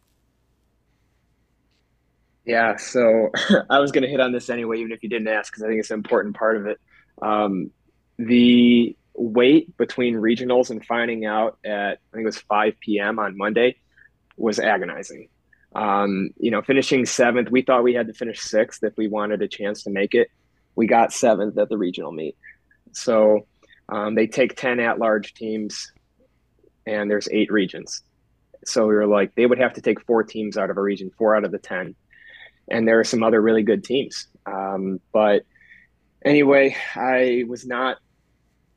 Yeah, 2.46 2.78
so 2.78 3.30
I 3.70 3.80
was 3.80 3.92
going 3.92 4.04
to 4.04 4.08
hit 4.08 4.22
on 4.22 4.32
this 4.32 4.50
anyway, 4.50 4.80
even 4.80 4.92
if 4.92 5.04
you 5.04 5.10
didn't 5.10 5.28
ask, 5.28 5.52
because 5.52 5.64
I 5.64 5.68
think 5.68 5.80
it's 5.80 5.92
an 5.92 5.98
important 6.00 6.36
part 6.36 6.56
of 6.58 6.66
it. 6.68 6.80
Um, 7.22 7.72
the 8.18 8.96
wait 9.16 9.76
between 9.78 10.16
regionals 10.16 10.70
and 10.70 10.86
finding 10.86 11.26
out 11.26 11.58
at 11.66 12.00
I 12.12 12.16
think 12.16 12.24
it 12.24 12.26
was 12.26 12.38
5 12.38 12.76
p.m. 12.80 13.20
on 13.20 13.36
Monday 13.36 13.78
was 14.38 14.60
agonizing. 14.60 15.30
Um, 15.76 16.30
you 16.38 16.52
know, 16.52 16.62
finishing 16.62 17.06
seventh, 17.06 17.50
we 17.52 17.62
thought 17.62 17.84
we 17.84 17.94
had 17.94 18.08
to 18.08 18.14
finish 18.14 18.42
sixth 18.42 18.84
if 18.84 18.96
we 18.98 19.08
wanted 19.08 19.42
a 19.42 19.48
chance 19.48 19.84
to 19.84 19.90
make 19.90 20.16
it. 20.16 20.30
We 20.76 20.88
got 20.88 21.14
seventh 21.14 21.58
at 21.58 21.70
the 21.70 21.78
regional 21.78 22.12
meet. 22.12 22.38
So 22.94 23.48
um, 23.90 24.16
they 24.16 24.28
take 24.28 24.56
10 24.56 24.80
at 24.80 25.00
large 25.00 25.34
teams 25.34 25.92
and 26.86 27.10
there's 27.10 27.28
eight 27.32 27.52
regions. 27.52 28.04
So 28.66 28.88
we 28.88 28.96
were 28.96 29.08
like, 29.08 29.36
they 29.36 29.46
would 29.46 29.60
have 29.60 29.74
to 29.74 29.82
take 29.82 30.02
four 30.06 30.24
teams 30.24 30.58
out 30.58 30.70
of 30.70 30.78
a 30.78 30.82
region, 30.82 31.12
four 31.18 31.36
out 31.36 31.44
of 31.44 31.52
the 31.52 31.60
10. 31.60 31.96
And 32.70 32.88
there 32.88 33.00
are 33.00 33.06
some 33.06 33.24
other 33.24 33.42
really 33.42 33.64
good 33.64 33.84
teams. 33.84 34.28
Um, 34.46 35.00
but 35.14 35.44
anyway, 36.24 36.76
I 36.96 37.46
was 37.48 37.66
not 37.66 37.98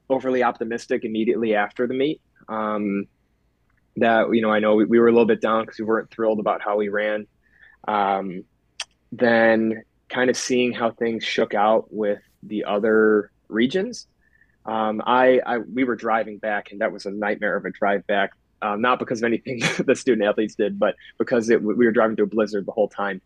overly 0.08 0.42
optimistic 0.42 1.04
immediately 1.04 1.54
after 1.54 1.86
the 1.86 1.94
meet. 1.94 2.20
Um, 2.48 3.06
that, 4.00 4.34
you 4.34 4.42
know, 4.42 4.50
I 4.50 4.58
know 4.58 4.74
we, 4.74 4.84
we, 4.84 4.98
were 4.98 5.08
a 5.08 5.12
little 5.12 5.26
bit 5.26 5.40
down 5.40 5.64
because 5.64 5.78
we 5.78 5.84
weren't 5.84 6.10
thrilled 6.10 6.40
about 6.40 6.62
how 6.62 6.76
we 6.76 6.88
ran. 6.88 7.26
Um, 7.86 8.44
then 9.12 9.82
kind 10.08 10.30
of 10.30 10.36
seeing 10.36 10.72
how 10.72 10.90
things 10.90 11.24
shook 11.24 11.54
out 11.54 11.92
with 11.92 12.20
the 12.42 12.64
other 12.64 13.30
regions. 13.48 14.06
Um, 14.66 15.02
I, 15.04 15.40
I, 15.44 15.58
we 15.58 15.84
were 15.84 15.96
driving 15.96 16.38
back, 16.38 16.72
and 16.72 16.80
that 16.80 16.92
was 16.92 17.06
a 17.06 17.10
nightmare 17.10 17.56
of 17.56 17.64
a 17.64 17.70
drive 17.70 18.06
back. 18.06 18.32
Um, 18.62 18.82
not 18.82 18.98
because 18.98 19.20
of 19.20 19.24
anything 19.24 19.62
the 19.86 19.94
student 19.94 20.28
athletes 20.28 20.54
did, 20.54 20.78
but 20.78 20.94
because 21.18 21.48
it, 21.48 21.62
we 21.62 21.86
were 21.86 21.92
driving 21.92 22.16
through 22.16 22.26
a 22.26 22.28
blizzard 22.28 22.66
the 22.66 22.72
whole 22.72 22.88
time. 22.88 23.22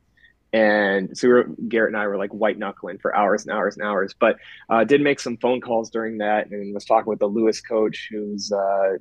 And 0.53 1.18
so 1.18 1.27
we 1.27 1.35
were, 1.35 1.49
Garrett 1.68 1.93
and 1.93 2.01
I 2.01 2.07
were 2.07 2.16
like 2.16 2.31
white 2.31 2.57
knuckling 2.57 2.99
for 2.99 3.14
hours 3.16 3.45
and 3.45 3.53
hours 3.53 3.77
and 3.77 3.85
hours. 3.85 4.14
But 4.16 4.37
uh, 4.70 4.85
did 4.85 5.01
make 5.01 5.18
some 5.18 5.37
phone 5.39 5.61
calls 5.61 5.91
during 5.91 6.18
that, 6.18 6.51
and 6.51 6.72
was 6.72 6.85
talking 6.85 7.11
with 7.11 7.18
the 7.18 7.27
Lewis 7.27 7.61
coach, 7.61 8.09
who's 8.11 8.53
uh, 8.53 8.93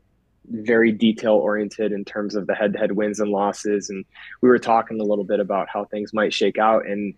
very 0.49 0.91
detail 0.91 1.33
oriented 1.33 1.91
in 1.91 2.05
terms 2.05 2.35
of 2.35 2.47
the 2.47 2.55
head 2.55 2.73
to 2.73 2.79
head 2.79 2.91
wins 2.91 3.19
and 3.19 3.31
losses. 3.31 3.89
And 3.89 4.05
we 4.41 4.49
were 4.49 4.59
talking 4.59 4.99
a 4.99 5.03
little 5.03 5.23
bit 5.23 5.39
about 5.39 5.67
how 5.69 5.85
things 5.85 6.13
might 6.13 6.33
shake 6.33 6.57
out. 6.57 6.85
And 6.85 7.13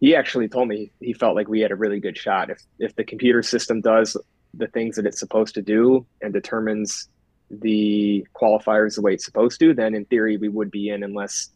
he 0.00 0.14
actually 0.14 0.48
told 0.48 0.68
me 0.68 0.90
he 1.00 1.12
felt 1.12 1.36
like 1.36 1.48
we 1.48 1.60
had 1.60 1.72
a 1.72 1.76
really 1.76 2.00
good 2.00 2.16
shot. 2.16 2.50
If 2.50 2.62
if 2.78 2.94
the 2.96 3.04
computer 3.04 3.42
system 3.42 3.80
does 3.80 4.16
the 4.52 4.68
things 4.68 4.96
that 4.96 5.06
it's 5.06 5.18
supposed 5.18 5.54
to 5.54 5.62
do 5.62 6.06
and 6.22 6.32
determines 6.32 7.08
the 7.50 8.26
qualifiers 8.34 8.96
the 8.96 9.02
way 9.02 9.14
it's 9.14 9.24
supposed 9.24 9.60
to, 9.60 9.74
then 9.74 9.94
in 9.94 10.04
theory 10.04 10.36
we 10.36 10.48
would 10.48 10.70
be 10.70 10.88
in 10.88 11.02
unless 11.02 11.50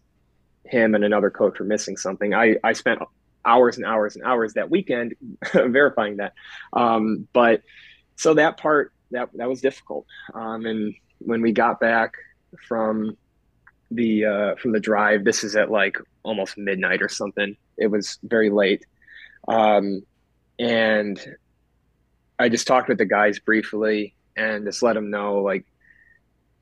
him 0.64 0.94
and 0.94 1.04
another 1.04 1.30
coach 1.30 1.58
were 1.58 1.64
missing 1.64 1.96
something. 1.96 2.34
I, 2.34 2.56
I 2.62 2.72
spent 2.72 3.00
hours 3.44 3.76
and 3.76 3.86
hours 3.86 4.16
and 4.16 4.24
hours 4.24 4.54
that 4.54 4.70
weekend 4.70 5.14
verifying 5.52 6.18
that. 6.18 6.34
Um, 6.72 7.26
but 7.32 7.62
so 8.16 8.34
that 8.34 8.58
part 8.58 8.92
that 9.10 9.28
that 9.34 9.48
was 9.48 9.60
difficult. 9.60 10.06
Um, 10.34 10.66
and 10.66 10.94
when 11.18 11.42
we 11.42 11.52
got 11.52 11.80
back 11.80 12.14
from 12.66 13.16
the 13.90 14.24
uh, 14.24 14.54
from 14.56 14.72
the 14.72 14.80
drive, 14.80 15.24
this 15.24 15.44
is 15.44 15.56
at 15.56 15.70
like 15.70 15.96
almost 16.22 16.58
midnight 16.58 17.02
or 17.02 17.08
something. 17.08 17.56
It 17.76 17.88
was 17.88 18.18
very 18.22 18.50
late. 18.50 18.84
Um, 19.46 20.02
and 20.58 21.18
I 22.38 22.48
just 22.48 22.66
talked 22.66 22.88
with 22.88 22.98
the 22.98 23.06
guys 23.06 23.38
briefly 23.38 24.14
and 24.36 24.66
just 24.66 24.82
let 24.82 24.94
them 24.94 25.10
know, 25.10 25.38
like, 25.38 25.64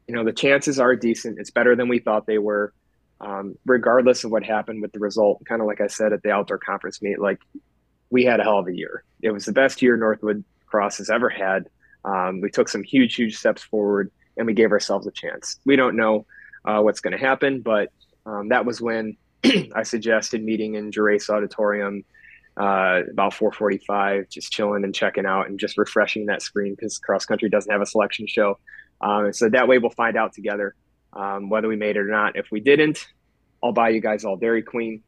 you 0.07 0.15
know, 0.15 0.25
the 0.25 0.33
chances 0.33 0.79
are 0.79 0.95
decent. 0.95 1.39
It's 1.39 1.51
better 1.51 1.75
than 1.75 1.89
we 1.89 1.99
thought 1.99 2.27
they 2.27 2.39
were, 2.39 2.73
um, 3.21 3.57
regardless 3.67 4.25
of 4.25 4.31
what 4.31 4.45
happened 4.45 4.83
with 4.83 4.93
the 4.93 5.01
result. 5.01 5.45
Kind 5.45 5.61
of 5.61 5.67
like 5.67 5.81
I 5.81 5.89
said 5.89 6.13
at 6.13 6.23
the 6.23 6.31
outdoor 6.31 6.59
conference 6.59 7.03
meet, 7.03 7.19
like, 7.19 7.41
we 8.09 8.25
had 8.25 8.39
a 8.39 8.45
hell 8.45 8.59
of 8.59 8.69
a 8.69 8.75
year. 8.75 9.03
It 9.21 9.33
was 9.33 9.47
the 9.47 9.53
best 9.53 9.83
year 9.83 9.97
Northwood 9.97 10.45
Cross 10.67 10.99
has 10.99 11.11
ever 11.11 11.29
had. 11.29 11.69
Um, 12.07 12.41
we 12.41 12.51
took 12.51 12.69
some 12.69 12.83
huge, 12.83 13.15
huge 13.17 13.37
steps 13.37 13.63
forward 13.63 14.11
and 14.37 14.47
we 14.47 14.55
gave 14.55 14.73
ourselves 14.73 15.07
a 15.07 15.11
chance. 15.11 15.59
We 15.67 15.77
don't 15.77 15.97
know 15.97 16.27
uh, 16.65 16.81
what's 16.81 17.01
going 17.01 17.13
to 17.13 17.19
happen, 17.19 17.61
but 17.61 17.91
um, 18.25 18.49
that 18.49 18.65
was 18.65 18.81
when 18.81 19.17
I 19.75 19.83
suggested 19.83 20.43
meeting 20.43 20.75
in 20.75 20.91
Gerace 20.91 21.29
Auditorium 21.29 22.05
uh, 22.57 23.03
about 23.11 23.35
4:45, 23.35 24.31
just 24.31 24.53
chilling 24.53 24.85
and 24.85 24.95
checking 24.95 25.27
out 25.27 25.49
and 25.49 25.59
just 25.59 25.77
refreshing 25.77 26.27
that 26.27 26.43
screen 26.43 26.75
because 26.75 26.99
cross 26.99 27.27
country 27.27 27.49
doesn't 27.51 27.71
have 27.71 27.83
a 27.83 27.87
selection 27.87 28.27
show. 28.27 28.59
Um, 29.01 29.33
so 29.33 29.49
that 29.51 29.69
way 29.69 29.79
we'll 29.79 29.91
find 29.91 30.17
out 30.17 30.33
together 30.33 30.75
um, 31.13 31.51
whether 31.51 31.69
we 31.69 31.77
made 31.77 31.97
it 31.97 32.01
or 32.01 32.11
not. 32.11 32.37
If 32.37 32.51
we 32.51 32.61
didn't, 32.61 33.07
I'll 33.63 33.73
buy 33.73 33.91
you 33.91 34.01
guys 34.01 34.25
all 34.25 34.37
Dairy 34.37 34.63
Queen. 34.63 35.03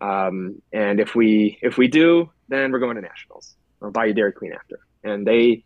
Um, 0.00 0.62
and 0.72 1.00
if 1.00 1.14
we 1.14 1.58
if 1.62 1.76
we 1.76 1.88
do, 1.88 2.30
then 2.48 2.72
we're 2.72 2.78
going 2.78 2.96
to 2.96 3.02
nationals. 3.02 3.56
I'll 3.82 3.90
buy 3.90 4.06
you 4.06 4.14
Dairy 4.14 4.32
Queen 4.32 4.52
after. 4.52 4.78
And 5.04 5.26
they 5.26 5.64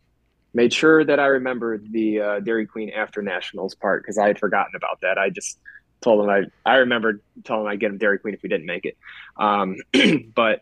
made 0.53 0.73
sure 0.73 1.05
that 1.05 1.21
I 1.21 1.27
remembered 1.27 1.87
the 1.91 2.21
uh, 2.21 2.41
Dairy 2.41 2.67
Queen 2.67 2.91
after 2.91 3.23
nationals 3.23 3.75
part 3.75 4.03
because 4.03 4.19
I 4.19 4.27
had 4.27 4.39
forgotten 4.39 4.75
about 4.75 5.01
that. 5.03 5.19
I 5.19 5.31
just 5.31 5.59
told 6.01 6.21
them 6.21 6.31
I 6.31 6.71
I 6.71 6.77
remembered 6.79 7.23
telling 7.45 7.65
them 7.65 7.73
I'd 7.73 7.81
get 7.81 7.89
them 7.89 7.99
Dairy 7.99 8.19
Queen 8.19 8.35
if 8.35 8.43
we 8.43 8.49
didn't 8.49 8.67
make 8.67 8.85
it. 8.85 8.97
Um, 9.37 9.77
but 10.35 10.61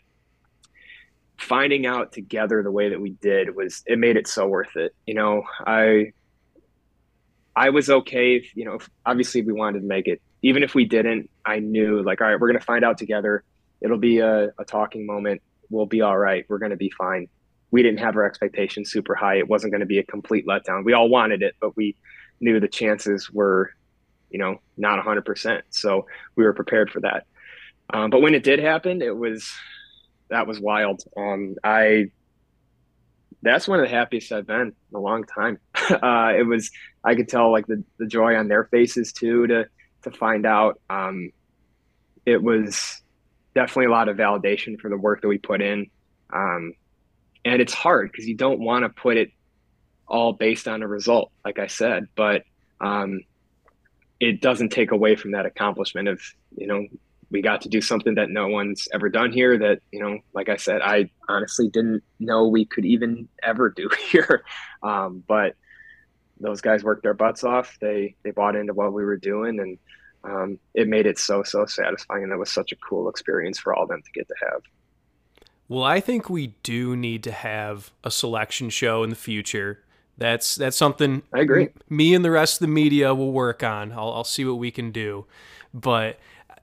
finding 1.39 1.87
out 1.87 2.13
together 2.13 2.63
the 2.63 2.71
way 2.71 2.91
that 2.91 3.01
we 3.01 3.11
did 3.11 3.55
was 3.55 3.83
it 3.87 3.99
made 3.99 4.17
it 4.17 4.27
so 4.27 4.47
worth 4.47 4.77
it. 4.77 4.95
You 5.07 5.15
know, 5.15 5.45
I 5.67 6.13
I 7.55 7.71
was 7.71 7.91
okay. 7.91 8.37
If, 8.37 8.57
you 8.57 8.65
know, 8.65 8.79
obviously 9.07 9.43
we 9.43 9.53
wanted 9.53 9.81
to 9.81 9.87
make 9.87 10.07
it. 10.07 10.21
Even 10.43 10.63
if 10.63 10.75
we 10.75 10.85
didn't, 10.85 11.31
I 11.45 11.59
knew 11.59 12.03
like, 12.03 12.21
all 12.21 12.29
right, 12.29 12.39
we're 12.39 12.49
gonna 12.49 12.61
find 12.61 12.85
out 12.85 12.99
together. 12.99 13.43
It'll 13.81 13.99
be 13.99 14.19
a, 14.19 14.51
a 14.59 14.65
talking 14.67 15.07
moment. 15.07 15.43
We'll 15.71 15.87
be 15.87 16.01
all 16.01 16.17
right. 16.17 16.45
We're 16.49 16.59
gonna 16.59 16.77
be 16.77 16.91
fine. 16.91 17.29
We 17.71 17.83
didn't 17.83 18.01
have 18.01 18.17
our 18.17 18.25
expectations 18.25 18.91
super 18.91 19.15
high. 19.15 19.37
It 19.37 19.49
wasn't 19.49 19.73
going 19.73 19.81
to 19.81 19.87
be 19.87 19.99
a 19.99 20.05
complete 20.05 20.47
letdown. 20.47 20.85
We 20.85 20.95
all 20.95 21.09
wanted 21.09 21.43
it, 21.43 21.55
but 21.61 21.77
we 21.77 21.97
knew 22.41 22.61
the 22.61 22.69
chances 22.69 23.31
were, 23.31 23.71
you 24.31 24.39
know, 24.39 24.61
not 24.77 25.05
100%. 25.05 25.63
So 25.71 26.07
we 26.37 26.45
were 26.45 26.55
prepared 26.55 26.91
for 26.91 27.01
that. 27.01 27.27
Um, 27.93 28.11
but 28.11 28.21
when 28.21 28.35
it 28.35 28.43
did 28.43 28.59
happen, 28.59 29.03
it 29.03 29.17
was 29.17 29.51
that 30.29 30.47
was 30.47 30.61
wild. 30.61 31.03
Um, 31.17 31.57
I 31.65 32.11
that's 33.43 33.69
one 33.69 33.79
of 33.79 33.85
the 33.85 33.95
happiest 33.95 34.33
I've 34.33 34.47
been 34.47 34.61
in 34.61 34.75
a 34.95 34.99
long 34.99 35.25
time. 35.25 35.59
uh, 35.91 36.33
it 36.37 36.47
was 36.47 36.71
I 37.05 37.15
could 37.15 37.29
tell 37.29 37.51
like 37.51 37.67
the, 37.67 37.83
the 37.99 38.07
joy 38.07 38.37
on 38.37 38.49
their 38.49 38.65
faces 38.65 39.13
too 39.13 39.47
to 39.47 39.69
to 40.03 40.11
find 40.11 40.47
out. 40.47 40.81
Um, 40.91 41.33
it 42.27 42.43
was 42.43 43.03
definitely 43.55 43.87
a 43.87 43.91
lot 43.91 44.09
of 44.09 44.17
validation 44.17 44.79
for 44.79 44.91
the 44.91 44.97
work 44.97 45.23
that 45.23 45.29
we 45.29 45.39
put 45.39 45.63
in, 45.63 45.91
um, 46.33 46.75
and 47.49 47.63
it's 47.63 47.73
hard 47.73 48.11
because 48.11 48.27
you 48.27 48.35
don't 48.35 48.61
want 48.61 48.85
to 48.85 48.89
put 48.89 49.17
it 49.17 49.31
all 50.07 50.33
based 50.33 50.69
on 50.69 50.83
a 50.83 50.89
result, 50.89 51.31
like 51.45 51.59
I 51.59 51.67
said, 51.67 52.09
but 52.15 52.43
um, 52.81 53.21
it 54.21 54.41
doesn't 54.41 54.71
take 54.71 54.91
away 54.91 55.17
from 55.17 55.33
that 55.33 55.47
accomplishment 55.47 56.09
of 56.09 56.21
you 56.57 56.67
know 56.67 56.87
we 57.31 57.43
got 57.43 57.63
to 57.63 57.69
do 57.69 57.81
something 57.81 58.15
that 58.15 58.31
no 58.31 58.49
one's 58.49 58.89
ever 58.93 59.09
done 59.09 59.33
here 59.33 59.59
that 59.59 59.81
you 59.93 60.01
know 60.01 60.19
like 60.33 60.49
i 60.49 60.57
said 60.57 60.81
i 60.81 61.11
honestly 61.29 61.69
didn't 61.69 62.03
know 62.19 62.49
we 62.49 62.65
could 62.65 62.85
even 62.85 63.29
ever 63.43 63.71
do 63.71 63.89
here. 64.11 64.45
Um, 64.83 65.23
but 65.27 65.55
those 66.41 66.61
guys 66.61 66.85
worked 66.85 67.03
their 67.03 67.15
butts 67.15 67.45
off. 67.45 67.77
They 67.81 68.15
they 68.23 68.31
bought 68.31 68.57
into 68.57 68.75
what 68.75 68.93
we 68.93 69.05
were 69.05 69.17
doing 69.17 69.61
and 69.61 69.79
um, 70.25 70.59
it 70.75 70.89
made 70.89 71.07
it 71.07 71.19
so 71.19 71.43
so 71.43 71.67
satisfying 71.67 72.25
and 72.25 72.33
that 72.33 72.39
was 72.39 72.51
such 72.51 72.73
a 72.73 72.77
cool 72.77 73.09
experience 73.09 73.59
for 73.59 73.75
all 73.75 73.85
of 73.85 73.89
them 73.89 74.03
to 74.03 74.11
get 74.13 74.27
to 74.29 74.35
have 74.41 74.63
well 75.69 75.85
i 75.85 76.01
think 76.01 76.29
we 76.29 76.49
do 76.63 76.97
need 76.97 77.23
to 77.23 77.33
have 77.33 77.93
a 78.05 78.11
selection 78.11 78.71
show 78.71 79.03
in 79.03 79.11
the 79.11 79.17
future 79.17 79.83
that's 80.17 80.57
that's 80.57 80.77
something 80.77 81.23
i 81.33 81.41
agree 81.41 81.69
me 81.89 82.15
and 82.15 82.25
the 82.25 82.31
rest 82.31 82.57
of 82.57 82.61
the 82.61 82.73
media 82.73 83.15
will 83.15 83.33
work 83.33 83.63
on 83.63 83.93
i'll, 83.93 84.13
I'll 84.13 84.25
see 84.25 84.45
what 84.45 84.55
we 84.55 84.71
can 84.71 84.91
do 84.91 85.27
but 85.73 86.19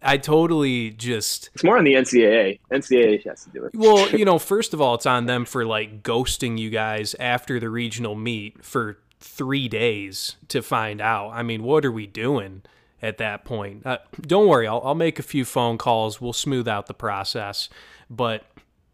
I 0.06 0.18
totally 0.18 0.92
just. 0.92 1.50
It's 1.56 1.64
more 1.64 1.78
on 1.78 1.84
the 1.84 1.94
NCAA. 1.94 2.60
NCAA 2.72 3.26
has 3.26 3.44
to 3.46 3.50
do 3.50 3.66
it. 3.66 3.72
well, 3.74 4.08
you 4.16 4.24
know, 4.24 4.38
first 4.38 4.74
of 4.74 4.80
all, 4.80 4.96
it's 4.96 5.08
on 5.08 5.26
them 5.26 5.46
for 5.46 5.66
like 5.66 6.04
ghosting 6.04 6.60
you 6.60 6.70
guys 6.70 7.16
after 7.20 7.60
the 7.60 7.70
regional 7.70 8.14
meet 8.14 8.64
for 8.64 9.00
three 9.20 9.68
days 9.68 10.36
to 10.50 10.62
find 10.62 11.02
out. 11.02 11.32
I 11.32 11.42
mean, 11.42 11.64
what 11.64 11.84
are 11.84 11.92
we 11.92 12.06
doing 12.06 12.62
at 13.02 13.18
that 13.18 13.44
point? 13.46 13.86
Uh, 13.86 13.98
don't 14.22 14.48
worry, 14.48 14.68
I'll, 14.68 14.82
I'll 14.84 14.96
make 14.96 15.18
a 15.18 15.24
few 15.24 15.44
phone 15.44 15.78
calls. 15.78 16.22
We'll 16.22 16.34
smooth 16.34 16.68
out 16.68 16.86
the 16.86 16.94
process. 16.94 17.68
But 18.08 18.46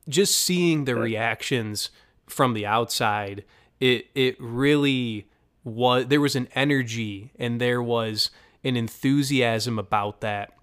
just 0.07 0.39
seeing 0.39 0.85
the 0.85 0.95
reactions 0.95 1.89
from 2.27 2.53
the 2.53 2.65
outside, 2.65 3.43
it 3.79 4.07
it 4.15 4.35
really 4.39 5.27
was. 5.63 6.07
There 6.07 6.21
was 6.21 6.35
an 6.35 6.47
energy 6.55 7.31
and 7.37 7.59
there 7.59 7.81
was 7.81 8.31
an 8.63 8.75
enthusiasm 8.75 9.79
about 9.79 10.21
that 10.21 10.53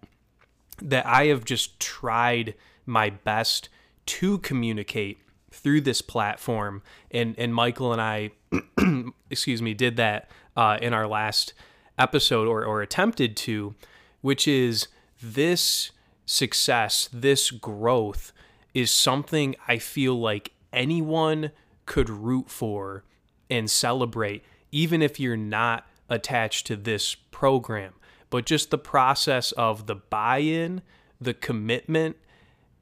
that 0.80 1.06
I 1.06 1.26
have 1.26 1.44
just 1.44 1.80
tried 1.80 2.54
my 2.86 3.10
best 3.10 3.68
to 4.06 4.38
communicate 4.38 5.18
through 5.50 5.82
this 5.82 6.02
platform. 6.02 6.82
And 7.10 7.34
and 7.38 7.54
Michael 7.54 7.92
and 7.92 8.00
I, 8.00 8.30
excuse 9.30 9.60
me, 9.62 9.74
did 9.74 9.96
that 9.96 10.30
uh, 10.56 10.78
in 10.80 10.94
our 10.94 11.06
last 11.06 11.54
episode 11.98 12.46
or, 12.46 12.64
or 12.64 12.80
attempted 12.80 13.36
to, 13.36 13.74
which 14.20 14.46
is 14.46 14.88
this 15.20 15.90
success, 16.26 17.08
this 17.12 17.50
growth 17.50 18.32
is 18.74 18.90
something 18.90 19.56
I 19.66 19.78
feel 19.78 20.18
like 20.18 20.52
anyone 20.72 21.52
could 21.86 22.10
root 22.10 22.50
for 22.50 23.04
and 23.50 23.70
celebrate, 23.70 24.44
even 24.70 25.02
if 25.02 25.18
you're 25.18 25.36
not 25.36 25.86
attached 26.08 26.66
to 26.66 26.76
this 26.76 27.14
program 27.14 27.94
but 28.30 28.44
just 28.44 28.70
the 28.70 28.78
process 28.78 29.52
of 29.52 29.86
the 29.86 29.94
buy 29.94 30.38
in, 30.38 30.82
the 31.20 31.34
commitment, 31.34 32.16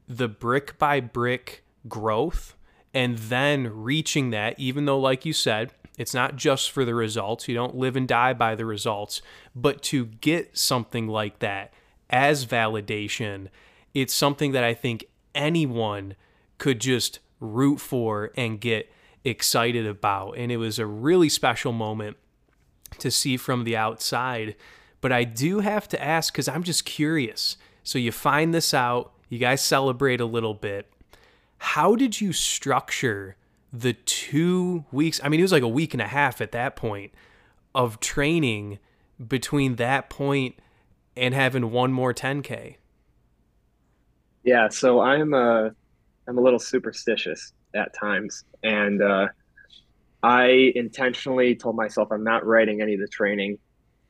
the 0.08 0.28
brick 0.28 0.78
by 0.78 1.00
brick 1.00 1.64
growth, 1.88 2.56
and 2.92 3.16
then 3.18 3.70
reaching 3.72 4.30
that, 4.30 4.58
even 4.58 4.86
though, 4.86 4.98
like 4.98 5.24
you 5.24 5.32
said, 5.32 5.72
It's 5.96 6.14
not 6.14 6.36
just 6.36 6.70
for 6.70 6.84
the 6.84 6.94
results. 6.94 7.48
You 7.48 7.54
don't 7.54 7.74
live 7.74 7.96
and 7.96 8.06
die 8.06 8.34
by 8.34 8.54
the 8.54 8.66
results, 8.66 9.22
but 9.54 9.82
to 9.84 10.06
get 10.06 10.56
something 10.56 11.08
like 11.08 11.38
that 11.38 11.72
as 12.10 12.46
validation, 12.46 13.48
it's 13.94 14.14
something 14.14 14.52
that 14.52 14.64
I 14.64 14.74
think 14.74 15.06
anyone 15.36 16.16
could 16.58 16.80
just 16.80 17.20
root 17.38 17.80
for 17.80 18.32
and 18.36 18.60
get 18.60 18.90
excited 19.24 19.86
about. 19.86 20.32
And 20.32 20.50
it 20.50 20.56
was 20.56 20.78
a 20.78 20.86
really 20.86 21.28
special 21.28 21.72
moment 21.72 22.16
to 22.98 23.10
see 23.10 23.36
from 23.36 23.64
the 23.64 23.76
outside. 23.76 24.56
But 25.00 25.12
I 25.12 25.24
do 25.24 25.60
have 25.60 25.88
to 25.88 26.02
ask 26.02 26.32
because 26.32 26.48
I'm 26.48 26.62
just 26.62 26.84
curious. 26.84 27.56
So 27.82 27.98
you 27.98 28.12
find 28.12 28.54
this 28.54 28.72
out, 28.74 29.12
you 29.28 29.38
guys 29.38 29.60
celebrate 29.60 30.20
a 30.20 30.26
little 30.26 30.54
bit. 30.54 30.90
How 31.58 31.96
did 31.96 32.20
you 32.20 32.32
structure 32.32 33.36
the 33.72 33.92
two 33.92 34.84
weeks? 34.90 35.20
I 35.22 35.28
mean, 35.28 35.40
it 35.40 35.44
was 35.44 35.52
like 35.52 35.62
a 35.62 35.68
week 35.68 35.94
and 35.94 36.02
a 36.02 36.08
half 36.08 36.40
at 36.40 36.52
that 36.52 36.76
point 36.76 37.12
of 37.74 38.00
training 38.00 38.78
between 39.26 39.76
that 39.76 40.10
point 40.10 40.56
and 41.16 41.34
having 41.34 41.70
one 41.70 41.92
more 41.92 42.12
10K. 42.12 42.76
Yeah, 44.46 44.68
so 44.68 45.00
I'm 45.00 45.34
a 45.34 45.72
I'm 46.28 46.38
a 46.38 46.40
little 46.40 46.60
superstitious 46.60 47.52
at 47.74 47.92
times, 47.92 48.44
and 48.62 49.02
uh, 49.02 49.26
I 50.22 50.70
intentionally 50.76 51.56
told 51.56 51.74
myself 51.74 52.12
I'm 52.12 52.22
not 52.22 52.46
writing 52.46 52.80
any 52.80 52.94
of 52.94 53.00
the 53.00 53.08
training 53.08 53.58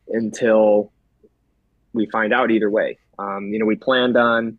until 0.09 0.93
we 1.95 2.05
find 2.11 2.35
out 2.35 2.51
either 2.51 2.71
way. 2.71 2.99
Um, 3.19 3.49
you 3.51 3.59
know, 3.59 3.65
we 3.65 3.77
planned 3.77 4.19
on 4.19 4.59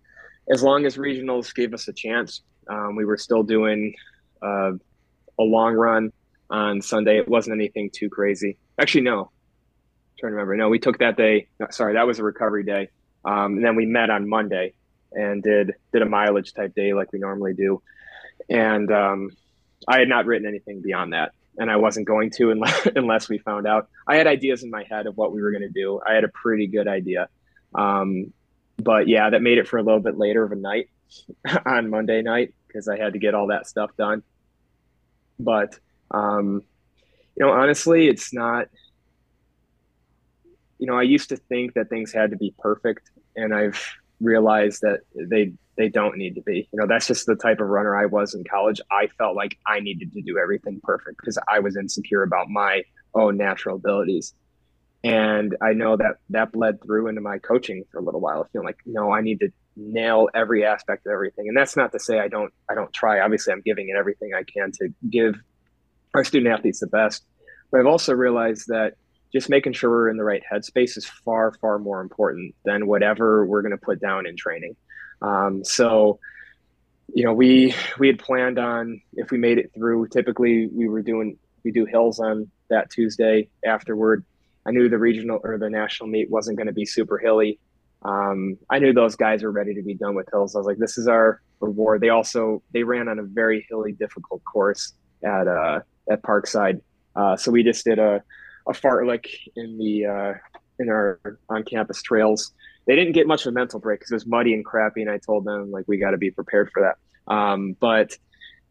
as 0.52 0.64
long 0.64 0.88
as 0.88 0.98
regionals 0.98 1.54
gave 1.54 1.76
us 1.76 1.88
a 1.88 1.94
chance. 1.94 2.42
Um, 2.68 2.96
we 2.96 3.06
were 3.06 3.18
still 3.18 3.44
doing 3.44 3.94
uh, 4.42 4.72
a 5.40 5.44
long 5.44 5.76
run 5.76 6.12
on 6.50 6.82
Sunday. 6.82 7.20
It 7.20 7.28
wasn't 7.28 7.54
anything 7.54 7.92
too 7.92 8.10
crazy. 8.10 8.58
Actually, 8.82 9.02
no. 9.02 9.20
I'm 9.20 9.30
trying 10.20 10.32
to 10.32 10.38
remember. 10.38 10.56
No, 10.56 10.70
we 10.70 10.80
took 10.80 10.98
that 11.00 11.18
day. 11.18 11.50
Sorry, 11.70 11.94
that 11.94 12.08
was 12.08 12.18
a 12.18 12.24
recovery 12.24 12.64
day. 12.64 12.90
Um, 13.24 13.58
and 13.58 13.64
then 13.64 13.76
we 13.76 13.86
met 13.86 14.10
on 14.10 14.28
Monday 14.28 14.74
and 15.12 15.42
did 15.44 15.74
did 15.92 16.02
a 16.02 16.06
mileage 16.06 16.54
type 16.54 16.76
day 16.76 16.94
like 16.94 17.12
we 17.12 17.20
normally 17.20 17.54
do. 17.54 17.82
And 18.50 18.92
um, 18.92 19.32
I 19.88 20.00
had 20.00 20.10
not 20.10 20.26
written 20.26 20.48
anything 20.48 20.82
beyond 20.82 21.14
that, 21.14 21.34
and 21.58 21.70
I 21.70 21.78
wasn't 21.78 22.08
going 22.08 22.32
to 22.32 22.52
unless 22.52 22.88
unless 22.96 23.30
we 23.30 23.38
found 23.38 23.68
out. 23.68 23.90
I 24.08 24.16
had 24.16 24.28
ideas 24.28 24.64
in 24.64 24.70
my 24.70 24.84
head 24.84 25.08
of 25.08 25.18
what 25.18 25.32
we 25.32 25.42
were 25.42 25.52
going 25.52 25.62
to 25.62 25.70
do. 25.70 26.00
I 26.06 26.14
had 26.14 26.24
a 26.24 26.30
pretty 26.30 26.68
good 26.68 26.88
idea, 26.88 27.30
um, 27.76 28.34
but 28.78 29.08
yeah, 29.08 29.30
that 29.30 29.42
made 29.42 29.58
it 29.58 29.68
for 29.68 29.78
a 29.78 29.84
little 29.84 30.00
bit 30.00 30.18
later 30.18 30.44
of 30.44 30.52
a 30.52 30.56
night 30.56 30.90
on 31.66 31.90
Monday 31.90 32.22
night 32.22 32.54
because 32.68 32.88
I 32.88 32.98
had 32.98 33.14
to 33.14 33.20
get 33.20 33.34
all 33.34 33.48
that 33.48 33.68
stuff 33.68 33.92
done. 33.98 34.24
But 35.40 35.78
um, 36.12 36.64
you 37.36 37.46
know, 37.46 37.52
honestly, 37.52 38.08
it's 38.08 38.34
not. 38.34 38.68
You 40.80 40.86
know, 40.86 40.96
I 40.96 41.04
used 41.04 41.30
to 41.30 41.38
think 41.38 41.74
that 41.74 41.90
things 41.90 42.14
had 42.14 42.32
to 42.32 42.38
be 42.38 42.54
perfect, 42.60 43.10
and 43.36 43.52
I've 43.54 43.84
realized 44.20 44.82
that 44.82 45.02
they 45.16 45.54
they 45.78 45.90
don't 45.90 46.18
need 46.18 46.36
to 46.36 46.42
be. 46.42 46.68
You 46.74 46.80
know, 46.80 46.88
that's 46.88 47.08
just 47.08 47.28
the 47.28 47.36
type 47.36 47.60
of 47.60 47.68
runner 47.68 47.96
I 47.96 48.08
was 48.08 48.34
in 48.34 48.44
college. 48.44 48.82
I 48.92 49.08
felt 49.18 49.36
like 49.36 49.58
I 49.68 49.80
needed 49.80 50.12
to 50.14 50.22
do 50.22 50.38
everything 50.38 50.82
perfect 50.84 51.18
because 51.20 51.38
I 51.50 51.60
was 51.60 51.78
insecure 51.78 52.24
about 52.24 52.50
my 52.50 52.84
own 53.14 53.38
natural 53.38 53.76
abilities. 53.76 54.34
And 55.04 55.56
I 55.62 55.74
know 55.74 55.96
that 55.96 56.16
that 56.32 56.52
bled 56.52 56.82
through 56.84 57.08
into 57.08 57.22
my 57.22 57.38
coaching 57.38 57.84
for 57.92 58.00
a 58.00 58.02
little 58.02 58.20
while. 58.20 58.44
I 58.44 58.52
feel 58.52 58.64
like, 58.64 58.78
no, 58.86 59.12
I 59.12 59.22
need 59.22 59.40
to 59.42 59.50
nail 59.76 60.28
every 60.34 60.66
aspect 60.66 61.06
of 61.06 61.14
everything. 61.14 61.48
And 61.48 61.56
that's 61.56 61.78
not 61.78 61.92
to 61.92 62.00
say 62.00 62.20
I 62.20 62.28
don't 62.28 62.52
I 62.70 62.76
don't 62.76 62.92
try. 62.92 63.20
Obviously, 63.20 63.54
I'm 63.54 63.62
giving 63.62 63.90
it 63.90 63.96
everything 63.98 64.32
I 64.34 64.44
can 64.44 64.72
to 64.80 64.90
give 65.10 65.36
our 66.16 66.24
student 66.24 66.52
athletes 66.52 66.80
the 66.80 66.88
best. 66.88 67.24
But 67.72 67.82
I've 67.82 67.88
also 67.88 68.14
realized 68.14 68.68
that 68.68 68.94
just 69.38 69.52
making 69.52 69.72
sure 69.72 69.92
we're 69.92 70.10
in 70.10 70.18
the 70.18 70.24
right 70.24 70.42
headspace 70.52 70.98
is 70.98 71.06
far 71.06 71.52
far 71.62 71.78
more 71.78 72.02
important 72.02 72.56
than 72.66 72.88
whatever 72.88 73.46
we're 73.46 73.62
going 73.62 73.72
to 73.72 73.78
put 73.78 74.02
down 74.02 74.26
in 74.26 74.36
training. 74.36 74.76
Um, 75.22 75.64
so 75.64 76.20
you 77.14 77.24
know 77.24 77.34
we 77.34 77.76
we 78.00 78.08
had 78.08 78.18
planned 78.18 78.58
on 78.58 79.00
if 79.14 79.30
we 79.30 79.38
made 79.38 79.60
it 79.60 79.72
through 79.76 80.08
typically 80.08 80.68
we 80.74 80.88
were 80.88 81.04
doing 81.04 81.38
we 81.64 81.72
do 81.72 81.86
hills 81.86 82.20
on 82.20 82.50
that 82.72 82.90
tuesday 82.90 83.48
afterward. 83.64 84.26
I 84.66 84.72
knew 84.72 84.90
the 84.90 84.98
regional 84.98 85.40
or 85.44 85.60
the 85.60 85.70
national 85.70 86.10
meet 86.10 86.32
wasn't 86.32 86.58
going 86.58 86.68
to 86.68 86.74
be 86.74 86.86
super 86.86 87.20
hilly. 87.20 87.60
Um, 88.04 88.58
i 88.70 88.80
knew 88.80 88.94
those 88.94 89.16
guys 89.16 89.44
were 89.44 89.52
ready 89.52 89.74
to 89.76 89.84
be 89.84 89.94
done 89.94 90.16
with 90.16 90.28
hills. 90.32 90.56
I 90.56 90.58
was 90.58 90.66
like 90.66 90.80
this 90.80 90.98
is 90.98 91.08
our 91.08 91.42
reward. 91.60 92.02
They 92.02 92.10
also 92.10 92.64
they 92.74 92.82
ran 92.82 93.08
on 93.08 93.20
a 93.20 93.24
very 93.24 93.68
hilly 93.70 93.92
difficult 93.92 94.44
course 94.46 94.94
at 95.24 95.48
uh 95.48 95.82
at 96.10 96.24
parkside. 96.24 96.82
Uh, 97.16 97.36
so 97.36 97.52
we 97.52 97.62
just 97.62 97.86
did 97.86 98.00
a 98.00 98.24
a 98.68 98.74
fartlek 98.74 99.26
in 99.56 99.78
the 99.78 100.06
uh, 100.06 100.34
in 100.80 100.90
our 100.90 101.20
on 101.50 101.64
campus 101.64 102.02
trails. 102.02 102.52
They 102.86 102.96
didn't 102.96 103.14
get 103.14 103.28
much 103.28 103.46
of 103.46 103.52
a 103.52 103.54
mental 103.54 103.80
break 103.80 104.00
because 104.00 104.12
it 104.12 104.16
was 104.16 104.28
muddy 104.28 104.54
and 104.54 104.64
crappy, 104.64 105.02
and 105.02 105.12
I 105.12 105.18
told 105.18 105.46
them 105.46 105.72
like 105.72 105.86
we 105.88 105.98
got 105.98 106.12
to 106.12 106.18
be 106.18 106.32
prepared 106.32 106.70
for 106.74 106.84
that. 106.84 107.34
Um, 107.34 107.76
but 107.80 108.18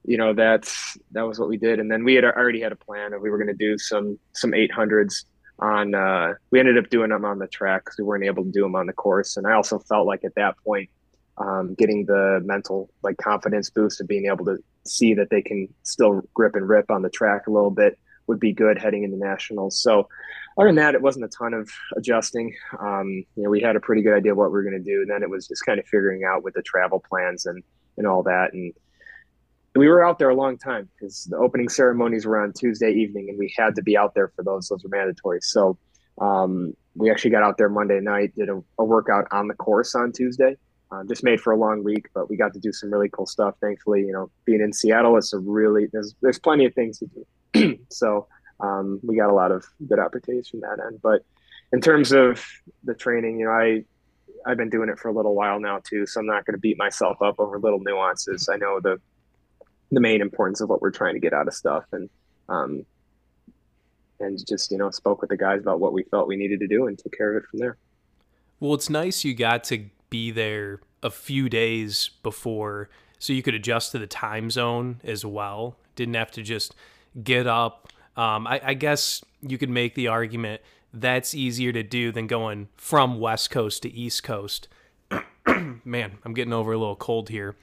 you 0.05 0.17
know 0.17 0.35
that's 0.35 0.97
that 1.13 1.23
was 1.23 1.39
what 1.39 1.49
we 1.49 1.57
did, 1.57 1.81
and 1.81 1.91
then 1.91 2.05
we 2.05 2.15
had 2.15 2.25
already 2.25 2.61
had 2.61 2.73
a 2.73 2.77
plan 2.77 3.13
of 3.13 3.21
we 3.21 3.31
were 3.31 3.39
going 3.39 3.49
to 3.49 3.55
do 3.55 3.79
some 3.79 4.19
some 4.33 4.53
800s 4.53 5.25
on. 5.59 5.95
Uh, 5.95 6.35
we 6.51 6.61
ended 6.61 6.79
up 6.79 6.91
doing 6.91 7.11
them 7.11 7.25
on 7.25 7.39
the 7.39 7.49
track 7.49 7.85
because 7.85 7.99
we 7.99 8.05
weren't 8.05 8.25
able 8.25 8.45
to 8.45 8.51
do 8.51 8.63
them 8.63 8.77
on 8.77 8.87
the 8.87 8.93
course, 8.93 9.37
and 9.37 9.47
I 9.47 9.53
also 9.53 9.79
felt 9.79 10.07
like 10.07 10.25
at 10.25 10.35
that 10.37 10.57
point. 10.65 10.91
Um, 11.39 11.75
getting 11.75 12.07
the 12.07 12.41
mental 12.47 12.89
like 13.03 13.19
confidence 13.19 13.69
boost 13.69 14.01
of 14.01 14.09
being 14.09 14.25
able 14.25 14.47
to 14.47 14.57
see 14.87 15.13
that 15.13 15.29
they 15.29 15.43
can 15.43 15.69
still 15.83 16.23
grip 16.33 16.55
and 16.55 16.67
rip 16.67 16.91
on 16.91 17.03
the 17.03 17.11
track 17.11 17.47
a 17.47 17.51
little 17.51 17.71
bit 17.71 17.99
would 18.27 18.41
be 18.41 18.53
good 18.53 18.79
heading 18.79 19.05
into 19.05 19.17
nationals. 19.17 19.79
So 19.79 20.09
other 20.59 20.69
than 20.69 20.77
that, 20.77 20.95
it 20.95 21.03
wasn't 21.03 21.27
a 21.27 21.29
ton 21.29 21.55
of 21.55 21.71
adjusting. 21.97 22.55
Um, 22.81 23.25
you 23.37 23.43
know, 23.43 23.51
we 23.51 23.61
had 23.61 23.77
a 23.77 23.81
pretty 23.81 24.03
good 24.03 24.15
idea 24.15 24.33
of 24.33 24.39
what 24.39 24.49
we 24.49 24.53
were 24.53 24.63
going 24.63 24.83
to 24.83 24.91
do. 24.91 25.03
And 25.03 25.11
then 25.11 25.23
it 25.23 25.31
was 25.31 25.47
just 25.47 25.65
kind 25.67 25.79
of 25.79 25.87
figuring 25.87 26.25
out 26.25 26.43
with 26.43 26.55
the 26.55 26.63
travel 26.63 27.03
plans 27.07 27.47
and, 27.47 27.63
and 27.99 28.07
all 28.07 28.23
that. 28.23 28.53
And 28.53 28.73
we 29.75 29.89
were 29.89 30.05
out 30.05 30.19
there 30.19 30.31
a 30.31 30.35
long 30.35 30.57
time 30.57 30.89
because 30.95 31.25
the 31.25 31.37
opening 31.37 31.69
ceremonies 31.69 32.25
were 32.25 32.43
on 32.43 32.53
Tuesday 32.53 32.93
evening 32.93 33.29
and 33.29 33.39
we 33.39 33.53
had 33.57 33.75
to 33.77 33.83
be 33.83 33.97
out 33.97 34.15
there 34.15 34.29
for 34.29 34.43
those. 34.43 34.69
Those 34.69 34.83
were 34.83 34.91
mandatory. 34.91 35.41
So 35.43 35.79
um, 36.21 36.73
we 36.95 37.11
actually 37.11 37.33
got 37.33 37.43
out 37.43 37.59
there 37.59 37.69
Monday 37.69 38.01
night, 38.01 38.35
did 38.35 38.49
a, 38.49 38.63
a 38.79 38.85
workout 38.85 39.27
on 39.33 39.49
the 39.49 39.55
course 39.55 39.95
on 39.95 40.13
Tuesday. 40.13 40.57
Uh, 40.91 41.03
just 41.05 41.25
made 41.25 41.41
for 41.41 41.53
a 41.53 41.59
long 41.59 41.83
week, 41.83 42.07
but 42.15 42.31
we 42.31 42.37
got 42.37 42.55
to 42.55 42.61
do 42.61 42.73
some 42.73 42.93
really 42.93 43.09
cool 43.09 43.27
stuff. 43.27 43.57
Thankfully, 43.61 44.03
you 44.03 44.13
know, 44.13 44.31
being 44.45 44.61
in 44.61 44.73
Seattle, 44.73 45.17
it's 45.17 45.33
a 45.33 45.39
really 45.39 45.89
there's 45.93 46.15
there's 46.23 46.39
plenty 46.39 46.65
of 46.65 46.73
things 46.75 47.01
to 47.01 47.07
do. 47.07 47.27
so 47.91 48.27
um, 48.61 49.01
we 49.03 49.17
got 49.17 49.31
a 49.31 49.35
lot 49.35 49.53
of 49.53 49.65
good 49.87 49.99
opportunities 49.99 50.49
from 50.49 50.61
that 50.61 50.79
end. 50.85 51.01
But 51.03 51.23
in 51.73 51.81
terms 51.81 52.13
of 52.13 52.45
the 52.85 52.95
training, 52.95 53.41
you 53.41 53.47
know, 53.47 53.53
I 53.53 53.85
I've 54.47 54.57
been 54.57 54.71
doing 54.71 54.89
it 54.89 54.99
for 54.99 55.09
a 55.09 55.13
little 55.13 55.35
while 55.35 55.59
now 55.59 55.81
too, 55.83 56.07
so 56.07 56.21
I'm 56.21 56.27
not 56.27 56.47
going 56.47 56.55
to 56.55 56.61
beat 56.61 56.79
myself 56.79 57.21
up 57.21 57.37
over 57.39 57.59
little 57.59 57.81
nuances. 57.81 58.49
I 58.49 58.57
know 58.57 58.81
the 58.81 59.01
the 59.93 60.01
main 60.01 60.21
importance 60.21 60.61
of 60.61 60.69
what 60.69 60.81
we're 60.81 60.91
trying 60.91 61.15
to 61.15 61.21
get 61.21 61.33
out 61.33 61.49
of 61.49 61.55
stuff, 61.55 61.85
and 61.93 62.09
um, 62.49 62.87
and 64.21 64.39
just 64.47 64.71
you 64.71 64.79
know 64.79 64.91
spoke 64.91 65.21
with 65.21 65.31
the 65.31 65.37
guys 65.37 65.61
about 65.61 65.81
what 65.81 65.93
we 65.93 66.05
felt 66.05 66.29
we 66.29 66.37
needed 66.37 66.61
to 66.61 66.69
do 66.69 66.87
and 66.87 66.99
took 66.99 67.17
care 67.17 67.37
of 67.37 67.43
it 67.43 67.49
from 67.51 67.59
there. 67.59 67.77
Well, 68.61 68.75
it's 68.75 68.89
nice 68.89 69.25
you 69.25 69.35
got 69.35 69.65
to 69.65 69.87
be 70.09 70.31
there 70.31 70.81
a 71.03 71.11
few 71.11 71.49
days 71.49 72.11
before, 72.23 72.89
so 73.19 73.33
you 73.33 73.43
could 73.43 73.55
adjust 73.55 73.93
to 73.93 73.99
the 73.99 74.07
time 74.07 74.51
zone 74.51 75.01
as 75.05 75.25
well. 75.25 75.77
Didn't 75.95 76.15
have 76.15 76.31
to 76.33 76.43
just 76.43 76.75
get 77.23 77.47
up. 77.47 77.89
Um, 78.17 78.47
I, 78.47 78.61
I 78.65 78.75
guess 78.75 79.25
you 79.43 79.59
could 79.59 79.71
make 79.71 79.95
the 79.95 80.09
argument 80.09 80.63
that's 80.93 81.35
easier 81.35 81.73
to 81.73 81.83
do 81.83 82.11
than 82.13 82.27
going 82.27 82.69
from 82.77 83.21
West 83.21 83.51
Coast 83.51 83.83
to 83.83 83.93
East 83.93 84.23
Coast. 84.23 84.69
Man, 85.85 86.19
I'm 86.25 86.35
getting 86.35 86.53
over 86.53 86.73
a 86.73 86.79
little 86.79 86.97
cold 86.97 87.29
here, 87.29 87.55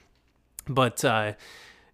but 0.68 1.04
uh, 1.04 1.32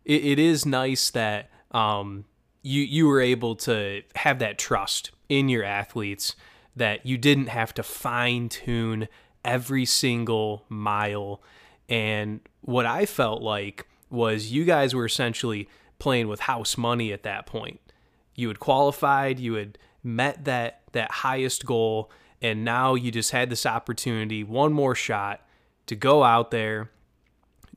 it, 0.05 0.25
it 0.25 0.39
is 0.39 0.67
nice 0.67 1.11
that 1.11 1.51
um, 1.71 2.25
you 2.63 2.83
you 2.83 3.07
were 3.07 3.21
able 3.21 3.57
to 3.57 4.03
have 4.17 4.39
that 4.41 4.59
trust 4.59 5.11
in 5.29 5.49
your 5.49 5.65
athletes 5.65 6.37
that 6.77 7.05
you 7.07 7.17
didn't 7.19 7.49
have 7.49 7.75
to 7.75 7.83
fine 7.83 8.49
tune 8.49 9.09
every 9.45 9.85
single 9.85 10.65
mile. 10.69 11.43
And 11.89 12.41
what 12.61 12.87
I 12.87 13.07
felt 13.07 13.43
like 13.43 13.87
was 14.11 14.53
you 14.53 14.65
guys 14.65 14.95
were 14.95 15.07
essentially 15.07 15.69
playing 16.01 16.29
with 16.29 16.41
house 16.41 16.77
money 16.77 17.13
at 17.13 17.23
that 17.23 17.47
point. 17.47 17.81
You 18.35 18.49
had 18.49 18.59
qualified, 18.59 19.39
you 19.39 19.55
had 19.55 19.79
met 20.03 20.45
that 20.47 20.81
that 20.93 21.11
highest 21.11 21.65
goal, 21.65 22.11
and 22.43 22.65
now 22.65 22.95
you 22.95 23.13
just 23.13 23.31
had 23.31 23.51
this 23.51 23.67
opportunity, 23.67 24.43
one 24.43 24.73
more 24.73 24.95
shot 24.95 25.47
to 25.87 25.95
go 25.95 26.25
out 26.25 26.51
there, 26.51 26.91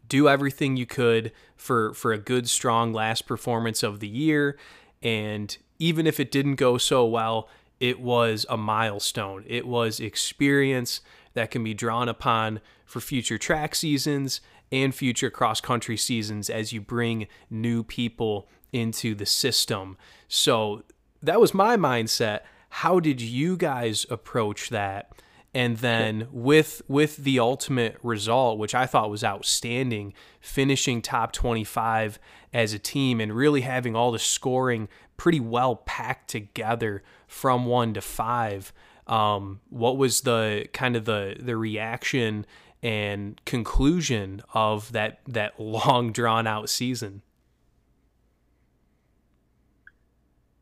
do 0.08 0.28
everything 0.28 0.78
you 0.78 0.86
could 0.86 1.32
for 1.56 1.94
for 1.94 2.12
a 2.12 2.18
good 2.18 2.50
strong 2.50 2.94
last 2.94 3.28
performance 3.28 3.84
of 3.84 4.00
the 4.00 4.08
year 4.08 4.58
and 5.04 5.58
even 5.80 6.08
if 6.08 6.20
it 6.20 6.32
didn't 6.32 6.56
go 6.56 6.78
so 6.78 7.06
well, 7.06 7.50
it 7.80 8.00
was 8.00 8.46
a 8.50 8.56
milestone. 8.56 9.44
It 9.48 9.68
was 9.68 10.00
experience 10.00 11.02
that 11.34 11.52
can 11.52 11.64
be 11.64 11.74
drawn 11.74 12.08
upon 12.08 12.62
for 12.86 13.02
future 13.02 13.38
track 13.38 13.76
seasons 13.76 14.40
and 14.74 14.94
future 14.94 15.30
cross 15.30 15.62
country 15.62 15.96
seasons 15.96 16.50
as 16.50 16.74
you 16.74 16.82
bring 16.82 17.28
new 17.50 17.84
people 17.84 18.50
into 18.74 19.14
the 19.14 19.26
system. 19.26 19.96
So 20.28 20.84
that 21.22 21.40
was 21.40 21.54
my 21.54 21.78
mindset. 21.78 22.42
How 22.70 23.00
did 23.00 23.22
you 23.22 23.56
guys 23.56 24.08
approach 24.10 24.70
that? 24.70 25.12
And 25.54 25.78
then 25.78 26.28
with 26.32 26.82
with 26.88 27.18
the 27.18 27.38
ultimate 27.38 28.00
result, 28.02 28.58
which 28.58 28.74
I 28.74 28.88
thought 28.88 29.12
was 29.12 29.24
outstanding, 29.24 30.16
finishing 30.42 31.00
top 31.00 31.32
25 31.32 32.18
as 32.52 32.74
a 32.74 32.80
team 32.80 33.22
and 33.22 33.32
really 33.32 33.62
having 33.62 33.96
all 33.96 34.12
the 34.12 34.18
scoring 34.18 34.90
pretty 35.16 35.40
well 35.40 35.76
packed 35.76 36.32
together 36.32 37.04
from 37.28 37.68
one 37.68 37.94
to 37.94 38.02
five. 38.02 38.74
Um, 39.08 39.60
what 39.70 39.98
was 39.98 40.22
the 40.22 40.68
kind 40.74 40.96
of 40.96 41.06
the 41.06 41.36
the 41.40 41.58
reaction 41.58 42.46
and 42.82 43.44
conclusion 43.46 44.42
of 44.54 44.92
that 44.92 45.20
that 45.28 45.60
long 45.60 46.12
drawn 46.12 46.48
out 46.48 46.70
season? 46.70 47.22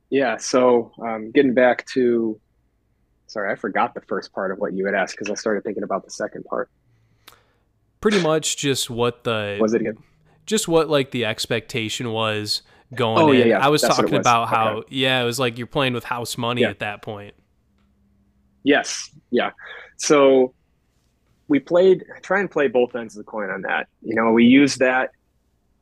Yeah, 0.10 0.38
so 0.38 0.92
um, 1.02 1.32
getting 1.32 1.54
back 1.54 1.86
to, 1.94 2.38
sorry, 3.28 3.50
I 3.50 3.56
forgot 3.56 3.94
the 3.94 4.02
first 4.02 4.34
part 4.34 4.52
of 4.52 4.58
what 4.58 4.74
you 4.74 4.86
had 4.86 4.94
asked 4.94 5.16
because 5.18 5.32
I 5.32 5.36
started 5.36 5.64
thinking 5.64 5.84
about 5.84 6.04
the 6.04 6.12
second 6.12 6.44
part. 6.44 6.70
Pretty 8.02 8.22
much 8.22 8.58
just 8.58 8.90
what 8.90 9.24
the 9.24 9.58
was 9.62 9.74
it 9.74 9.82
again? 9.82 9.98
Just 10.46 10.68
what 10.68 10.90
like 10.90 11.12
the 11.12 11.24
expectation 11.24 12.12
was 12.12 12.62
going 12.94 13.24
oh, 13.24 13.32
in. 13.32 13.40
Yeah, 13.40 13.46
yeah. 13.46 13.66
I 13.66 13.70
was 13.70 13.84
That's 13.84 13.96
talking 13.96 14.12
was. 14.12 14.20
about 14.20 14.50
how 14.50 14.78
okay. 14.80 14.96
yeah, 14.96 15.22
it 15.22 15.26
was 15.26 15.40
like 15.40 15.58
you're 15.58 15.68
playing 15.68 15.94
with 15.94 16.04
house 16.04 16.38
money 16.38 16.62
Yeah. 16.62 16.72
at 16.72 16.80
that 16.80 17.02
point. 17.02 17.36
Yes, 18.64 19.10
yeah. 19.32 19.52
So 19.98 20.54
we 21.48 21.60
played, 21.60 22.06
try 22.22 22.40
and 22.40 22.50
play 22.50 22.68
both 22.68 22.96
ends 22.96 23.16
of 23.16 23.26
the 23.26 23.30
coin 23.30 23.50
on 23.50 23.62
that. 23.64 23.88
You 24.02 24.16
know, 24.16 24.32
we 24.32 24.46
use 24.46 24.76
that 24.76 25.12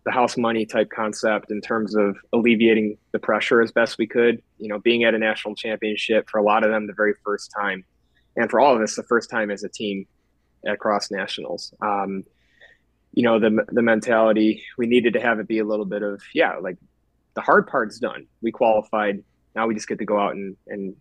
the 0.05 0.11
house 0.11 0.37
money 0.37 0.65
type 0.65 0.89
concept 0.89 1.51
in 1.51 1.61
terms 1.61 1.95
of 1.95 2.17
alleviating 2.33 2.97
the 3.11 3.19
pressure 3.19 3.61
as 3.61 3.71
best 3.71 3.97
we 3.97 4.07
could. 4.07 4.41
You 4.57 4.69
know, 4.69 4.79
being 4.79 5.03
at 5.03 5.13
a 5.13 5.19
national 5.19 5.55
championship 5.55 6.29
for 6.29 6.39
a 6.39 6.43
lot 6.43 6.63
of 6.63 6.71
them 6.71 6.87
the 6.87 6.93
very 6.93 7.13
first 7.23 7.51
time, 7.55 7.83
and 8.35 8.49
for 8.49 8.59
all 8.59 8.75
of 8.75 8.81
us 8.81 8.95
the 8.95 9.03
first 9.03 9.29
time 9.29 9.51
as 9.51 9.63
a 9.63 9.69
team 9.69 10.07
across 10.65 11.11
nationals. 11.11 11.73
Um, 11.81 12.23
you 13.13 13.23
know, 13.23 13.39
the 13.39 13.65
the 13.69 13.81
mentality 13.81 14.63
we 14.77 14.87
needed 14.87 15.13
to 15.13 15.19
have 15.19 15.39
it 15.39 15.47
be 15.47 15.59
a 15.59 15.65
little 15.65 15.85
bit 15.85 16.01
of 16.01 16.21
yeah, 16.33 16.55
like 16.57 16.77
the 17.35 17.41
hard 17.41 17.67
part's 17.67 17.99
done. 17.99 18.27
We 18.41 18.51
qualified. 18.51 19.23
Now 19.55 19.67
we 19.67 19.75
just 19.75 19.87
get 19.87 19.99
to 19.99 20.05
go 20.05 20.19
out 20.19 20.35
and 20.35 20.55
and 20.67 20.95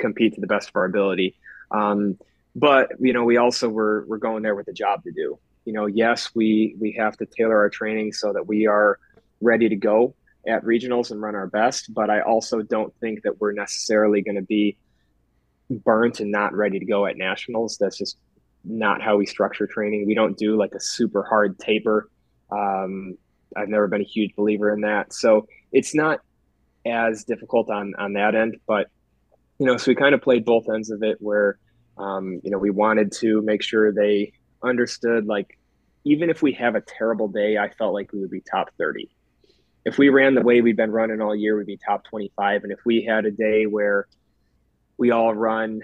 compete 0.00 0.34
to 0.34 0.40
the 0.40 0.46
best 0.46 0.68
of 0.68 0.76
our 0.76 0.84
ability. 0.84 1.36
Um, 1.70 2.18
but 2.56 2.90
you 2.98 3.12
know, 3.12 3.24
we 3.24 3.36
also 3.36 3.68
were 3.68 4.04
we're 4.08 4.18
going 4.18 4.42
there 4.42 4.54
with 4.54 4.68
a 4.68 4.72
job 4.72 5.04
to 5.04 5.12
do 5.12 5.38
you 5.64 5.72
know, 5.72 5.86
yes, 5.86 6.34
we 6.34 6.74
we 6.80 6.92
have 6.92 7.16
to 7.18 7.26
tailor 7.26 7.56
our 7.58 7.70
training 7.70 8.12
so 8.12 8.32
that 8.32 8.46
we 8.46 8.66
are 8.66 8.98
ready 9.40 9.68
to 9.68 9.76
go 9.76 10.14
at 10.46 10.64
regionals 10.64 11.10
and 11.10 11.20
run 11.20 11.34
our 11.34 11.46
best. 11.46 11.92
But 11.92 12.10
I 12.10 12.20
also 12.22 12.62
don't 12.62 12.94
think 12.96 13.22
that 13.22 13.40
we're 13.40 13.52
necessarily 13.52 14.22
going 14.22 14.36
to 14.36 14.42
be 14.42 14.76
burnt 15.70 16.20
and 16.20 16.30
not 16.30 16.54
ready 16.54 16.78
to 16.78 16.84
go 16.84 17.06
at 17.06 17.16
nationals. 17.16 17.76
That's 17.78 17.98
just 17.98 18.18
not 18.64 19.02
how 19.02 19.16
we 19.16 19.26
structure 19.26 19.66
training. 19.66 20.06
We 20.06 20.14
don't 20.14 20.36
do 20.36 20.56
like 20.56 20.74
a 20.74 20.80
super 20.80 21.22
hard 21.22 21.58
taper. 21.58 22.10
Um, 22.50 23.16
I've 23.56 23.68
never 23.68 23.86
been 23.86 24.00
a 24.00 24.04
huge 24.04 24.34
believer 24.34 24.72
in 24.72 24.80
that. 24.80 25.12
So 25.12 25.46
it's 25.72 25.94
not 25.94 26.20
as 26.86 27.24
difficult 27.24 27.70
on 27.70 27.94
on 27.98 28.14
that 28.14 28.34
end. 28.34 28.56
But 28.66 28.88
you 29.60 29.66
know, 29.66 29.76
so 29.76 29.90
we 29.90 29.94
kind 29.94 30.14
of 30.14 30.22
played 30.22 30.44
both 30.44 30.68
ends 30.68 30.90
of 30.90 31.02
it 31.02 31.18
where 31.20 31.58
um, 31.98 32.40
you 32.42 32.50
know 32.50 32.58
we 32.58 32.70
wanted 32.70 33.12
to 33.12 33.42
make 33.42 33.62
sure 33.62 33.92
they 33.92 34.32
understood 34.62 35.26
like 35.26 35.58
even 36.04 36.30
if 36.30 36.42
we 36.42 36.52
have 36.52 36.74
a 36.74 36.80
terrible 36.80 37.28
day, 37.28 37.58
I 37.58 37.70
felt 37.70 37.92
like 37.92 38.12
we 38.12 38.20
would 38.20 38.30
be 38.30 38.40
top 38.40 38.70
30. 38.78 39.10
If 39.84 39.98
we 39.98 40.08
ran 40.08 40.34
the 40.34 40.42
way 40.42 40.60
we've 40.60 40.76
been 40.76 40.90
running 40.90 41.20
all 41.20 41.36
year, 41.36 41.56
we'd 41.56 41.66
be 41.66 41.76
top 41.76 42.04
25. 42.04 42.64
And 42.64 42.72
if 42.72 42.80
we 42.84 43.04
had 43.04 43.26
a 43.26 43.30
day 43.30 43.66
where 43.66 44.06
we 44.96 45.10
all 45.10 45.34
run 45.34 45.82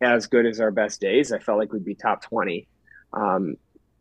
as 0.00 0.26
good 0.26 0.46
as 0.46 0.60
our 0.60 0.70
best 0.70 1.00
days, 1.00 1.32
I 1.32 1.38
felt 1.38 1.58
like 1.58 1.72
we'd 1.72 1.84
be 1.84 1.94
top 1.94 2.22
20. 2.22 2.66
Um, 3.12 3.54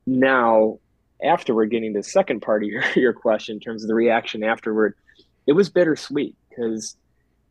now, 0.07 0.79
afterward, 1.23 1.69
getting 1.69 1.93
to 1.93 1.99
the 1.99 2.03
second 2.03 2.41
part 2.41 2.63
of 2.63 2.69
your, 2.69 2.83
your 2.95 3.13
question 3.13 3.57
in 3.57 3.59
terms 3.59 3.83
of 3.83 3.87
the 3.87 3.95
reaction 3.95 4.43
afterward, 4.43 4.95
it 5.45 5.53
was 5.53 5.69
bittersweet 5.69 6.35
because, 6.49 6.95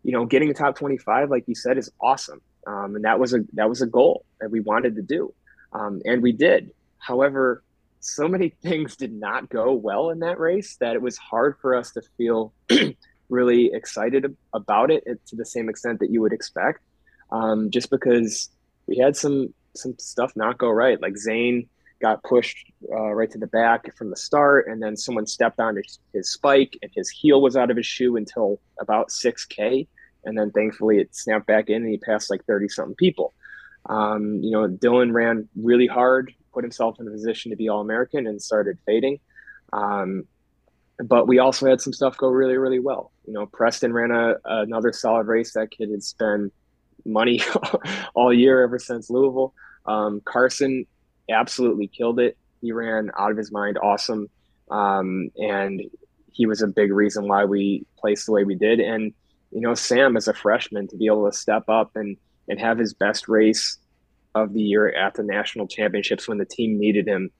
you 0.03 0.13
know, 0.13 0.25
getting 0.25 0.49
the 0.49 0.55
top 0.55 0.77
25, 0.77 1.31
like 1.31 1.45
you 1.47 1.55
said, 1.55 1.79
is 1.79 1.91
awesome. 2.01 2.41
Um, 2.67 2.97
and 2.97 3.05
that 3.05 3.19
was 3.19 3.35
a 3.35 3.41
that 3.55 3.69
was 3.69 3.83
a 3.83 3.87
goal 3.87 4.25
that 4.41 4.51
we 4.51 4.61
wanted 4.61 4.97
to 4.97 5.03
do. 5.03 5.33
Um, 5.73 6.01
and 6.05 6.23
we 6.23 6.33
did. 6.33 6.73
However, 6.99 7.63
so 8.01 8.29
many 8.29 8.49
things 8.63 8.97
did 8.97 9.13
not 9.13 9.49
go 9.49 9.73
well 9.73 10.11
in 10.11 10.21
that 10.21 10.39
race 10.39 10.77
that 10.81 10.95
it 10.95 11.03
was 11.03 11.17
hard 11.17 11.57
for 11.61 11.75
us 11.75 11.93
to 11.93 12.03
feel 12.17 12.53
really 13.29 13.73
excited 13.73 14.37
about 14.53 14.91
it 14.91 15.05
to 15.27 15.37
the 15.37 15.45
same 15.45 15.69
extent 15.69 16.01
that 16.01 16.11
you 16.11 16.21
would 16.21 16.33
expect. 16.33 16.81
Um, 17.31 17.71
just 17.71 17.91
because 17.91 18.51
we 18.87 18.99
had 18.99 19.17
some 19.17 19.55
some 19.77 19.95
stuff 19.99 20.33
not 20.35 20.59
go 20.59 20.69
right, 20.69 21.01
like 21.01 21.17
Zane 21.17 21.69
got 22.01 22.23
pushed 22.23 22.71
uh, 22.93 23.13
right 23.13 23.31
to 23.31 23.39
the 23.39 23.47
back 23.47 23.95
from 23.97 24.11
the 24.11 24.17
start, 24.17 24.67
and 24.69 24.83
then 24.83 24.97
someone 24.97 25.27
stepped 25.27 25.61
on 25.61 25.77
his, 25.77 25.99
his 26.13 26.33
spike, 26.33 26.79
and 26.83 26.91
his 26.95 27.09
heel 27.09 27.41
was 27.41 27.57
out 27.57 27.71
of 27.71 27.77
his 27.77 27.87
shoe 27.87 28.17
until 28.17 28.61
about 28.81 29.11
six 29.11 29.45
k, 29.45 29.87
and 30.25 30.39
then 30.39 30.51
thankfully 30.51 30.99
it 30.99 31.15
snapped 31.15 31.47
back 31.47 31.69
in, 31.69 31.83
and 31.83 31.91
he 31.91 31.99
passed 31.99 32.31
like 32.31 32.45
thirty 32.45 32.69
something 32.69 32.97
people. 32.97 33.35
Um, 33.87 34.41
you 34.43 34.51
know, 34.51 34.69
Dylan 34.69 35.13
ran 35.13 35.49
really 35.57 35.87
hard, 35.87 36.33
put 36.53 36.65
himself 36.65 37.01
in 37.01 37.09
a 37.09 37.11
position 37.11 37.51
to 37.51 37.57
be 37.57 37.69
All 37.69 37.81
American, 37.81 38.27
and 38.27 38.41
started 38.41 38.79
fading. 38.87 39.21
Um, 39.73 40.25
but 41.05 41.27
we 41.27 41.39
also 41.39 41.67
had 41.67 41.81
some 41.81 41.93
stuff 41.93 42.17
go 42.17 42.29
really, 42.29 42.57
really 42.57 42.81
well. 42.81 43.13
You 43.27 43.33
know, 43.33 43.47
Preston 43.47 43.93
ran 43.93 44.11
a, 44.11 44.35
another 44.45 44.93
solid 44.93 45.27
race. 45.27 45.55
That 45.55 45.71
kid 45.71 45.91
had 45.91 46.03
spent 46.03 46.53
money 47.05 47.41
all 48.15 48.33
year 48.33 48.63
ever 48.63 48.79
since 48.79 49.09
Louisville. 49.09 49.55
Um, 49.87 50.21
Carson 50.25 50.87
absolutely 51.31 51.87
killed 51.89 52.21
it. 52.21 52.37
He 52.61 52.73
ran 52.73 53.11
out 53.19 53.31
of 53.31 53.37
his 53.37 53.51
mind, 53.51 53.79
awesome, 53.79 54.29
um, 54.71 55.31
and 55.37 55.83
he 56.33 56.47
was 56.47 56.63
a 56.63 56.67
big 56.67 56.93
reason 56.93 57.27
why 57.27 57.45
we 57.45 57.87
placed 57.99 58.27
the 58.27 58.33
way 58.33 58.45
we 58.45 58.55
did. 58.55 58.81
And 58.81 59.13
you 59.51 59.61
know, 59.61 59.75
Sam 59.75 60.17
as 60.17 60.29
a 60.29 60.35
freshman 60.35 60.87
to 60.89 60.97
be 60.97 61.07
able 61.07 61.29
to 61.31 61.37
step 61.37 61.69
up 61.69 61.93
and 61.95 62.17
and 62.49 62.59
have 62.61 62.79
his 62.79 62.95
best 62.95 63.29
race 63.29 63.79
of 64.35 64.53
the 64.53 64.63
year 64.63 64.89
at 64.89 65.15
the 65.15 65.23
national 65.23 65.67
championships 65.67 66.29
when 66.29 66.39
the 66.39 66.45
team 66.45 66.79
needed 66.79 67.07
him 67.07 67.31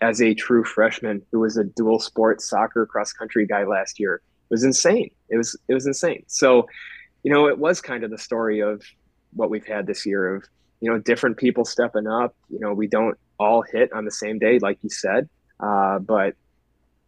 as 0.00 0.20
a 0.20 0.34
true 0.34 0.64
freshman 0.64 1.22
who 1.30 1.40
was 1.40 1.56
a 1.56 1.64
dual 1.64 2.00
sport 2.00 2.40
soccer 2.40 2.86
cross 2.86 3.12
country 3.12 3.46
guy 3.46 3.64
last 3.64 4.00
year 4.00 4.16
it 4.16 4.54
was 4.54 4.64
insane 4.64 5.10
it 5.28 5.36
was 5.36 5.56
it 5.68 5.74
was 5.74 5.86
insane 5.86 6.24
so 6.26 6.66
you 7.22 7.32
know 7.32 7.46
it 7.46 7.58
was 7.58 7.80
kind 7.80 8.02
of 8.02 8.10
the 8.10 8.18
story 8.18 8.60
of 8.60 8.82
what 9.34 9.50
we've 9.50 9.66
had 9.66 9.86
this 9.86 10.04
year 10.06 10.36
of 10.36 10.44
you 10.82 10.90
know 10.90 10.98
different 10.98 11.38
people 11.38 11.64
stepping 11.64 12.06
up. 12.06 12.34
You 12.50 12.58
know 12.58 12.74
we 12.74 12.88
don't 12.88 13.16
all 13.38 13.62
hit 13.62 13.92
on 13.92 14.04
the 14.04 14.10
same 14.10 14.38
day 14.38 14.58
like 14.58 14.78
you 14.82 14.90
said. 14.90 15.28
Uh, 15.60 16.00
but 16.00 16.34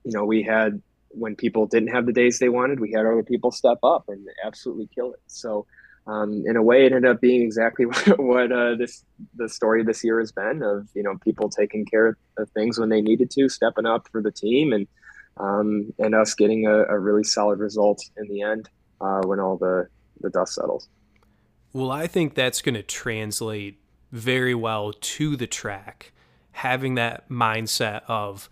you 0.05 0.13
know 0.13 0.25
we 0.25 0.43
had 0.43 0.81
when 1.11 1.37
people 1.37 1.67
didn't 1.67 1.89
have 1.89 2.07
the 2.07 2.13
days 2.13 2.39
they 2.39 2.49
wanted 2.49 2.81
we 2.81 2.93
had 2.93 3.07
other 3.07 3.23
people 3.23 3.53
step 3.53 3.79
up 3.83 4.05
and 4.09 4.27
absolutely 4.45 4.89
kill 4.95 5.13
it. 5.13 5.21
So 5.27 5.67
um, 6.07 6.45
in 6.47 6.57
a 6.57 6.63
way, 6.63 6.85
it 6.85 6.93
ended 6.93 7.11
up 7.11 7.21
being 7.21 7.43
exactly 7.43 7.85
what, 8.17 8.53
uh, 8.53 8.75
this 8.77 9.05
the 9.37 9.49
story 9.49 9.83
this 9.83 10.05
year 10.05 10.21
has 10.21 10.33
been 10.33 10.63
of 10.63 10.89
you 10.95 11.03
know 11.03 11.17
people 11.19 11.49
taking 11.49 11.85
care 11.85 12.17
of 12.39 12.51
things 12.51 12.79
when 12.79 12.91
they 12.91 13.01
needed 13.01 13.31
to, 13.33 13.49
stepping 13.49 13.87
up 13.87 14.09
for 14.13 14.23
the 14.23 14.31
team, 14.31 14.73
and 14.73 14.87
um, 15.39 15.93
and 15.99 16.15
us 16.15 16.35
getting 16.35 16.67
a, 16.67 16.85
a, 16.85 16.99
really 16.99 17.25
solid 17.25 17.59
result 17.59 18.01
in 18.17 18.29
the 18.29 18.43
end 18.43 18.69
uh, 19.01 19.23
when 19.25 19.41
all 19.41 19.57
the 19.57 19.89
the 20.21 20.31
dust 20.31 20.55
settles. 20.55 20.89
Well, 21.75 21.91
I 21.91 22.07
think 22.07 22.35
that's 22.35 22.63
going 22.63 22.77
to 22.77 22.85
translate 22.85 23.81
very 24.13 24.55
well 24.55 24.93
to 24.93 25.37
the 25.37 25.49
track, 25.49 26.13
having 26.53 26.95
that 26.95 27.29
mindset 27.29 28.03
of 28.07 28.49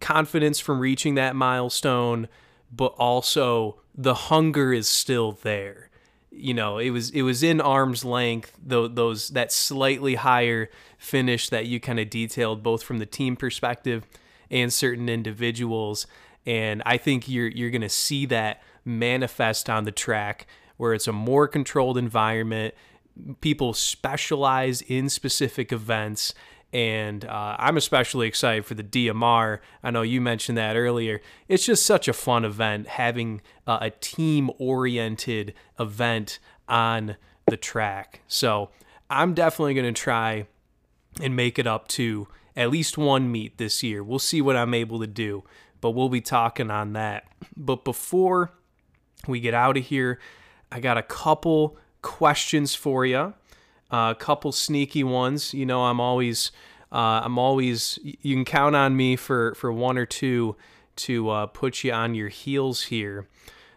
confidence 0.00 0.60
from 0.60 0.78
reaching 0.78 1.16
that 1.16 1.34
milestone, 1.34 2.28
but 2.70 2.94
also 2.98 3.80
the 3.96 4.14
hunger 4.14 4.72
is 4.72 4.88
still 4.88 5.32
there. 5.32 5.90
You 6.30 6.54
know 6.54 6.78
it 6.78 6.88
was 6.90 7.10
it 7.10 7.20
was 7.22 7.42
in 7.42 7.60
arm's 7.60 8.06
length 8.06 8.56
though 8.64 8.88
those 8.88 9.28
that 9.30 9.52
slightly 9.52 10.14
higher 10.14 10.70
finish 10.96 11.50
that 11.50 11.66
you 11.66 11.78
kind 11.78 12.00
of 12.00 12.08
detailed 12.08 12.62
both 12.62 12.82
from 12.82 13.00
the 13.00 13.06
team 13.06 13.36
perspective 13.36 14.06
and 14.50 14.72
certain 14.72 15.10
individuals 15.10 16.06
and 16.46 16.82
I 16.86 16.96
think 16.96 17.28
you're 17.28 17.48
you're 17.48 17.68
going 17.68 17.82
to 17.82 17.90
see 17.90 18.24
that 18.26 18.62
manifest 18.82 19.68
on 19.68 19.84
the 19.84 19.92
track 19.92 20.46
where 20.76 20.94
it's 20.94 21.08
a 21.08 21.12
more 21.12 21.46
controlled 21.48 21.98
environment 21.98 22.74
people 23.40 23.74
specialize 23.74 24.82
in 24.82 25.08
specific 25.08 25.72
events 25.72 26.34
and 26.72 27.26
uh, 27.26 27.56
I'm 27.58 27.76
especially 27.76 28.26
excited 28.26 28.64
for 28.64 28.72
the 28.72 28.82
DMR. 28.82 29.58
I 29.82 29.90
know 29.90 30.00
you 30.00 30.22
mentioned 30.22 30.56
that 30.56 30.74
earlier. 30.74 31.20
It's 31.46 31.66
just 31.66 31.84
such 31.84 32.08
a 32.08 32.14
fun 32.14 32.46
event 32.46 32.88
having 32.88 33.42
uh, 33.66 33.78
a 33.82 33.90
team 33.90 34.50
oriented 34.58 35.52
event 35.78 36.38
on 36.68 37.16
the 37.46 37.58
track. 37.58 38.22
So 38.26 38.70
I'm 39.10 39.34
definitely 39.34 39.74
going 39.74 39.92
to 39.92 40.00
try 40.00 40.46
and 41.20 41.36
make 41.36 41.58
it 41.58 41.66
up 41.66 41.88
to 41.88 42.26
at 42.56 42.70
least 42.70 42.96
one 42.96 43.30
meet 43.30 43.58
this 43.58 43.82
year. 43.82 44.02
We'll 44.02 44.18
see 44.18 44.40
what 44.40 44.56
I'm 44.56 44.72
able 44.72 44.98
to 45.00 45.06
do, 45.06 45.44
but 45.82 45.90
we'll 45.90 46.08
be 46.08 46.22
talking 46.22 46.70
on 46.70 46.94
that. 46.94 47.24
But 47.54 47.84
before 47.84 48.52
we 49.28 49.40
get 49.40 49.52
out 49.52 49.76
of 49.76 49.84
here, 49.84 50.18
I 50.72 50.80
got 50.80 50.96
a 50.96 51.02
couple 51.02 51.76
questions 52.00 52.74
for 52.74 53.04
you, 53.04 53.34
a 53.90 54.16
couple 54.18 54.52
sneaky 54.52 55.04
ones. 55.04 55.52
You 55.52 55.66
know, 55.66 55.84
I'm 55.84 56.00
always, 56.00 56.50
uh, 56.90 57.20
I'm 57.24 57.38
always. 57.38 57.98
You 58.02 58.34
can 58.34 58.46
count 58.46 58.74
on 58.74 58.96
me 58.96 59.16
for 59.16 59.54
for 59.54 59.70
one 59.70 59.98
or 59.98 60.06
two 60.06 60.56
to 60.96 61.28
uh, 61.28 61.46
put 61.46 61.84
you 61.84 61.92
on 61.92 62.14
your 62.14 62.28
heels 62.28 62.84
here. 62.84 63.28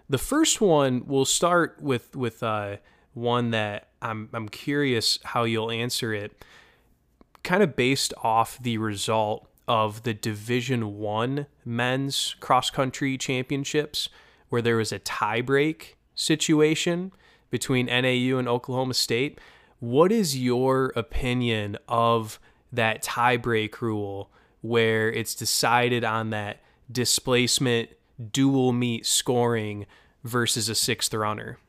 The 0.07 0.17
first 0.17 0.61
one, 0.61 1.03
we'll 1.05 1.25
start 1.25 1.81
with 1.81 2.15
with 2.15 2.41
uh, 2.41 2.77
one 3.13 3.51
that 3.51 3.89
I'm 4.01 4.29
I'm 4.33 4.47
curious 4.47 5.19
how 5.23 5.43
you'll 5.43 5.71
answer 5.71 6.13
it. 6.13 6.45
Kind 7.43 7.61
of 7.61 7.75
based 7.75 8.13
off 8.23 8.57
the 8.61 8.77
result 8.77 9.49
of 9.67 10.03
the 10.03 10.13
Division 10.13 10.97
One 10.97 11.47
men's 11.65 12.37
cross 12.39 12.69
country 12.69 13.17
championships, 13.17 14.07
where 14.47 14.61
there 14.61 14.77
was 14.77 14.93
a 14.93 14.99
tiebreak 14.99 15.94
situation 16.15 17.11
between 17.49 17.85
NAU 17.85 18.37
and 18.37 18.47
Oklahoma 18.47 18.93
State. 18.93 19.39
What 19.79 20.11
is 20.11 20.37
your 20.37 20.91
opinion 20.95 21.77
of 21.87 22.39
that 22.71 23.03
tiebreak 23.03 23.81
rule 23.81 24.29
where 24.61 25.11
it's 25.11 25.35
decided 25.35 26.03
on 26.03 26.31
that 26.31 26.61
displacement 26.91 27.89
dual 28.31 28.71
meet 28.71 29.05
scoring 29.05 29.85
versus 30.23 30.69
a 30.69 30.75
sixth 30.75 31.13
runner? 31.13 31.59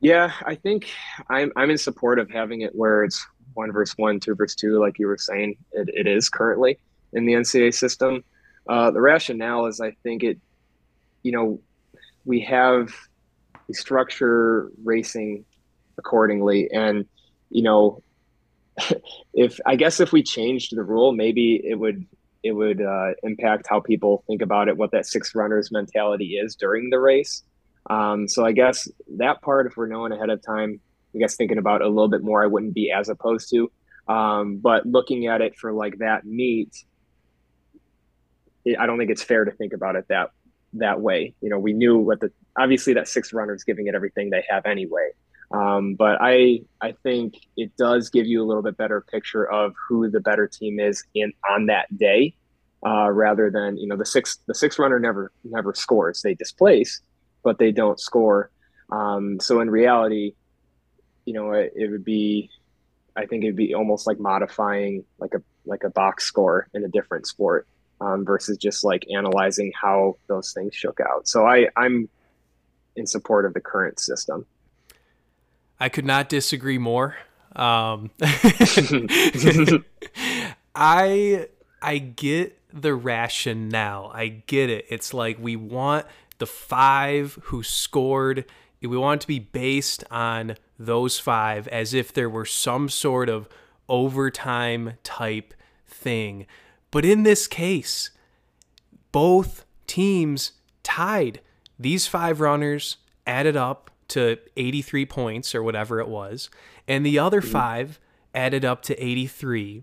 Yeah, 0.00 0.32
I 0.44 0.56
think 0.56 0.90
I'm 1.28 1.52
I'm 1.54 1.70
in 1.70 1.78
support 1.78 2.18
of 2.18 2.28
having 2.28 2.62
it 2.62 2.74
where 2.74 3.04
it's 3.04 3.24
one 3.54 3.70
versus 3.72 3.96
one, 3.96 4.18
two 4.20 4.34
versus 4.34 4.56
two, 4.56 4.80
like 4.80 4.98
you 4.98 5.06
were 5.06 5.16
saying. 5.16 5.56
It, 5.72 5.88
it 5.94 6.06
is 6.06 6.28
currently 6.28 6.78
in 7.12 7.26
the 7.26 7.34
NCAA 7.34 7.74
system. 7.74 8.24
Uh, 8.68 8.90
the 8.90 9.00
rationale 9.00 9.66
is, 9.66 9.80
I 9.80 9.92
think 10.02 10.22
it, 10.22 10.38
you 11.22 11.32
know, 11.32 11.60
we 12.24 12.40
have 12.40 12.92
we 13.68 13.74
structure 13.74 14.70
racing 14.82 15.44
accordingly, 15.98 16.70
and 16.72 17.06
you 17.50 17.62
know, 17.62 18.02
if 19.34 19.58
I 19.66 19.76
guess 19.76 20.00
if 20.00 20.12
we 20.12 20.22
changed 20.22 20.76
the 20.76 20.82
rule, 20.82 21.12
maybe 21.12 21.60
it 21.64 21.78
would 21.78 22.06
it 22.42 22.52
would 22.52 22.82
uh, 22.82 23.10
impact 23.22 23.66
how 23.68 23.80
people 23.80 24.24
think 24.26 24.42
about 24.42 24.68
it, 24.68 24.76
what 24.76 24.90
that 24.90 25.06
six 25.06 25.34
runners 25.34 25.70
mentality 25.70 26.34
is 26.34 26.56
during 26.56 26.90
the 26.90 26.98
race. 26.98 27.42
Um, 27.88 28.28
so 28.28 28.44
I 28.44 28.52
guess 28.52 28.88
that 29.16 29.42
part, 29.42 29.66
if 29.66 29.76
we're 29.76 29.86
knowing 29.86 30.12
ahead 30.12 30.30
of 30.30 30.42
time, 30.42 30.80
I 31.14 31.18
guess 31.18 31.36
thinking 31.36 31.58
about 31.58 31.82
a 31.82 31.88
little 31.88 32.08
bit 32.08 32.22
more, 32.22 32.42
I 32.42 32.46
wouldn't 32.46 32.74
be 32.74 32.90
as 32.90 33.08
opposed 33.08 33.50
to. 33.50 33.70
Um, 34.08 34.56
but 34.56 34.86
looking 34.86 35.26
at 35.26 35.40
it 35.40 35.56
for 35.56 35.72
like 35.72 35.98
that 35.98 36.24
meet, 36.24 36.74
I 38.78 38.86
don't 38.86 38.98
think 38.98 39.10
it's 39.10 39.22
fair 39.22 39.44
to 39.44 39.52
think 39.52 39.72
about 39.72 39.96
it 39.96 40.06
that 40.08 40.30
that 40.74 41.00
way. 41.00 41.34
You 41.40 41.50
know, 41.50 41.58
we 41.58 41.72
knew 41.72 41.98
what 41.98 42.20
the 42.20 42.30
obviously 42.56 42.94
that 42.94 43.08
six 43.08 43.32
runners 43.32 43.64
giving 43.64 43.86
it 43.86 43.94
everything 43.94 44.30
they 44.30 44.44
have 44.48 44.66
anyway. 44.66 45.10
Um, 45.52 45.94
but 45.94 46.18
I 46.20 46.62
I 46.80 46.92
think 47.02 47.34
it 47.56 47.76
does 47.76 48.08
give 48.08 48.26
you 48.26 48.42
a 48.42 48.46
little 48.46 48.62
bit 48.62 48.76
better 48.76 49.00
picture 49.00 49.50
of 49.50 49.74
who 49.88 50.10
the 50.10 50.20
better 50.20 50.46
team 50.46 50.80
is 50.80 51.04
in 51.14 51.32
on 51.48 51.66
that 51.66 51.96
day, 51.96 52.34
uh, 52.86 53.10
rather 53.10 53.50
than 53.50 53.76
you 53.76 53.86
know 53.86 53.96
the 53.96 54.06
six 54.06 54.38
the 54.46 54.54
six 54.54 54.78
runner 54.78 54.98
never 54.98 55.30
never 55.44 55.74
scores 55.74 56.22
they 56.22 56.34
displace, 56.34 57.00
but 57.42 57.58
they 57.58 57.70
don't 57.70 58.00
score. 58.00 58.50
Um, 58.90 59.40
so 59.40 59.60
in 59.60 59.70
reality, 59.70 60.34
you 61.24 61.34
know, 61.34 61.52
it, 61.52 61.72
it 61.76 61.90
would 61.90 62.04
be, 62.04 62.50
I 63.16 63.26
think 63.26 63.44
it'd 63.44 63.56
be 63.56 63.74
almost 63.74 64.06
like 64.06 64.18
modifying 64.18 65.04
like 65.18 65.34
a 65.34 65.42
like 65.64 65.84
a 65.84 65.90
box 65.90 66.24
score 66.24 66.68
in 66.72 66.84
a 66.84 66.88
different 66.88 67.26
sport 67.26 67.66
um, 68.02 68.24
versus 68.24 68.56
just 68.58 68.82
like 68.84 69.06
analyzing 69.14 69.72
how 69.80 70.16
those 70.26 70.52
things 70.52 70.74
shook 70.74 70.98
out. 71.00 71.28
So 71.28 71.46
I 71.46 71.68
I'm 71.76 72.08
in 72.96 73.06
support 73.06 73.46
of 73.46 73.54
the 73.54 73.60
current 73.60 74.00
system. 74.00 74.44
I 75.78 75.88
could 75.88 76.04
not 76.04 76.28
disagree 76.28 76.78
more. 76.78 77.16
Um, 77.54 78.10
I 80.74 81.46
I 81.80 81.98
get 81.98 82.58
the 82.72 82.94
rationale. 82.94 84.10
I 84.14 84.28
get 84.28 84.70
it. 84.70 84.86
It's 84.88 85.14
like 85.14 85.38
we 85.40 85.56
want 85.56 86.06
the 86.38 86.46
five 86.46 87.38
who 87.44 87.62
scored. 87.62 88.44
We 88.80 88.96
want 88.96 89.20
it 89.20 89.22
to 89.22 89.28
be 89.28 89.38
based 89.38 90.02
on 90.10 90.56
those 90.78 91.20
five 91.20 91.68
as 91.68 91.94
if 91.94 92.12
there 92.12 92.28
were 92.28 92.46
some 92.46 92.88
sort 92.88 93.28
of 93.28 93.48
overtime 93.88 94.94
type 95.04 95.54
thing. 95.86 96.46
But 96.92 97.04
in 97.04 97.24
this 97.24 97.48
case, 97.48 98.10
both 99.10 99.64
teams 99.88 100.52
tied. 100.84 101.40
These 101.78 102.06
five 102.06 102.38
runners 102.40 102.98
added 103.26 103.56
up 103.56 103.90
to 104.08 104.38
83 104.56 105.06
points 105.06 105.54
or 105.54 105.62
whatever 105.62 105.98
it 105.98 106.06
was, 106.06 106.48
and 106.86 107.04
the 107.04 107.18
other 107.18 107.40
mm-hmm. 107.40 107.50
five 107.50 108.00
added 108.34 108.64
up 108.64 108.82
to 108.82 109.04
83. 109.04 109.82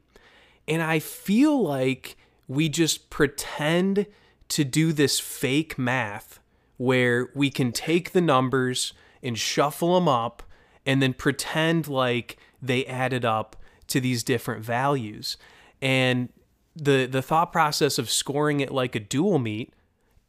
And 0.67 0.81
I 0.81 0.99
feel 0.99 1.61
like 1.61 2.15
we 2.47 2.69
just 2.69 3.09
pretend 3.09 4.05
to 4.49 4.63
do 4.63 4.93
this 4.93 5.19
fake 5.19 5.77
math 5.77 6.39
where 6.77 7.29
we 7.35 7.49
can 7.49 7.71
take 7.71 8.11
the 8.11 8.21
numbers 8.21 8.93
and 9.21 9.37
shuffle 9.37 9.95
them 9.95 10.07
up 10.07 10.43
and 10.85 11.01
then 11.01 11.13
pretend 11.13 11.87
like 11.87 12.37
they 12.61 12.85
added 12.85 13.25
up 13.25 13.55
to 13.87 13.99
these 13.99 14.23
different 14.23 14.63
values. 14.63 15.37
And 15.81 16.29
the 16.83 17.05
the 17.05 17.21
thought 17.21 17.51
process 17.51 17.97
of 17.97 18.09
scoring 18.09 18.59
it 18.59 18.71
like 18.71 18.95
a 18.95 18.99
dual 18.99 19.39
meet, 19.39 19.73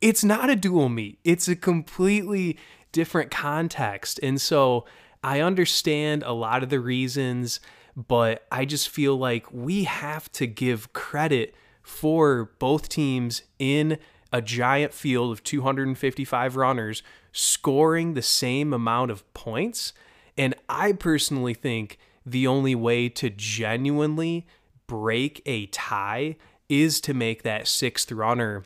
it's 0.01 0.25
not 0.25 0.51
a 0.51 0.57
dual 0.57 0.89
meet. 0.89 1.19
It's 1.25 1.49
a 1.49 1.57
completely 1.57 2.59
different 2.93 3.31
context. 3.31 4.19
And 4.23 4.41
so 4.41 4.85
I 5.23 5.41
understand 5.41 6.23
a 6.23 6.33
lot 6.33 6.63
of 6.63 6.71
the 6.71 6.81
reasons, 6.81 7.61
but 7.97 8.47
I 8.51 8.65
just 8.65 8.89
feel 8.89 9.17
like 9.17 9.53
we 9.53 9.85
have 9.85 10.31
to 10.33 10.47
give 10.47 10.93
credit 10.93 11.55
for 11.83 12.53
both 12.59 12.89
teams 12.89 13.43
in 13.59 13.99
a 14.33 14.41
giant 14.41 14.95
field 14.95 15.33
of 15.33 15.43
255 15.43 16.57
runners 16.57 17.03
scoring 17.33 18.15
the 18.15 18.23
same 18.23 18.73
amount 18.73 19.11
of 19.11 19.33
points. 19.35 19.93
And 20.37 20.55
I 20.69 20.93
personally 20.93 21.55
think 21.55 21.99
the 22.25 22.47
only 22.47 22.75
way 22.75 23.09
to 23.09 23.31
genuinely 23.31 24.47
break 24.91 25.41
a 25.47 25.67
tie 25.67 26.35
is 26.69 27.01
to 27.01 27.15
make 27.15 27.45
that 27.45 27.69
sixth 27.69 28.11
runner 28.11 28.65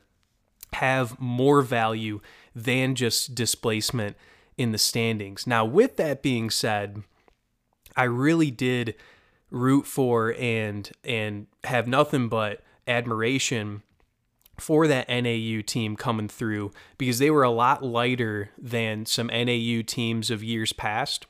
have 0.72 1.20
more 1.20 1.60
value 1.60 2.18
than 2.54 2.94
just 2.94 3.34
displacement 3.34 4.16
in 4.56 4.72
the 4.72 4.78
standings. 4.78 5.46
Now, 5.46 5.66
with 5.66 5.98
that 5.98 6.22
being 6.22 6.48
said, 6.48 7.02
I 7.94 8.04
really 8.04 8.50
did 8.50 8.94
root 9.50 9.86
for 9.86 10.34
and 10.38 10.90
and 11.04 11.46
have 11.64 11.86
nothing 11.86 12.30
but 12.30 12.62
admiration 12.88 13.82
for 14.58 14.88
that 14.88 15.10
NAU 15.10 15.60
team 15.60 15.94
coming 15.94 16.28
through 16.28 16.72
because 16.96 17.18
they 17.18 17.30
were 17.30 17.42
a 17.42 17.50
lot 17.50 17.84
lighter 17.84 18.48
than 18.56 19.04
some 19.04 19.26
NAU 19.26 19.82
teams 19.86 20.30
of 20.30 20.42
years 20.42 20.72
past. 20.72 21.26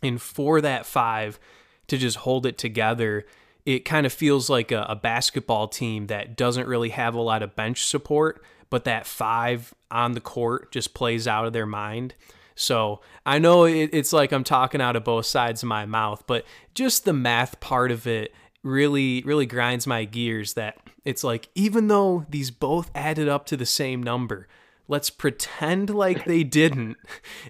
And 0.00 0.22
for 0.22 0.60
that 0.60 0.86
five 0.86 1.40
to 1.88 1.98
just 1.98 2.18
hold 2.18 2.46
it 2.46 2.56
together, 2.56 3.26
it 3.64 3.84
kind 3.84 4.06
of 4.06 4.12
feels 4.12 4.50
like 4.50 4.72
a, 4.72 4.86
a, 4.88 4.96
basketball 4.96 5.68
team 5.68 6.08
that 6.08 6.36
doesn't 6.36 6.66
really 6.66 6.88
have 6.90 7.14
a 7.14 7.20
lot 7.20 7.42
of 7.42 7.54
bench 7.54 7.84
support, 7.86 8.42
but 8.70 8.84
that 8.84 9.06
five 9.06 9.72
on 9.90 10.12
the 10.12 10.20
court 10.20 10.72
just 10.72 10.94
plays 10.94 11.28
out 11.28 11.46
of 11.46 11.52
their 11.52 11.66
mind. 11.66 12.14
So 12.54 13.00
I 13.24 13.38
know 13.38 13.64
it, 13.64 13.90
it's 13.92 14.12
like 14.12 14.32
I'm 14.32 14.44
talking 14.44 14.80
out 14.80 14.96
of 14.96 15.04
both 15.04 15.26
sides 15.26 15.62
of 15.62 15.68
my 15.68 15.86
mouth, 15.86 16.24
but 16.26 16.44
just 16.74 17.04
the 17.04 17.12
math 17.12 17.60
part 17.60 17.90
of 17.90 18.06
it 18.06 18.32
really, 18.62 19.22
really 19.22 19.46
grinds 19.46 19.86
my 19.86 20.04
gears 20.04 20.54
that 20.54 20.78
it's 21.04 21.24
like, 21.24 21.48
even 21.54 21.88
though 21.88 22.26
these 22.28 22.50
both 22.50 22.90
added 22.94 23.28
up 23.28 23.46
to 23.46 23.56
the 23.56 23.66
same 23.66 24.02
number, 24.02 24.48
let's 24.88 25.10
pretend 25.10 25.90
like 25.90 26.24
they 26.24 26.44
didn't, 26.44 26.96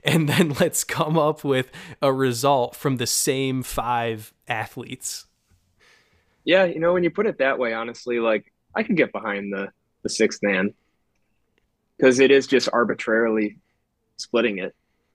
and 0.05 0.29
then 0.29 0.55
let's 0.61 0.85
come 0.85 1.19
up 1.19 1.45
with 1.45 1.71
a 2.01 2.13
result 2.13 2.77
from 2.77 2.97
the 2.97 3.07
same 3.07 3.63
five 3.63 4.33
athletes. 4.49 5.27
Yeah, 6.45 6.65
you 6.65 6.81
know, 6.81 6.93
when 6.93 7.05
you 7.05 7.11
put 7.11 7.27
it 7.27 7.39
that 7.39 7.59
way, 7.59 7.73
honestly, 7.73 8.19
like 8.19 8.53
I 8.75 8.83
could 8.83 8.97
get 8.97 9.13
behind 9.13 9.53
the 9.53 9.69
the 10.03 10.09
sixth 10.09 10.43
man 10.43 10.75
because 11.97 12.19
it 12.19 12.31
is 12.31 12.47
just 12.47 12.69
arbitrarily 12.73 13.59
splitting 14.17 14.59
it. 14.59 14.75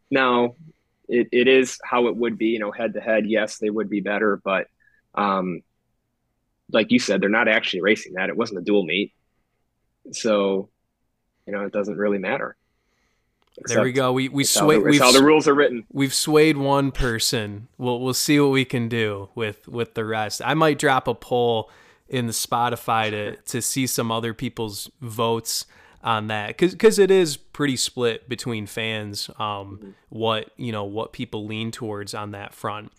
Now, 0.09 0.55
it, 1.09 1.27
it 1.31 1.47
is 1.47 1.79
how 1.83 2.07
it 2.07 2.15
would 2.15 2.37
be, 2.37 2.47
you 2.47 2.59
know, 2.59 2.71
head 2.71 2.93
to 2.93 3.01
head. 3.01 3.25
Yes, 3.27 3.57
they 3.57 3.69
would 3.69 3.89
be 3.89 4.01
better, 4.01 4.39
but 4.41 4.67
um, 5.15 5.61
like 6.71 6.91
you 6.91 6.99
said, 6.99 7.21
they're 7.21 7.29
not 7.29 7.47
actually 7.47 7.81
racing 7.81 8.13
that. 8.13 8.29
It 8.29 8.37
wasn't 8.37 8.59
a 8.59 8.63
dual 8.63 8.85
meet. 8.85 9.13
So, 10.11 10.69
you 11.45 11.53
know, 11.53 11.65
it 11.65 11.73
doesn't 11.73 11.97
really 11.97 12.19
matter. 12.19 12.55
There 13.65 13.83
we 13.83 13.91
go. 13.91 14.13
We 14.13 14.29
we 14.29 14.43
swayed. 14.43 14.83
How, 14.99 15.05
how 15.05 15.11
the 15.11 15.23
rules 15.23 15.47
are 15.47 15.55
written. 15.55 15.85
We've 15.91 16.13
swayed 16.13 16.57
one 16.57 16.91
person. 16.91 17.67
We'll 17.77 17.99
we'll 17.99 18.13
see 18.13 18.39
what 18.39 18.51
we 18.51 18.65
can 18.65 18.87
do 18.87 19.29
with 19.35 19.67
with 19.67 19.93
the 19.95 20.05
rest. 20.05 20.41
I 20.45 20.53
might 20.53 20.79
drop 20.79 21.07
a 21.07 21.15
poll 21.15 21.69
in 22.07 22.27
the 22.27 22.33
Spotify 22.33 23.09
to 23.09 23.35
to 23.35 23.61
see 23.61 23.87
some 23.87 24.11
other 24.11 24.33
people's 24.33 24.89
votes 25.01 25.65
on 26.03 26.27
that 26.27 26.49
because 26.49 26.73
because 26.73 26.99
it 26.99 27.11
is 27.11 27.37
pretty 27.37 27.75
split 27.75 28.29
between 28.29 28.67
fans 28.67 29.29
um 29.39 29.77
mm-hmm. 29.77 29.89
what 30.09 30.51
you 30.55 30.71
know 30.71 30.83
what 30.83 31.11
people 31.11 31.45
lean 31.45 31.71
towards 31.71 32.13
on 32.13 32.31
that 32.31 32.53
front 32.53 32.91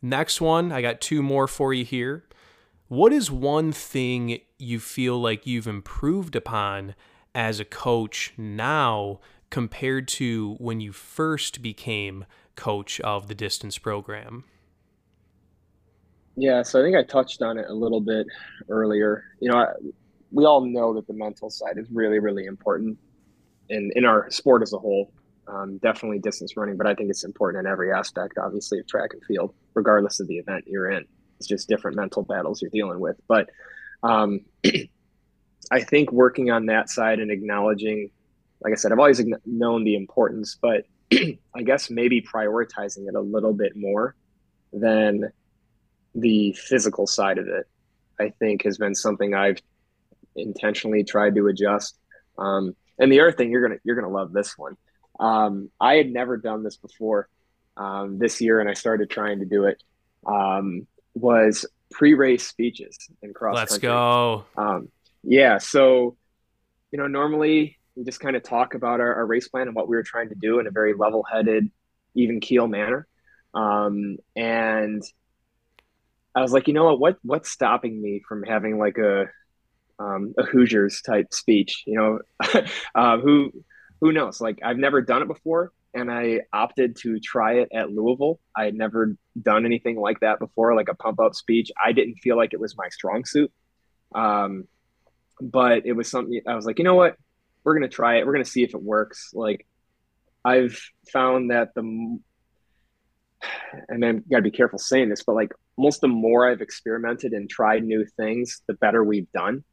next 0.00 0.40
one 0.40 0.70
i 0.70 0.80
got 0.80 1.00
two 1.00 1.22
more 1.22 1.48
for 1.48 1.74
you 1.74 1.84
here 1.84 2.24
what 2.88 3.12
is 3.12 3.30
one 3.30 3.72
thing 3.72 4.38
you 4.58 4.78
feel 4.78 5.20
like 5.20 5.46
you've 5.46 5.66
improved 5.66 6.36
upon 6.36 6.94
as 7.34 7.58
a 7.58 7.64
coach 7.64 8.32
now 8.38 9.18
compared 9.50 10.08
to 10.08 10.54
when 10.58 10.80
you 10.80 10.92
first 10.92 11.62
became 11.62 12.24
coach 12.54 13.00
of 13.00 13.28
the 13.28 13.34
distance 13.34 13.78
program 13.78 14.44
yeah 16.36 16.62
so 16.62 16.80
i 16.80 16.82
think 16.82 16.96
i 16.96 17.02
touched 17.02 17.42
on 17.42 17.58
it 17.58 17.66
a 17.68 17.74
little 17.74 18.00
bit 18.00 18.26
earlier 18.68 19.24
you 19.40 19.50
know 19.50 19.58
I, 19.58 19.66
we 20.30 20.44
all 20.44 20.64
know 20.64 20.94
that 20.94 21.06
the 21.06 21.12
mental 21.12 21.50
side 21.50 21.78
is 21.78 21.90
really, 21.90 22.18
really 22.18 22.46
important 22.46 22.98
in, 23.68 23.90
in 23.94 24.04
our 24.04 24.30
sport 24.30 24.62
as 24.62 24.72
a 24.72 24.78
whole. 24.78 25.12
Um, 25.48 25.78
definitely 25.78 26.18
distance 26.18 26.56
running, 26.56 26.76
but 26.76 26.86
I 26.86 26.94
think 26.94 27.08
it's 27.08 27.24
important 27.24 27.64
in 27.64 27.70
every 27.70 27.92
aspect, 27.92 28.36
obviously, 28.36 28.80
of 28.80 28.86
track 28.86 29.10
and 29.12 29.24
field, 29.24 29.54
regardless 29.74 30.18
of 30.18 30.26
the 30.26 30.38
event 30.38 30.64
you're 30.66 30.90
in. 30.90 31.04
It's 31.38 31.46
just 31.46 31.68
different 31.68 31.96
mental 31.96 32.22
battles 32.24 32.60
you're 32.60 32.70
dealing 32.70 32.98
with. 32.98 33.16
But 33.28 33.48
um, 34.02 34.40
I 35.70 35.80
think 35.80 36.10
working 36.10 36.50
on 36.50 36.66
that 36.66 36.90
side 36.90 37.20
and 37.20 37.30
acknowledging, 37.30 38.10
like 38.66 38.72
I 38.72 38.76
said, 38.76 38.90
I've 38.90 38.98
always 38.98 39.24
known 39.44 39.84
the 39.84 39.94
importance, 39.94 40.58
but 40.60 40.86
I 41.12 41.62
guess 41.64 41.88
maybe 41.88 42.20
prioritizing 42.20 43.06
it 43.06 43.14
a 43.14 43.20
little 43.20 43.52
bit 43.52 43.76
more 43.76 44.16
than 44.72 45.30
the 46.16 46.52
physical 46.54 47.06
side 47.06 47.38
of 47.38 47.46
it, 47.46 47.68
I 48.18 48.30
think 48.40 48.64
has 48.64 48.76
been 48.76 48.96
something 48.96 49.34
I've 49.34 49.62
intentionally 50.34 51.04
tried 51.04 51.36
to 51.36 51.46
adjust. 51.46 51.96
Um, 52.38 52.74
and 52.98 53.12
the 53.12 53.20
other 53.20 53.30
thing 53.30 53.52
you're 53.52 53.62
gonna 53.62 53.78
you're 53.84 53.94
gonna 53.94 54.12
love 54.12 54.32
this 54.32 54.58
one. 54.58 54.76
Um, 55.20 55.70
I 55.80 55.94
had 55.94 56.10
never 56.10 56.36
done 56.36 56.64
this 56.64 56.76
before 56.76 57.28
um, 57.76 58.18
this 58.18 58.40
year, 58.40 58.58
and 58.58 58.68
I 58.68 58.74
started 58.74 59.10
trying 59.10 59.38
to 59.38 59.44
do 59.44 59.66
it. 59.66 59.80
Um, 60.26 60.88
was 61.14 61.66
pre-race 61.92 62.48
speeches 62.48 62.98
in 63.22 63.32
cross. 63.32 63.54
Let's 63.54 63.74
country. 63.74 63.90
go. 63.90 64.44
Um, 64.58 64.88
yeah, 65.22 65.58
so 65.58 66.16
you 66.90 66.98
know, 66.98 67.06
normally 67.06 67.75
we 67.96 68.04
just 68.04 68.20
kind 68.20 68.36
of 68.36 68.42
talk 68.42 68.74
about 68.74 69.00
our, 69.00 69.14
our, 69.14 69.26
race 69.26 69.48
plan 69.48 69.68
and 69.68 69.74
what 69.74 69.88
we 69.88 69.96
were 69.96 70.02
trying 70.02 70.28
to 70.28 70.34
do 70.34 70.58
in 70.60 70.66
a 70.66 70.70
very 70.70 70.92
level-headed, 70.94 71.70
even 72.14 72.40
keel 72.40 72.68
manner. 72.68 73.08
Um, 73.54 74.18
and 74.36 75.02
I 76.34 76.42
was 76.42 76.52
like, 76.52 76.68
you 76.68 76.74
know 76.74 76.84
what? 76.84 77.00
What 77.00 77.16
what's 77.22 77.50
stopping 77.50 78.00
me 78.00 78.22
from 78.28 78.42
having 78.42 78.78
like 78.78 78.98
a 78.98 79.26
um, 79.98 80.34
a 80.38 80.42
Hoosiers 80.42 81.00
type 81.02 81.32
speech. 81.32 81.84
You 81.86 81.96
know, 81.96 82.62
uh, 82.94 83.18
who 83.18 83.50
who 84.00 84.12
knows? 84.12 84.40
Like 84.40 84.58
I've 84.62 84.76
never 84.76 85.00
done 85.00 85.22
it 85.22 85.28
before, 85.28 85.72
and 85.94 86.12
I 86.12 86.40
opted 86.52 86.96
to 86.96 87.18
try 87.20 87.54
it 87.54 87.68
at 87.72 87.90
Louisville. 87.90 88.38
I 88.54 88.64
had 88.64 88.74
never 88.74 89.16
done 89.40 89.64
anything 89.64 89.96
like 89.96 90.20
that 90.20 90.38
before, 90.38 90.74
like 90.76 90.90
a 90.90 90.94
pump 90.94 91.20
up 91.20 91.34
speech. 91.34 91.70
I 91.82 91.92
didn't 91.92 92.16
feel 92.16 92.36
like 92.36 92.52
it 92.52 92.60
was 92.60 92.76
my 92.76 92.88
strong 92.90 93.24
suit, 93.24 93.50
um, 94.14 94.64
but 95.40 95.86
it 95.86 95.92
was 95.92 96.10
something 96.10 96.40
I 96.46 96.54
was 96.54 96.66
like, 96.66 96.78
you 96.78 96.84
know 96.84 96.94
what? 96.94 97.16
We're 97.66 97.74
gonna 97.74 97.88
try 97.88 98.18
it. 98.18 98.26
We're 98.26 98.32
gonna 98.32 98.44
see 98.44 98.62
if 98.62 98.74
it 98.74 98.82
works. 98.82 99.32
Like 99.34 99.66
I've 100.44 100.80
found 101.12 101.50
that 101.50 101.74
the 101.74 101.82
and 103.88 104.02
then 104.02 104.22
got 104.30 104.38
to 104.38 104.42
be 104.42 104.52
careful 104.52 104.78
saying 104.78 105.08
this, 105.08 105.24
but 105.24 105.34
like 105.34 105.52
most 105.76 106.00
the 106.00 106.08
more 106.08 106.48
I've 106.48 106.60
experimented 106.60 107.32
and 107.32 107.50
tried 107.50 107.82
new 107.82 108.06
things, 108.16 108.62
the 108.68 108.74
better 108.74 109.02
we've 109.02 109.30
done. 109.32 109.64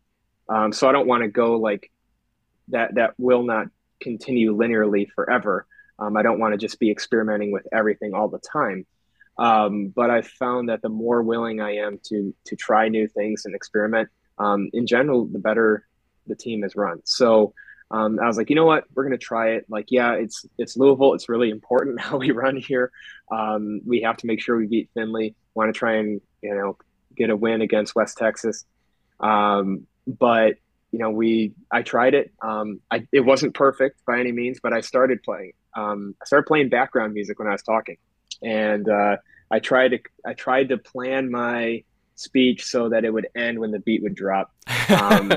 Um, 0.49 0.73
so 0.73 0.89
I 0.89 0.91
don't 0.91 1.07
want 1.07 1.21
to 1.21 1.29
go 1.29 1.57
like 1.57 1.91
that. 2.69 2.95
That 2.95 3.13
will 3.19 3.43
not 3.43 3.67
continue 4.01 4.55
linearly 4.55 5.07
forever. 5.13 5.67
Um, 5.99 6.17
I 6.17 6.23
don't 6.23 6.39
want 6.39 6.53
to 6.53 6.57
just 6.57 6.79
be 6.79 6.89
experimenting 6.89 7.51
with 7.51 7.67
everything 7.71 8.15
all 8.15 8.27
the 8.27 8.39
time. 8.39 8.87
Um, 9.37 9.93
but 9.95 10.09
I've 10.09 10.27
found 10.27 10.69
that 10.69 10.81
the 10.81 10.89
more 10.89 11.21
willing 11.21 11.61
I 11.61 11.75
am 11.75 11.99
to 12.05 12.33
to 12.45 12.55
try 12.55 12.89
new 12.89 13.07
things 13.07 13.45
and 13.45 13.53
experiment, 13.53 14.09
um, 14.39 14.69
in 14.73 14.87
general, 14.87 15.25
the 15.25 15.39
better 15.39 15.87
the 16.25 16.35
team 16.35 16.63
is 16.63 16.75
run. 16.75 17.01
So 17.05 17.53
um, 17.93 18.19
I 18.19 18.25
was 18.25 18.37
like, 18.37 18.49
you 18.49 18.55
know 18.55 18.65
what, 18.65 18.85
we're 18.95 19.03
gonna 19.03 19.19
try 19.19 19.51
it. 19.51 19.65
Like, 19.69 19.85
yeah, 19.89 20.13
it's 20.13 20.45
it's 20.57 20.75
Louisville. 20.75 21.13
It's 21.13 21.29
really 21.29 21.51
important 21.51 22.01
how 22.01 22.17
we 22.17 22.31
run 22.31 22.57
here. 22.57 22.91
Um, 23.31 23.81
we 23.85 24.01
have 24.01 24.17
to 24.17 24.27
make 24.27 24.41
sure 24.41 24.57
we 24.57 24.65
beat 24.65 24.89
Findlay. 24.95 25.35
Want 25.53 25.73
to 25.73 25.77
try 25.77 25.97
and 25.97 26.19
you 26.41 26.55
know 26.55 26.77
get 27.15 27.29
a 27.29 27.35
win 27.35 27.61
against 27.61 27.95
West 27.95 28.17
Texas. 28.17 28.65
Um, 29.19 29.85
but 30.07 30.55
you 30.91 30.99
know, 30.99 31.11
we 31.11 31.53
I 31.71 31.83
tried 31.83 32.15
it. 32.15 32.33
Um, 32.41 32.81
I, 32.89 33.07
it 33.11 33.21
wasn't 33.21 33.53
perfect 33.53 34.03
by 34.05 34.19
any 34.19 34.31
means, 34.31 34.59
but 34.61 34.73
I 34.73 34.81
started 34.81 35.21
playing. 35.21 35.53
Um, 35.75 36.15
I 36.19 36.25
started 36.25 36.47
playing 36.47 36.69
background 36.69 37.13
music 37.13 37.37
when 37.37 37.47
I 37.47 37.51
was 37.51 37.63
talking, 37.63 37.97
and 38.41 38.89
uh, 38.89 39.17
I 39.51 39.59
tried 39.59 39.89
to 39.89 39.99
I 40.25 40.33
tried 40.33 40.69
to 40.69 40.77
plan 40.77 41.29
my 41.29 41.83
speech 42.15 42.65
so 42.65 42.89
that 42.89 43.05
it 43.05 43.13
would 43.13 43.27
end 43.35 43.59
when 43.59 43.69
the 43.69 43.79
beat 43.79 44.01
would 44.01 44.15
drop. 44.15 44.51
Um, 44.89 45.31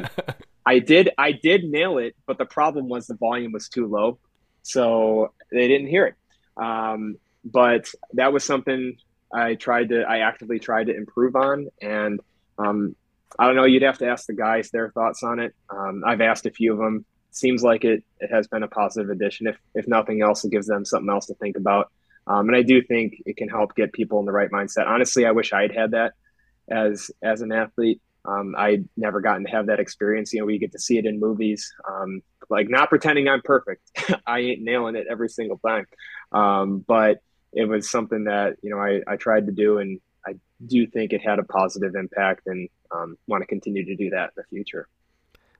I 0.67 0.81
did 0.81 1.11
I 1.17 1.33
did 1.33 1.64
nail 1.64 1.99
it, 1.99 2.17
but 2.27 2.39
the 2.39 2.45
problem 2.45 2.89
was 2.89 3.07
the 3.07 3.14
volume 3.14 3.53
was 3.53 3.69
too 3.69 3.87
low, 3.87 4.19
so 4.62 5.33
they 5.53 5.69
didn't 5.69 5.87
hear 5.87 6.07
it. 6.07 6.14
Um, 6.57 7.19
but 7.45 7.89
that 8.14 8.33
was 8.33 8.43
something 8.45 8.97
I 9.33 9.55
tried 9.55 9.91
to 9.91 10.03
I 10.03 10.19
actively 10.19 10.59
tried 10.59 10.89
to 10.89 10.97
improve 10.97 11.37
on, 11.37 11.69
and 11.81 12.19
um, 12.59 12.97
I 13.39 13.47
don't 13.47 13.57
know. 13.57 13.64
You'd 13.64 13.83
have 13.83 13.99
to 13.99 14.09
ask 14.09 14.27
the 14.27 14.35
guys 14.35 14.71
their 14.71 14.91
thoughts 14.91 15.23
on 15.23 15.39
it. 15.39 15.55
Um, 15.71 16.03
I've 16.05 16.21
asked 16.21 16.47
a 16.47 16.51
few 16.51 16.73
of 16.73 16.79
them. 16.79 17.05
Seems 17.31 17.62
like 17.62 17.85
it, 17.85 18.03
it 18.19 18.31
has 18.33 18.49
been 18.49 18.62
a 18.62 18.69
positive 18.69 19.11
addition. 19.11 19.47
If, 19.47 19.59
if 19.75 19.87
nothing 19.87 20.23
else, 20.23 20.43
it 20.45 20.51
gives 20.51 20.67
them 20.67 20.87
something 20.87 21.11
else 21.11 21.27
to 21.27 21.35
think 21.35 21.57
about. 21.59 21.93
Um, 22.27 22.49
and 22.49 22.57
I 22.57 22.62
do 22.62 22.83
think 22.83 23.23
it 23.27 23.37
can 23.37 23.49
help 23.49 23.75
get 23.77 23.93
people 23.93 24.19
in 24.21 24.25
the 24.25 24.33
right 24.33 24.51
mindset. 24.51 24.87
Honestly, 24.87 25.27
I 25.27 25.33
wish 25.33 25.53
I'd 25.53 25.73
had 25.73 25.91
that 25.93 26.14
as 26.71 27.11
as 27.23 27.43
an 27.43 27.53
athlete. 27.53 28.01
Um, 28.27 28.55
I 28.57 28.83
never 28.97 29.20
gotten 29.20 29.45
to 29.45 29.51
have 29.51 29.66
that 29.66 29.81
experience. 29.81 30.33
You 30.33 30.41
know, 30.41 30.47
we 30.47 30.59
get 30.59 30.72
to 30.72 30.79
see 30.79 30.99
it 30.99 31.07
in 31.07 31.20
movies. 31.20 31.72
Um, 31.89 32.22
like 32.51 32.68
not 32.68 32.89
pretending 32.89 33.29
I'm 33.29 33.43
perfect. 33.43 33.83
I 34.27 34.41
ain't 34.41 34.62
nailing 34.62 34.97
it 34.97 35.07
every 35.11 35.29
single 35.29 35.59
time. 35.59 35.87
Um, 36.33 36.85
but 36.87 37.20
it 37.53 37.66
was 37.66 37.89
something 37.91 38.24
that 38.24 38.57
you 38.62 38.70
know 38.70 38.79
I, 38.79 39.01
I 39.07 39.16
tried 39.16 39.47
to 39.47 39.53
do, 39.53 39.79
and 39.79 40.01
I 40.27 40.35
do 40.66 40.87
think 40.87 41.12
it 41.12 41.22
had 41.22 41.39
a 41.39 41.45
positive 41.45 41.95
impact 41.95 42.47
and 42.47 42.68
um, 42.91 43.16
want 43.27 43.43
to 43.43 43.47
continue 43.47 43.85
to 43.85 43.97
do 43.97 44.11
that 44.11 44.31
in 44.37 44.43
the 44.43 44.45
future. 44.51 44.89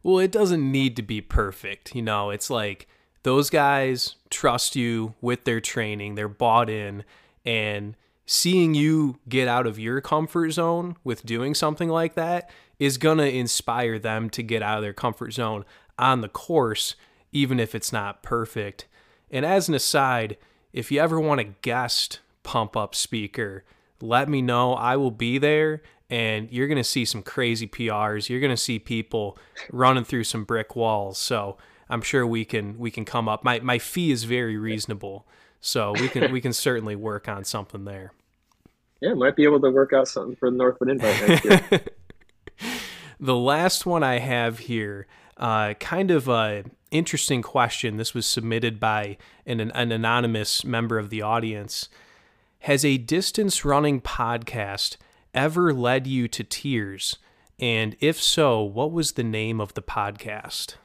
Well, 0.03 0.19
it 0.19 0.31
doesn't 0.31 0.71
need 0.71 0.97
to 0.97 1.03
be 1.03 1.21
perfect. 1.21 1.95
You 1.95 2.03
know, 2.03 2.31
it's 2.31 2.51
like 2.51 2.87
those 3.23 3.51
guys 3.51 4.17
trust 4.31 4.77
you 4.77 5.15
with 5.21 5.45
their 5.45 5.61
training, 5.61 6.15
they're 6.15 6.29
bought 6.29 6.71
in, 6.71 7.05
and 7.45 7.97
seeing 8.27 8.75
you 8.75 9.19
get 9.29 9.49
out 9.49 9.67
of 9.67 9.79
your 9.79 10.01
comfort 10.01 10.51
zone 10.51 10.97
with 11.05 11.25
doing 11.25 11.55
something 11.55 11.89
like 11.89 12.15
that 12.15 12.51
is 12.79 12.99
going 12.99 13.19
to 13.19 13.33
inspire 13.33 13.99
them 13.99 14.29
to 14.31 14.43
get 14.43 14.63
out 14.63 14.79
of 14.79 14.83
their 14.83 14.93
comfort 14.93 15.33
zone 15.33 15.65
on 15.99 16.21
the 16.21 16.29
course, 16.29 16.97
even 17.33 17.59
if 17.59 17.75
it's 17.75 17.93
not 17.93 18.23
perfect. 18.23 18.87
And 19.31 19.47
as 19.47 19.69
an 19.69 19.75
aside, 19.75 20.37
if 20.73 20.93
you 20.93 21.01
ever 21.01 21.19
want 21.19 21.41
a 21.41 21.45
guest 21.45 22.21
pump 22.43 22.77
up 22.77 22.95
speaker, 22.95 23.65
let 24.01 24.29
me 24.29 24.43
know. 24.43 24.75
I 24.75 24.97
will 24.97 25.11
be 25.11 25.39
there 25.39 25.83
and 26.11 26.51
you're 26.51 26.69
going 26.69 26.77
to 26.77 26.85
see 26.85 27.05
some 27.05 27.23
crazy 27.23 27.67
PRs. 27.67 28.29
You're 28.29 28.41
going 28.41 28.51
to 28.51 28.57
see 28.57 28.79
people 28.79 29.39
running 29.73 30.05
through 30.05 30.25
some 30.25 30.45
brick 30.45 30.77
walls. 30.77 31.19
So, 31.19 31.57
I'm 31.89 32.03
sure 32.03 32.27
we 32.27 32.45
can 32.45 32.79
we 32.79 32.91
can 32.91 33.05
come 33.05 33.29
up. 33.29 33.45
My 33.45 33.61
my 33.61 33.79
fee 33.79 34.11
is 34.11 34.25
very 34.25 34.57
reasonable. 34.57 35.27
So, 35.61 35.93
we 35.93 36.09
can 36.09 36.31
we 36.33 36.41
can 36.41 36.53
certainly 36.53 36.97
work 36.97 37.29
on 37.29 37.45
something 37.45 37.85
there. 37.85 38.13
Yeah, 39.01 39.15
might 39.15 39.37
be 39.37 39.45
able 39.45 39.61
to 39.61 39.71
work 39.71 39.93
out 39.93 40.09
something 40.09 40.37
for 40.37 40.51
the 40.51 40.57
Northwood 40.57 40.89
Invite 40.89 41.29
next 41.29 41.45
year. 41.45 41.81
the 43.21 43.37
last 43.37 43.85
one 43.85 44.03
I 44.03 44.19
have 44.19 44.61
here, 44.61 45.07
uh, 45.37 45.75
kind 45.75 46.11
of 46.11 46.29
a 46.29 46.65
interesting 46.91 47.43
question. 47.43 47.97
This 47.97 48.15
was 48.15 48.27
submitted 48.27 48.81
by 48.81 49.19
an, 49.45 49.61
an 49.61 49.93
anonymous 49.93 50.65
member 50.65 50.99
of 50.99 51.11
the 51.11 51.23
audience. 51.23 51.89
Has 52.61 52.85
a 52.85 52.97
distance 52.97 53.65
running 53.65 54.01
podcast 54.01 54.97
ever 55.35 55.73
led 55.75 56.07
you 56.07 56.27
to 56.29 56.43
tears? 56.43 57.17
And 57.59 57.97
if 58.01 58.21
so, 58.21 58.63
what 58.63 58.93
was 58.93 59.13
the 59.13 59.25
name 59.25 59.61
of 59.61 59.75
the 59.75 59.83
podcast? 59.83 60.77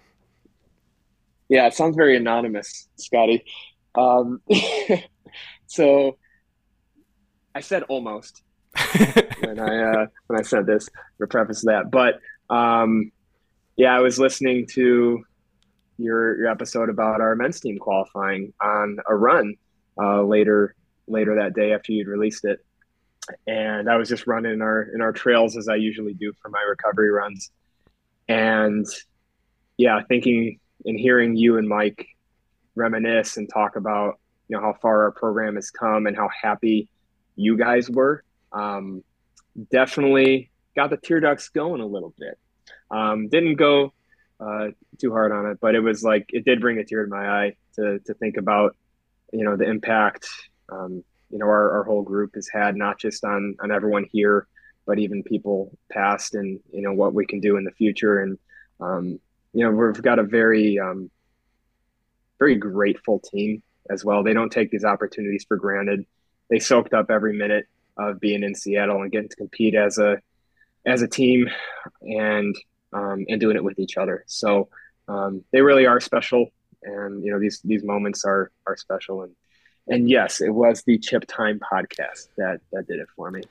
Yeah, 1.49 1.67
it 1.67 1.73
sounds 1.73 1.95
very 1.95 2.15
anonymous, 2.15 2.87
Scotty. 2.97 3.43
Um, 3.95 4.41
so 5.67 6.17
I 7.53 7.61
said 7.61 7.83
almost 7.83 8.43
when 9.41 9.59
I 9.59 9.91
uh, 9.91 10.05
when 10.27 10.39
I 10.39 10.43
said 10.43 10.65
this 10.65 10.89
to 11.19 11.27
preface 11.27 11.63
of 11.63 11.67
that, 11.67 11.91
but 11.91 12.19
um, 12.53 13.11
yeah, 13.75 13.95
I 13.95 13.99
was 13.99 14.19
listening 14.19 14.67
to 14.73 15.23
your 15.97 16.37
your 16.37 16.47
episode 16.47 16.89
about 16.89 17.21
our 17.21 17.35
men's 17.35 17.59
team 17.59 17.77
qualifying 17.77 18.53
on 18.61 18.97
a 19.07 19.15
run 19.15 19.55
uh, 20.01 20.21
later 20.23 20.75
later 21.07 21.35
that 21.35 21.53
day 21.53 21.73
after 21.73 21.91
you'd 21.91 22.07
released 22.07 22.45
it. 22.45 22.59
And 23.47 23.89
I 23.89 23.97
was 23.97 24.09
just 24.09 24.27
running 24.27 24.53
in 24.53 24.61
our 24.61 24.83
in 24.93 25.01
our 25.01 25.11
trails 25.11 25.57
as 25.57 25.67
I 25.67 25.75
usually 25.75 26.13
do 26.13 26.33
for 26.41 26.49
my 26.49 26.61
recovery 26.61 27.11
runs. 27.11 27.51
And 28.27 28.85
yeah, 29.77 30.01
thinking 30.07 30.59
and 30.85 30.99
hearing 30.99 31.35
you 31.35 31.57
and 31.57 31.67
Mike 31.67 32.07
reminisce 32.75 33.37
and 33.37 33.49
talk 33.49 33.75
about 33.75 34.19
you 34.47 34.57
know 34.57 34.61
how 34.61 34.73
far 34.81 35.03
our 35.03 35.11
program 35.11 35.55
has 35.55 35.69
come 35.69 36.07
and 36.07 36.15
how 36.15 36.29
happy 36.41 36.89
you 37.35 37.57
guys 37.57 37.89
were 37.89 38.23
um, 38.51 39.03
definitely 39.71 40.51
got 40.75 40.89
the 40.89 40.97
tear 40.97 41.19
ducts 41.19 41.49
going 41.49 41.81
a 41.81 41.85
little 41.85 42.13
bit. 42.17 42.37
Um, 42.89 43.29
didn't 43.29 43.55
go 43.55 43.93
uh, 44.39 44.69
too 44.99 45.11
hard 45.11 45.31
on 45.31 45.45
it, 45.47 45.59
but 45.61 45.75
it 45.75 45.79
was 45.79 46.03
like 46.03 46.25
it 46.29 46.45
did 46.45 46.61
bring 46.61 46.77
a 46.77 46.83
tear 46.83 47.03
to 47.03 47.09
my 47.09 47.27
eye 47.27 47.55
to 47.75 47.99
to 47.99 48.13
think 48.15 48.37
about 48.37 48.75
you 49.31 49.43
know 49.43 49.55
the 49.55 49.69
impact 49.69 50.27
um, 50.71 51.03
you 51.29 51.37
know 51.37 51.45
our, 51.45 51.77
our 51.77 51.83
whole 51.83 52.01
group 52.01 52.35
has 52.35 52.49
had 52.51 52.75
not 52.75 52.99
just 52.99 53.23
on 53.23 53.55
on 53.61 53.71
everyone 53.71 54.05
here, 54.11 54.47
but 54.85 54.99
even 54.99 55.23
people 55.23 55.77
past 55.91 56.35
and 56.35 56.59
you 56.73 56.81
know 56.81 56.93
what 56.93 57.13
we 57.13 57.25
can 57.25 57.39
do 57.39 57.57
in 57.57 57.63
the 57.63 57.71
future 57.71 58.19
and 58.19 58.37
um, 58.79 59.19
you 59.53 59.63
know 59.63 59.71
we've 59.71 60.01
got 60.01 60.19
a 60.19 60.23
very 60.23 60.79
um, 60.79 61.09
very 62.39 62.55
grateful 62.55 63.19
team 63.19 63.61
as 63.89 64.03
well. 64.03 64.23
They 64.23 64.33
don't 64.33 64.51
take 64.51 64.71
these 64.71 64.83
opportunities 64.83 65.45
for 65.47 65.57
granted. 65.57 66.05
They 66.51 66.59
soaked 66.59 66.93
up 66.93 67.09
every 67.09 67.33
minute 67.33 67.65
of 67.97 68.19
being 68.19 68.43
in 68.43 68.53
Seattle 68.53 69.01
and 69.01 69.11
getting 69.11 69.29
to 69.29 69.35
compete 69.35 69.73
as 69.73 69.97
a 69.97 70.17
as 70.85 71.01
a 71.01 71.07
team 71.07 71.49
and 72.01 72.55
um, 72.93 73.25
and 73.29 73.39
doing 73.39 73.55
it 73.55 73.63
with 73.63 73.79
each 73.79 73.97
other. 73.97 74.25
So 74.27 74.67
um, 75.07 75.43
they 75.51 75.61
really 75.61 75.87
are 75.87 75.99
special, 75.99 76.49
and 76.83 77.23
you 77.23 77.31
know 77.31 77.39
these 77.39 77.61
these 77.63 77.83
moments 77.83 78.25
are 78.25 78.51
are 78.67 78.75
special. 78.75 79.23
And 79.23 79.33
and 79.87 80.09
yes, 80.09 80.41
it 80.41 80.49
was 80.49 80.83
the 80.83 80.97
Chip 80.99 81.25
Time 81.27 81.59
podcast 81.59 82.27
that 82.37 82.59
that 82.73 82.85
did 82.85 82.99
it 82.99 83.07
for 83.15 83.31
me. 83.31 83.41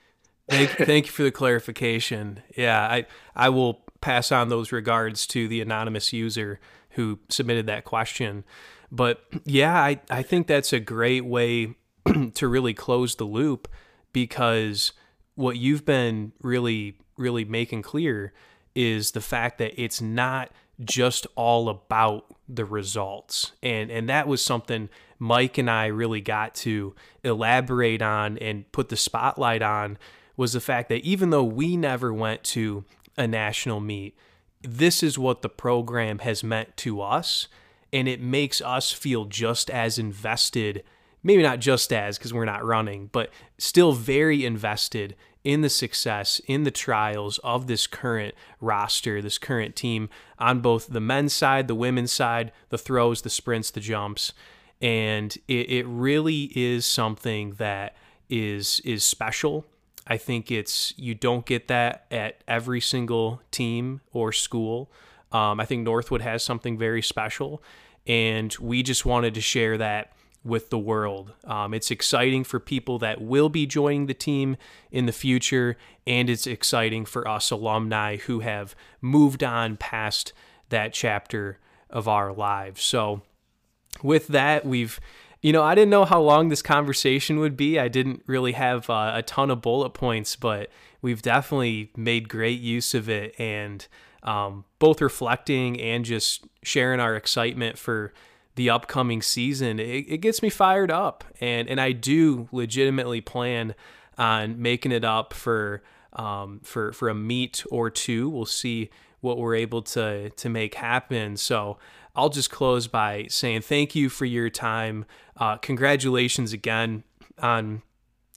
thank, 0.49 0.71
thank 0.71 1.07
you 1.07 1.13
for 1.13 1.23
the 1.23 1.33
clarification. 1.33 2.41
Yeah, 2.57 2.81
I 2.81 3.07
I 3.35 3.49
will 3.49 3.81
pass 4.03 4.31
on 4.31 4.51
those 4.51 4.73
regards 4.73 5.27
to 5.29 5.49
the 5.49 5.61
anonymous 5.61 6.13
user 6.13 6.61
who 6.91 7.19
submitted 7.29 7.67
that 7.67 7.85
question. 7.85 8.45
But 8.93 9.23
yeah, 9.45 9.81
I, 9.81 10.01
I 10.11 10.23
think 10.23 10.49
that's 10.49 10.73
a 10.73 10.81
great 10.81 11.25
way 11.25 11.77
to 12.35 12.49
really 12.49 12.75
close 12.75 13.15
the 13.15 13.25
loop 13.25 13.69
because 14.13 14.93
what 15.35 15.57
you've 15.57 15.85
been 15.85 16.33
really, 16.43 16.97
really 17.17 17.45
making 17.45 17.83
clear 17.83 18.33
is 18.75 19.13
the 19.13 19.21
fact 19.21 19.59
that 19.59 19.81
it's 19.81 20.01
not 20.01 20.51
just 20.85 21.27
all 21.35 21.69
about 21.69 22.27
the 22.49 22.65
results. 22.65 23.53
And 23.63 23.91
and 23.91 24.09
that 24.09 24.27
was 24.27 24.43
something 24.43 24.89
Mike 25.19 25.59
and 25.59 25.71
I 25.71 25.87
really 25.87 26.21
got 26.21 26.55
to 26.57 26.95
elaborate 27.23 28.03
on 28.03 28.39
and 28.39 28.71
put 28.73 28.89
the 28.89 28.97
spotlight 28.97 29.63
on 29.63 29.99
was 30.37 30.55
the 30.55 30.61
fact 30.61 30.89
that 30.89 31.05
even 31.05 31.31
though 31.31 31.45
we 31.45 31.77
never 31.77 32.13
went 32.13 32.43
to 32.45 32.85
a 33.19 33.27
national 33.27 33.81
meet, 33.81 34.17
this 34.63 35.03
is 35.03 35.19
what 35.19 35.43
the 35.43 35.49
program 35.49 36.21
has 36.21 36.43
meant 36.43 36.77
to 36.79 37.03
us 37.03 37.49
and 37.93 38.09
it 38.09 38.21
makes 38.21 38.61
us 38.63 38.93
feel 38.93 39.25
just 39.25 39.69
as 39.69 39.99
invested 39.99 40.83
maybe 41.23 41.43
not 41.43 41.61
just 41.61 41.93
as 41.93 42.19
because 42.19 42.33
we're 42.33 42.45
not 42.45 42.65
running, 42.65 43.09
but 43.13 43.31
still 43.59 43.93
very 43.93 44.45
invested 44.45 45.17
in 45.43 45.63
the 45.63 45.71
success, 45.71 46.41
in 46.47 46.65
the 46.65 46.71
trials 46.71 47.39
of 47.39 47.67
this 47.67 47.87
current 47.87 48.35
roster, 48.61 49.23
this 49.23 49.39
current 49.39 49.75
team 49.75 50.09
on 50.39 50.61
both 50.61 50.89
the 50.89 51.01
men's 51.01 51.33
side, 51.33 51.67
the 51.67 51.75
women's 51.75 52.13
side, 52.13 52.53
the 52.69 52.79
throws, 52.79 53.23
the 53.23 53.31
sprints, 53.31 53.71
the 53.71 53.81
jumps. 53.81 54.33
And 54.83 55.37
it, 55.49 55.71
it 55.71 55.87
really 55.87 56.53
is 56.55 56.87
something 56.87 57.53
that 57.53 57.97
is 58.29 58.81
is 58.85 59.03
special. 59.05 59.67
I 60.07 60.17
think 60.17 60.51
it's 60.51 60.95
you 60.97 61.15
don't 61.15 61.45
get 61.45 61.69
that 61.69 62.07
at 62.11 62.43
every 62.49 62.81
single 62.81 63.43
team 63.51 64.01
or 64.13 64.33
school. 64.33 64.91
Um, 65.33 65.61
I 65.61 65.65
think 65.65 65.85
Northwood 65.85 66.23
has 66.23 66.43
something 66.43 66.79
very 66.79 67.03
special, 67.03 67.63
and 68.07 68.55
we 68.61 68.83
just 68.83 69.05
wanted 69.05 69.35
to 69.35 69.41
share 69.41 69.79
that 69.79 70.13
with 70.45 70.71
the 70.71 70.79
world. 70.79 71.33
Um, 71.45 71.75
it's 71.75 71.91
exciting 71.91 72.45
for 72.45 72.59
people 72.59 72.99
that 73.01 73.21
will 73.21 73.49
be 73.49 73.67
joining 73.67 74.07
the 74.07 74.15
team 74.15 74.57
in 74.91 75.07
the 75.07 75.13
future, 75.13 75.77
and 76.07 76.31
it's 76.31 76.47
exciting 76.47 77.05
for 77.05 77.29
us 77.29 77.51
alumni 77.51 78.17
who 78.17 78.41
have 78.41 78.75
moved 79.01 79.45
on 79.45 79.77
past 79.77 80.33
that 80.71 80.93
chapter 80.93 81.59
of 81.91 82.09
our 82.09 82.33
lives. 82.33 82.83
So, 82.83 83.23
with 84.03 84.29
that, 84.29 84.65
we've 84.65 85.01
you 85.43 85.53
know, 85.55 85.63
I 85.63 85.75
didn't 85.75 85.91
know 85.91 86.05
how 86.05 86.21
long 86.21 86.49
this 86.51 86.61
conversation 86.61 87.39
would 87.39 87.57
be. 87.57 87.79
I 87.79 87.89
didn't 87.89 88.23
really 88.27 88.53
have 88.53 88.91
uh, 88.91 89.13
a 89.15 89.23
ton 89.23 89.51
of 89.51 89.63
bullet 89.63 89.91
points, 89.91 90.37
but 90.37 90.69
we've 91.01 91.23
definitely 91.23 91.91
made 91.97 92.29
great 92.29 92.61
use 92.61 92.93
of 92.93 93.09
it 93.09 93.35
and 93.39 93.87
um, 94.23 94.65
both 94.79 95.01
reflecting 95.01 95.81
and 95.81 96.05
just 96.05 96.47
sharing 96.63 97.01
our 97.01 97.17
excitement 97.17 97.79
for 97.79 98.13
the 98.61 98.69
upcoming 98.69 99.23
season, 99.23 99.81
it, 99.81 100.05
it 100.07 100.19
gets 100.19 100.43
me 100.43 100.51
fired 100.51 100.91
up. 100.91 101.25
And, 101.41 101.67
and 101.67 101.81
I 101.81 101.93
do 101.93 102.47
legitimately 102.53 103.23
plan 103.23 103.75
on 104.19 104.61
making 104.61 104.93
it 104.93 105.03
up 105.03 105.33
for, 105.33 105.83
um, 106.13 106.61
for, 106.63 106.93
for 106.93 107.09
a 107.09 107.15
meet 107.15 107.65
or 107.71 107.89
two. 107.89 108.29
We'll 108.29 108.45
see 108.45 108.91
what 109.23 109.39
we're 109.39 109.55
able 109.55 109.81
to, 109.81 110.29
to 110.29 110.49
make 110.51 110.75
happen. 110.75 111.39
So 111.39 111.79
I'll 112.15 112.29
just 112.29 112.51
close 112.51 112.87
by 112.87 113.29
saying 113.31 113.63
thank 113.63 113.95
you 113.95 114.11
for 114.11 114.27
your 114.27 114.51
time. 114.51 115.07
Uh, 115.39 115.57
congratulations 115.57 116.53
again 116.53 117.05
on 117.39 117.81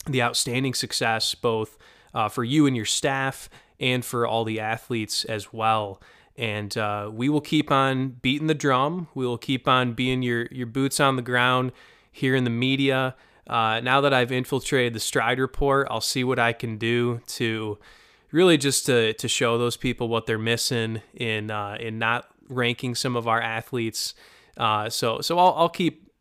the 0.06 0.22
outstanding 0.22 0.74
success, 0.74 1.36
both 1.36 1.78
uh, 2.14 2.30
for 2.30 2.46
you 2.46 2.66
and 2.66 2.78
your 2.78 2.86
staff 2.86 3.50
and 3.78 4.06
for 4.06 4.26
all 4.26 4.46
the 4.46 4.62
athletes 4.62 5.26
as 5.26 5.52
well 5.52 6.00
and 6.38 6.76
uh, 6.78 7.10
we 7.12 7.30
will 7.30 7.42
keep 7.42 7.72
on 7.72 8.10
beating 8.22 8.48
the 8.48 8.56
drum. 8.56 9.08
We 9.14 9.26
will 9.26 9.38
keep 9.38 9.68
on 9.68 9.94
being 9.94 10.24
your 10.24 10.48
your 10.52 10.68
boots 10.68 11.00
on 11.00 11.16
the 11.16 11.22
ground 11.22 11.72
here 12.12 12.36
in 12.36 12.44
the 12.44 12.50
media. 12.50 13.16
Uh, 13.48 13.82
now 13.82 14.02
that 14.02 14.14
I've 14.14 14.32
infiltrated 14.32 14.94
the 14.94 15.00
Stride 15.00 15.40
Report, 15.40 15.88
I'll 15.92 16.02
see 16.02 16.24
what 16.24 16.40
I 16.40 16.54
can 16.54 16.78
do 16.78 17.22
to 17.28 17.78
really 18.32 18.58
just 18.58 18.86
to 18.88 19.14
to 19.14 19.28
show 19.28 19.58
those 19.58 19.78
people 19.78 20.08
what 20.08 20.26
they're 20.26 20.38
missing 20.38 21.02
in 21.14 21.52
uh, 21.52 21.78
in 21.80 22.00
not 22.00 22.28
ranking 22.50 22.96
some 22.96 23.16
of 23.16 23.28
our 23.28 23.42
athletes. 23.42 24.14
Uh, 24.58 24.90
so 24.90 25.22
so 25.22 25.38
I'll 25.38 25.54
I'll 25.56 25.70
keep 25.70 26.12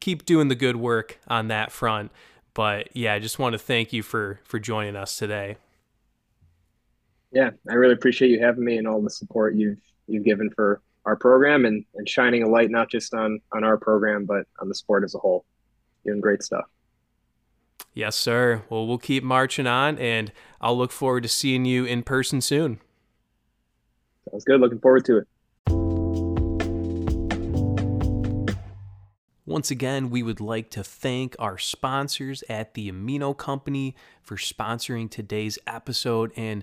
keep 0.00 0.24
doing 0.24 0.48
the 0.48 0.54
good 0.54 0.76
work 0.76 1.18
on 1.28 1.48
that 1.48 1.72
front. 1.72 2.10
But 2.54 2.88
yeah, 2.96 3.14
I 3.14 3.18
just 3.18 3.38
want 3.38 3.52
to 3.52 3.58
thank 3.58 3.92
you 3.92 4.02
for 4.02 4.40
for 4.44 4.58
joining 4.58 4.96
us 4.96 5.16
today. 5.16 5.56
Yeah, 7.32 7.50
I 7.68 7.74
really 7.74 7.94
appreciate 7.94 8.30
you 8.30 8.40
having 8.40 8.64
me 8.64 8.78
and 8.78 8.88
all 8.88 9.02
the 9.02 9.10
support 9.10 9.54
you've 9.54 9.78
you've 10.06 10.24
given 10.24 10.50
for 10.50 10.80
our 11.04 11.16
program 11.16 11.66
and, 11.66 11.84
and 11.94 12.08
shining 12.08 12.42
a 12.42 12.48
light 12.48 12.70
not 12.70 12.90
just 12.90 13.14
on 13.14 13.40
on 13.52 13.64
our 13.64 13.76
program 13.76 14.24
but 14.24 14.46
on 14.60 14.68
the 14.68 14.74
sport 14.74 15.04
as 15.04 15.14
a 15.14 15.18
whole. 15.18 15.44
Doing 16.04 16.20
great 16.20 16.42
stuff. 16.42 16.64
Yes, 17.92 18.16
sir. 18.16 18.62
Well, 18.70 18.86
we'll 18.86 18.98
keep 18.98 19.24
marching 19.24 19.66
on, 19.66 19.98
and 19.98 20.30
I'll 20.60 20.78
look 20.78 20.92
forward 20.92 21.24
to 21.24 21.28
seeing 21.28 21.64
you 21.64 21.84
in 21.84 22.02
person 22.02 22.40
soon. 22.40 22.80
Sounds 24.30 24.44
good. 24.44 24.60
Looking 24.60 24.78
forward 24.78 25.04
to 25.06 25.18
it. 25.18 25.28
Once 29.44 29.70
again, 29.70 30.10
we 30.10 30.22
would 30.22 30.40
like 30.40 30.70
to 30.70 30.84
thank 30.84 31.34
our 31.38 31.56
sponsors 31.56 32.44
at 32.50 32.74
the 32.74 32.92
Amino 32.92 33.36
Company 33.36 33.96
for 34.22 34.36
sponsoring 34.36 35.10
today's 35.10 35.58
episode 35.66 36.30
and 36.36 36.62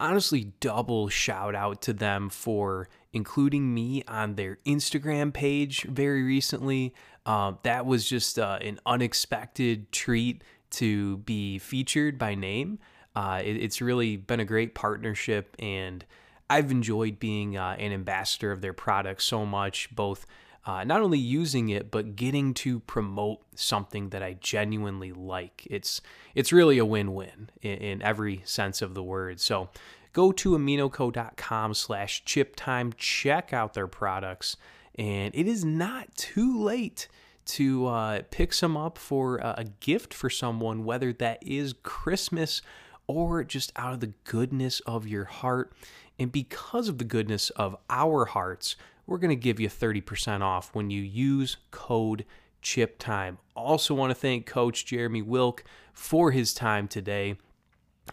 honestly 0.00 0.52
double 0.60 1.08
shout 1.08 1.54
out 1.54 1.82
to 1.82 1.92
them 1.92 2.28
for 2.30 2.88
including 3.12 3.74
me 3.74 4.02
on 4.06 4.34
their 4.34 4.58
Instagram 4.66 5.32
page 5.32 5.82
very 5.84 6.22
recently. 6.22 6.94
Um, 7.26 7.58
that 7.62 7.86
was 7.86 8.08
just 8.08 8.38
uh, 8.38 8.58
an 8.60 8.80
unexpected 8.86 9.90
treat 9.92 10.42
to 10.70 11.18
be 11.18 11.58
featured 11.58 12.18
by 12.18 12.34
name. 12.34 12.78
Uh, 13.14 13.40
it, 13.44 13.56
it's 13.56 13.80
really 13.80 14.16
been 14.16 14.40
a 14.40 14.44
great 14.44 14.74
partnership, 14.74 15.56
and 15.58 16.04
I've 16.48 16.70
enjoyed 16.70 17.18
being 17.18 17.56
uh, 17.56 17.76
an 17.78 17.92
ambassador 17.92 18.52
of 18.52 18.60
their 18.60 18.72
product 18.72 19.22
so 19.22 19.44
much, 19.44 19.94
both 19.94 20.26
uh, 20.66 20.84
not 20.84 21.00
only 21.00 21.18
using 21.18 21.68
it 21.68 21.90
but 21.90 22.16
getting 22.16 22.54
to 22.54 22.80
promote 22.80 23.40
something 23.54 24.10
that 24.10 24.22
I 24.22 24.36
genuinely 24.40 25.12
like. 25.12 25.66
It's 25.70 26.00
it's 26.34 26.52
really 26.52 26.78
a 26.78 26.84
win-win 26.84 27.50
in, 27.62 27.78
in 27.78 28.02
every 28.02 28.42
sense 28.44 28.82
of 28.82 28.94
the 28.94 29.02
word. 29.02 29.40
So 29.40 29.70
go 30.12 30.32
to 30.32 30.50
aminoco.com 30.50 31.74
slash 31.74 32.24
chip 32.24 32.56
time, 32.56 32.92
check 32.96 33.52
out 33.52 33.74
their 33.74 33.86
products, 33.86 34.56
and 34.96 35.34
it 35.34 35.46
is 35.46 35.64
not 35.64 36.14
too 36.16 36.60
late 36.62 37.08
to 37.46 37.86
uh, 37.86 38.22
pick 38.30 38.52
some 38.52 38.76
up 38.76 38.98
for 38.98 39.38
a 39.38 39.64
gift 39.80 40.12
for 40.12 40.28
someone, 40.28 40.84
whether 40.84 41.14
that 41.14 41.38
is 41.42 41.72
Christmas 41.82 42.60
or 43.06 43.42
just 43.42 43.72
out 43.74 43.94
of 43.94 44.00
the 44.00 44.12
goodness 44.24 44.80
of 44.80 45.06
your 45.06 45.24
heart. 45.24 45.72
And 46.18 46.30
because 46.30 46.88
of 46.88 46.98
the 46.98 47.04
goodness 47.04 47.48
of 47.50 47.76
our 47.88 48.26
hearts, 48.26 48.76
we're 49.08 49.18
going 49.18 49.30
to 49.30 49.36
give 49.36 49.58
you 49.58 49.68
30% 49.70 50.42
off 50.42 50.74
when 50.74 50.90
you 50.90 51.00
use 51.00 51.56
code 51.70 52.26
chip 52.60 52.98
time. 52.98 53.38
Also 53.56 53.94
want 53.94 54.10
to 54.10 54.14
thank 54.14 54.44
coach 54.44 54.84
Jeremy 54.84 55.22
Wilk 55.22 55.64
for 55.94 56.30
his 56.30 56.52
time 56.52 56.86
today. 56.86 57.36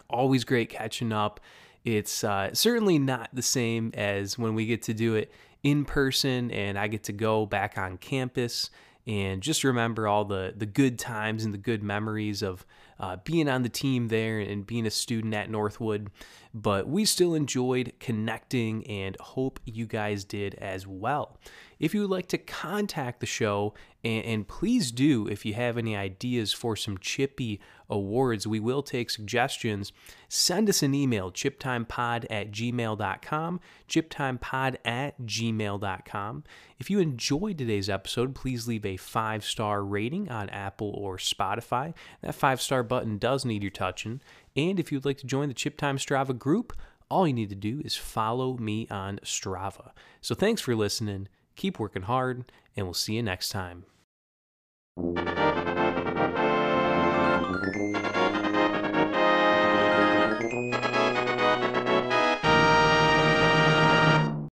Always 0.08 0.44
great 0.44 0.70
catching 0.70 1.12
up 1.12 1.38
It's 1.84 2.24
uh, 2.24 2.52
certainly 2.54 2.98
not 2.98 3.28
the 3.32 3.42
same 3.42 3.92
as 3.94 4.38
when 4.38 4.54
we 4.54 4.64
get 4.64 4.82
to 4.82 4.94
do 4.94 5.14
it 5.14 5.30
in 5.62 5.84
person 5.84 6.50
and 6.50 6.78
I 6.78 6.88
get 6.88 7.04
to 7.04 7.12
go 7.12 7.44
back 7.44 7.76
on 7.76 7.98
campus 7.98 8.70
and 9.06 9.42
just 9.42 9.64
remember 9.64 10.08
all 10.08 10.24
the, 10.24 10.54
the 10.56 10.66
good 10.66 10.98
times 10.98 11.44
and 11.44 11.52
the 11.52 11.58
good 11.58 11.82
memories 11.82 12.42
of 12.42 12.64
uh, 12.98 13.16
being 13.24 13.48
on 13.48 13.62
the 13.62 13.68
team 13.68 14.08
there 14.08 14.38
and 14.38 14.66
being 14.66 14.86
a 14.86 14.90
student 14.90 15.34
at 15.34 15.50
Northwood. 15.50 16.10
But 16.54 16.88
we 16.88 17.04
still 17.04 17.34
enjoyed 17.34 17.92
connecting 18.00 18.86
and 18.86 19.16
hope 19.20 19.60
you 19.64 19.86
guys 19.86 20.24
did 20.24 20.54
as 20.54 20.86
well. 20.86 21.38
If 21.78 21.94
you 21.94 22.00
would 22.00 22.10
like 22.10 22.28
to 22.28 22.38
contact 22.38 23.20
the 23.20 23.26
show, 23.26 23.74
and, 24.02 24.24
and 24.24 24.48
please 24.48 24.90
do 24.90 25.26
if 25.28 25.44
you 25.44 25.54
have 25.54 25.76
any 25.76 25.96
ideas 25.96 26.52
for 26.52 26.76
some 26.76 26.96
Chippy 26.98 27.60
awards, 27.90 28.46
we 28.46 28.60
will 28.60 28.82
take 28.82 29.10
suggestions. 29.10 29.92
Send 30.28 30.68
us 30.68 30.82
an 30.82 30.94
email, 30.94 31.30
chiptimepod 31.30 32.26
at 32.30 32.50
gmail.com, 32.50 33.60
chiptimepod 33.88 34.76
at 34.84 35.20
gmail.com. 35.22 36.44
If 36.78 36.90
you 36.90 36.98
enjoyed 36.98 37.58
today's 37.58 37.90
episode, 37.90 38.34
please 38.34 38.66
leave 38.66 38.86
a 38.86 38.96
five 38.96 39.44
star 39.44 39.84
rating 39.84 40.30
on 40.30 40.48
Apple 40.50 40.90
or 40.90 41.18
Spotify. 41.18 41.94
That 42.22 42.34
five 42.34 42.60
star 42.60 42.82
button 42.82 43.18
does 43.18 43.44
need 43.44 43.62
your 43.62 43.70
touching. 43.70 44.20
And 44.54 44.80
if 44.80 44.90
you'd 44.90 45.04
like 45.04 45.18
to 45.18 45.26
join 45.26 45.48
the 45.48 45.54
Chip 45.54 45.76
Time 45.76 45.98
Strava 45.98 46.36
group, 46.36 46.72
all 47.10 47.26
you 47.26 47.34
need 47.34 47.50
to 47.50 47.54
do 47.54 47.82
is 47.84 47.96
follow 47.96 48.56
me 48.56 48.86
on 48.90 49.20
Strava. 49.24 49.92
So 50.20 50.34
thanks 50.34 50.60
for 50.60 50.74
listening 50.74 51.28
keep 51.56 51.78
working 51.78 52.02
hard, 52.02 52.50
and 52.76 52.86
we'll 52.86 52.94
see 52.94 53.14
you 53.14 53.22
next 53.22 53.48
time. 53.48 53.84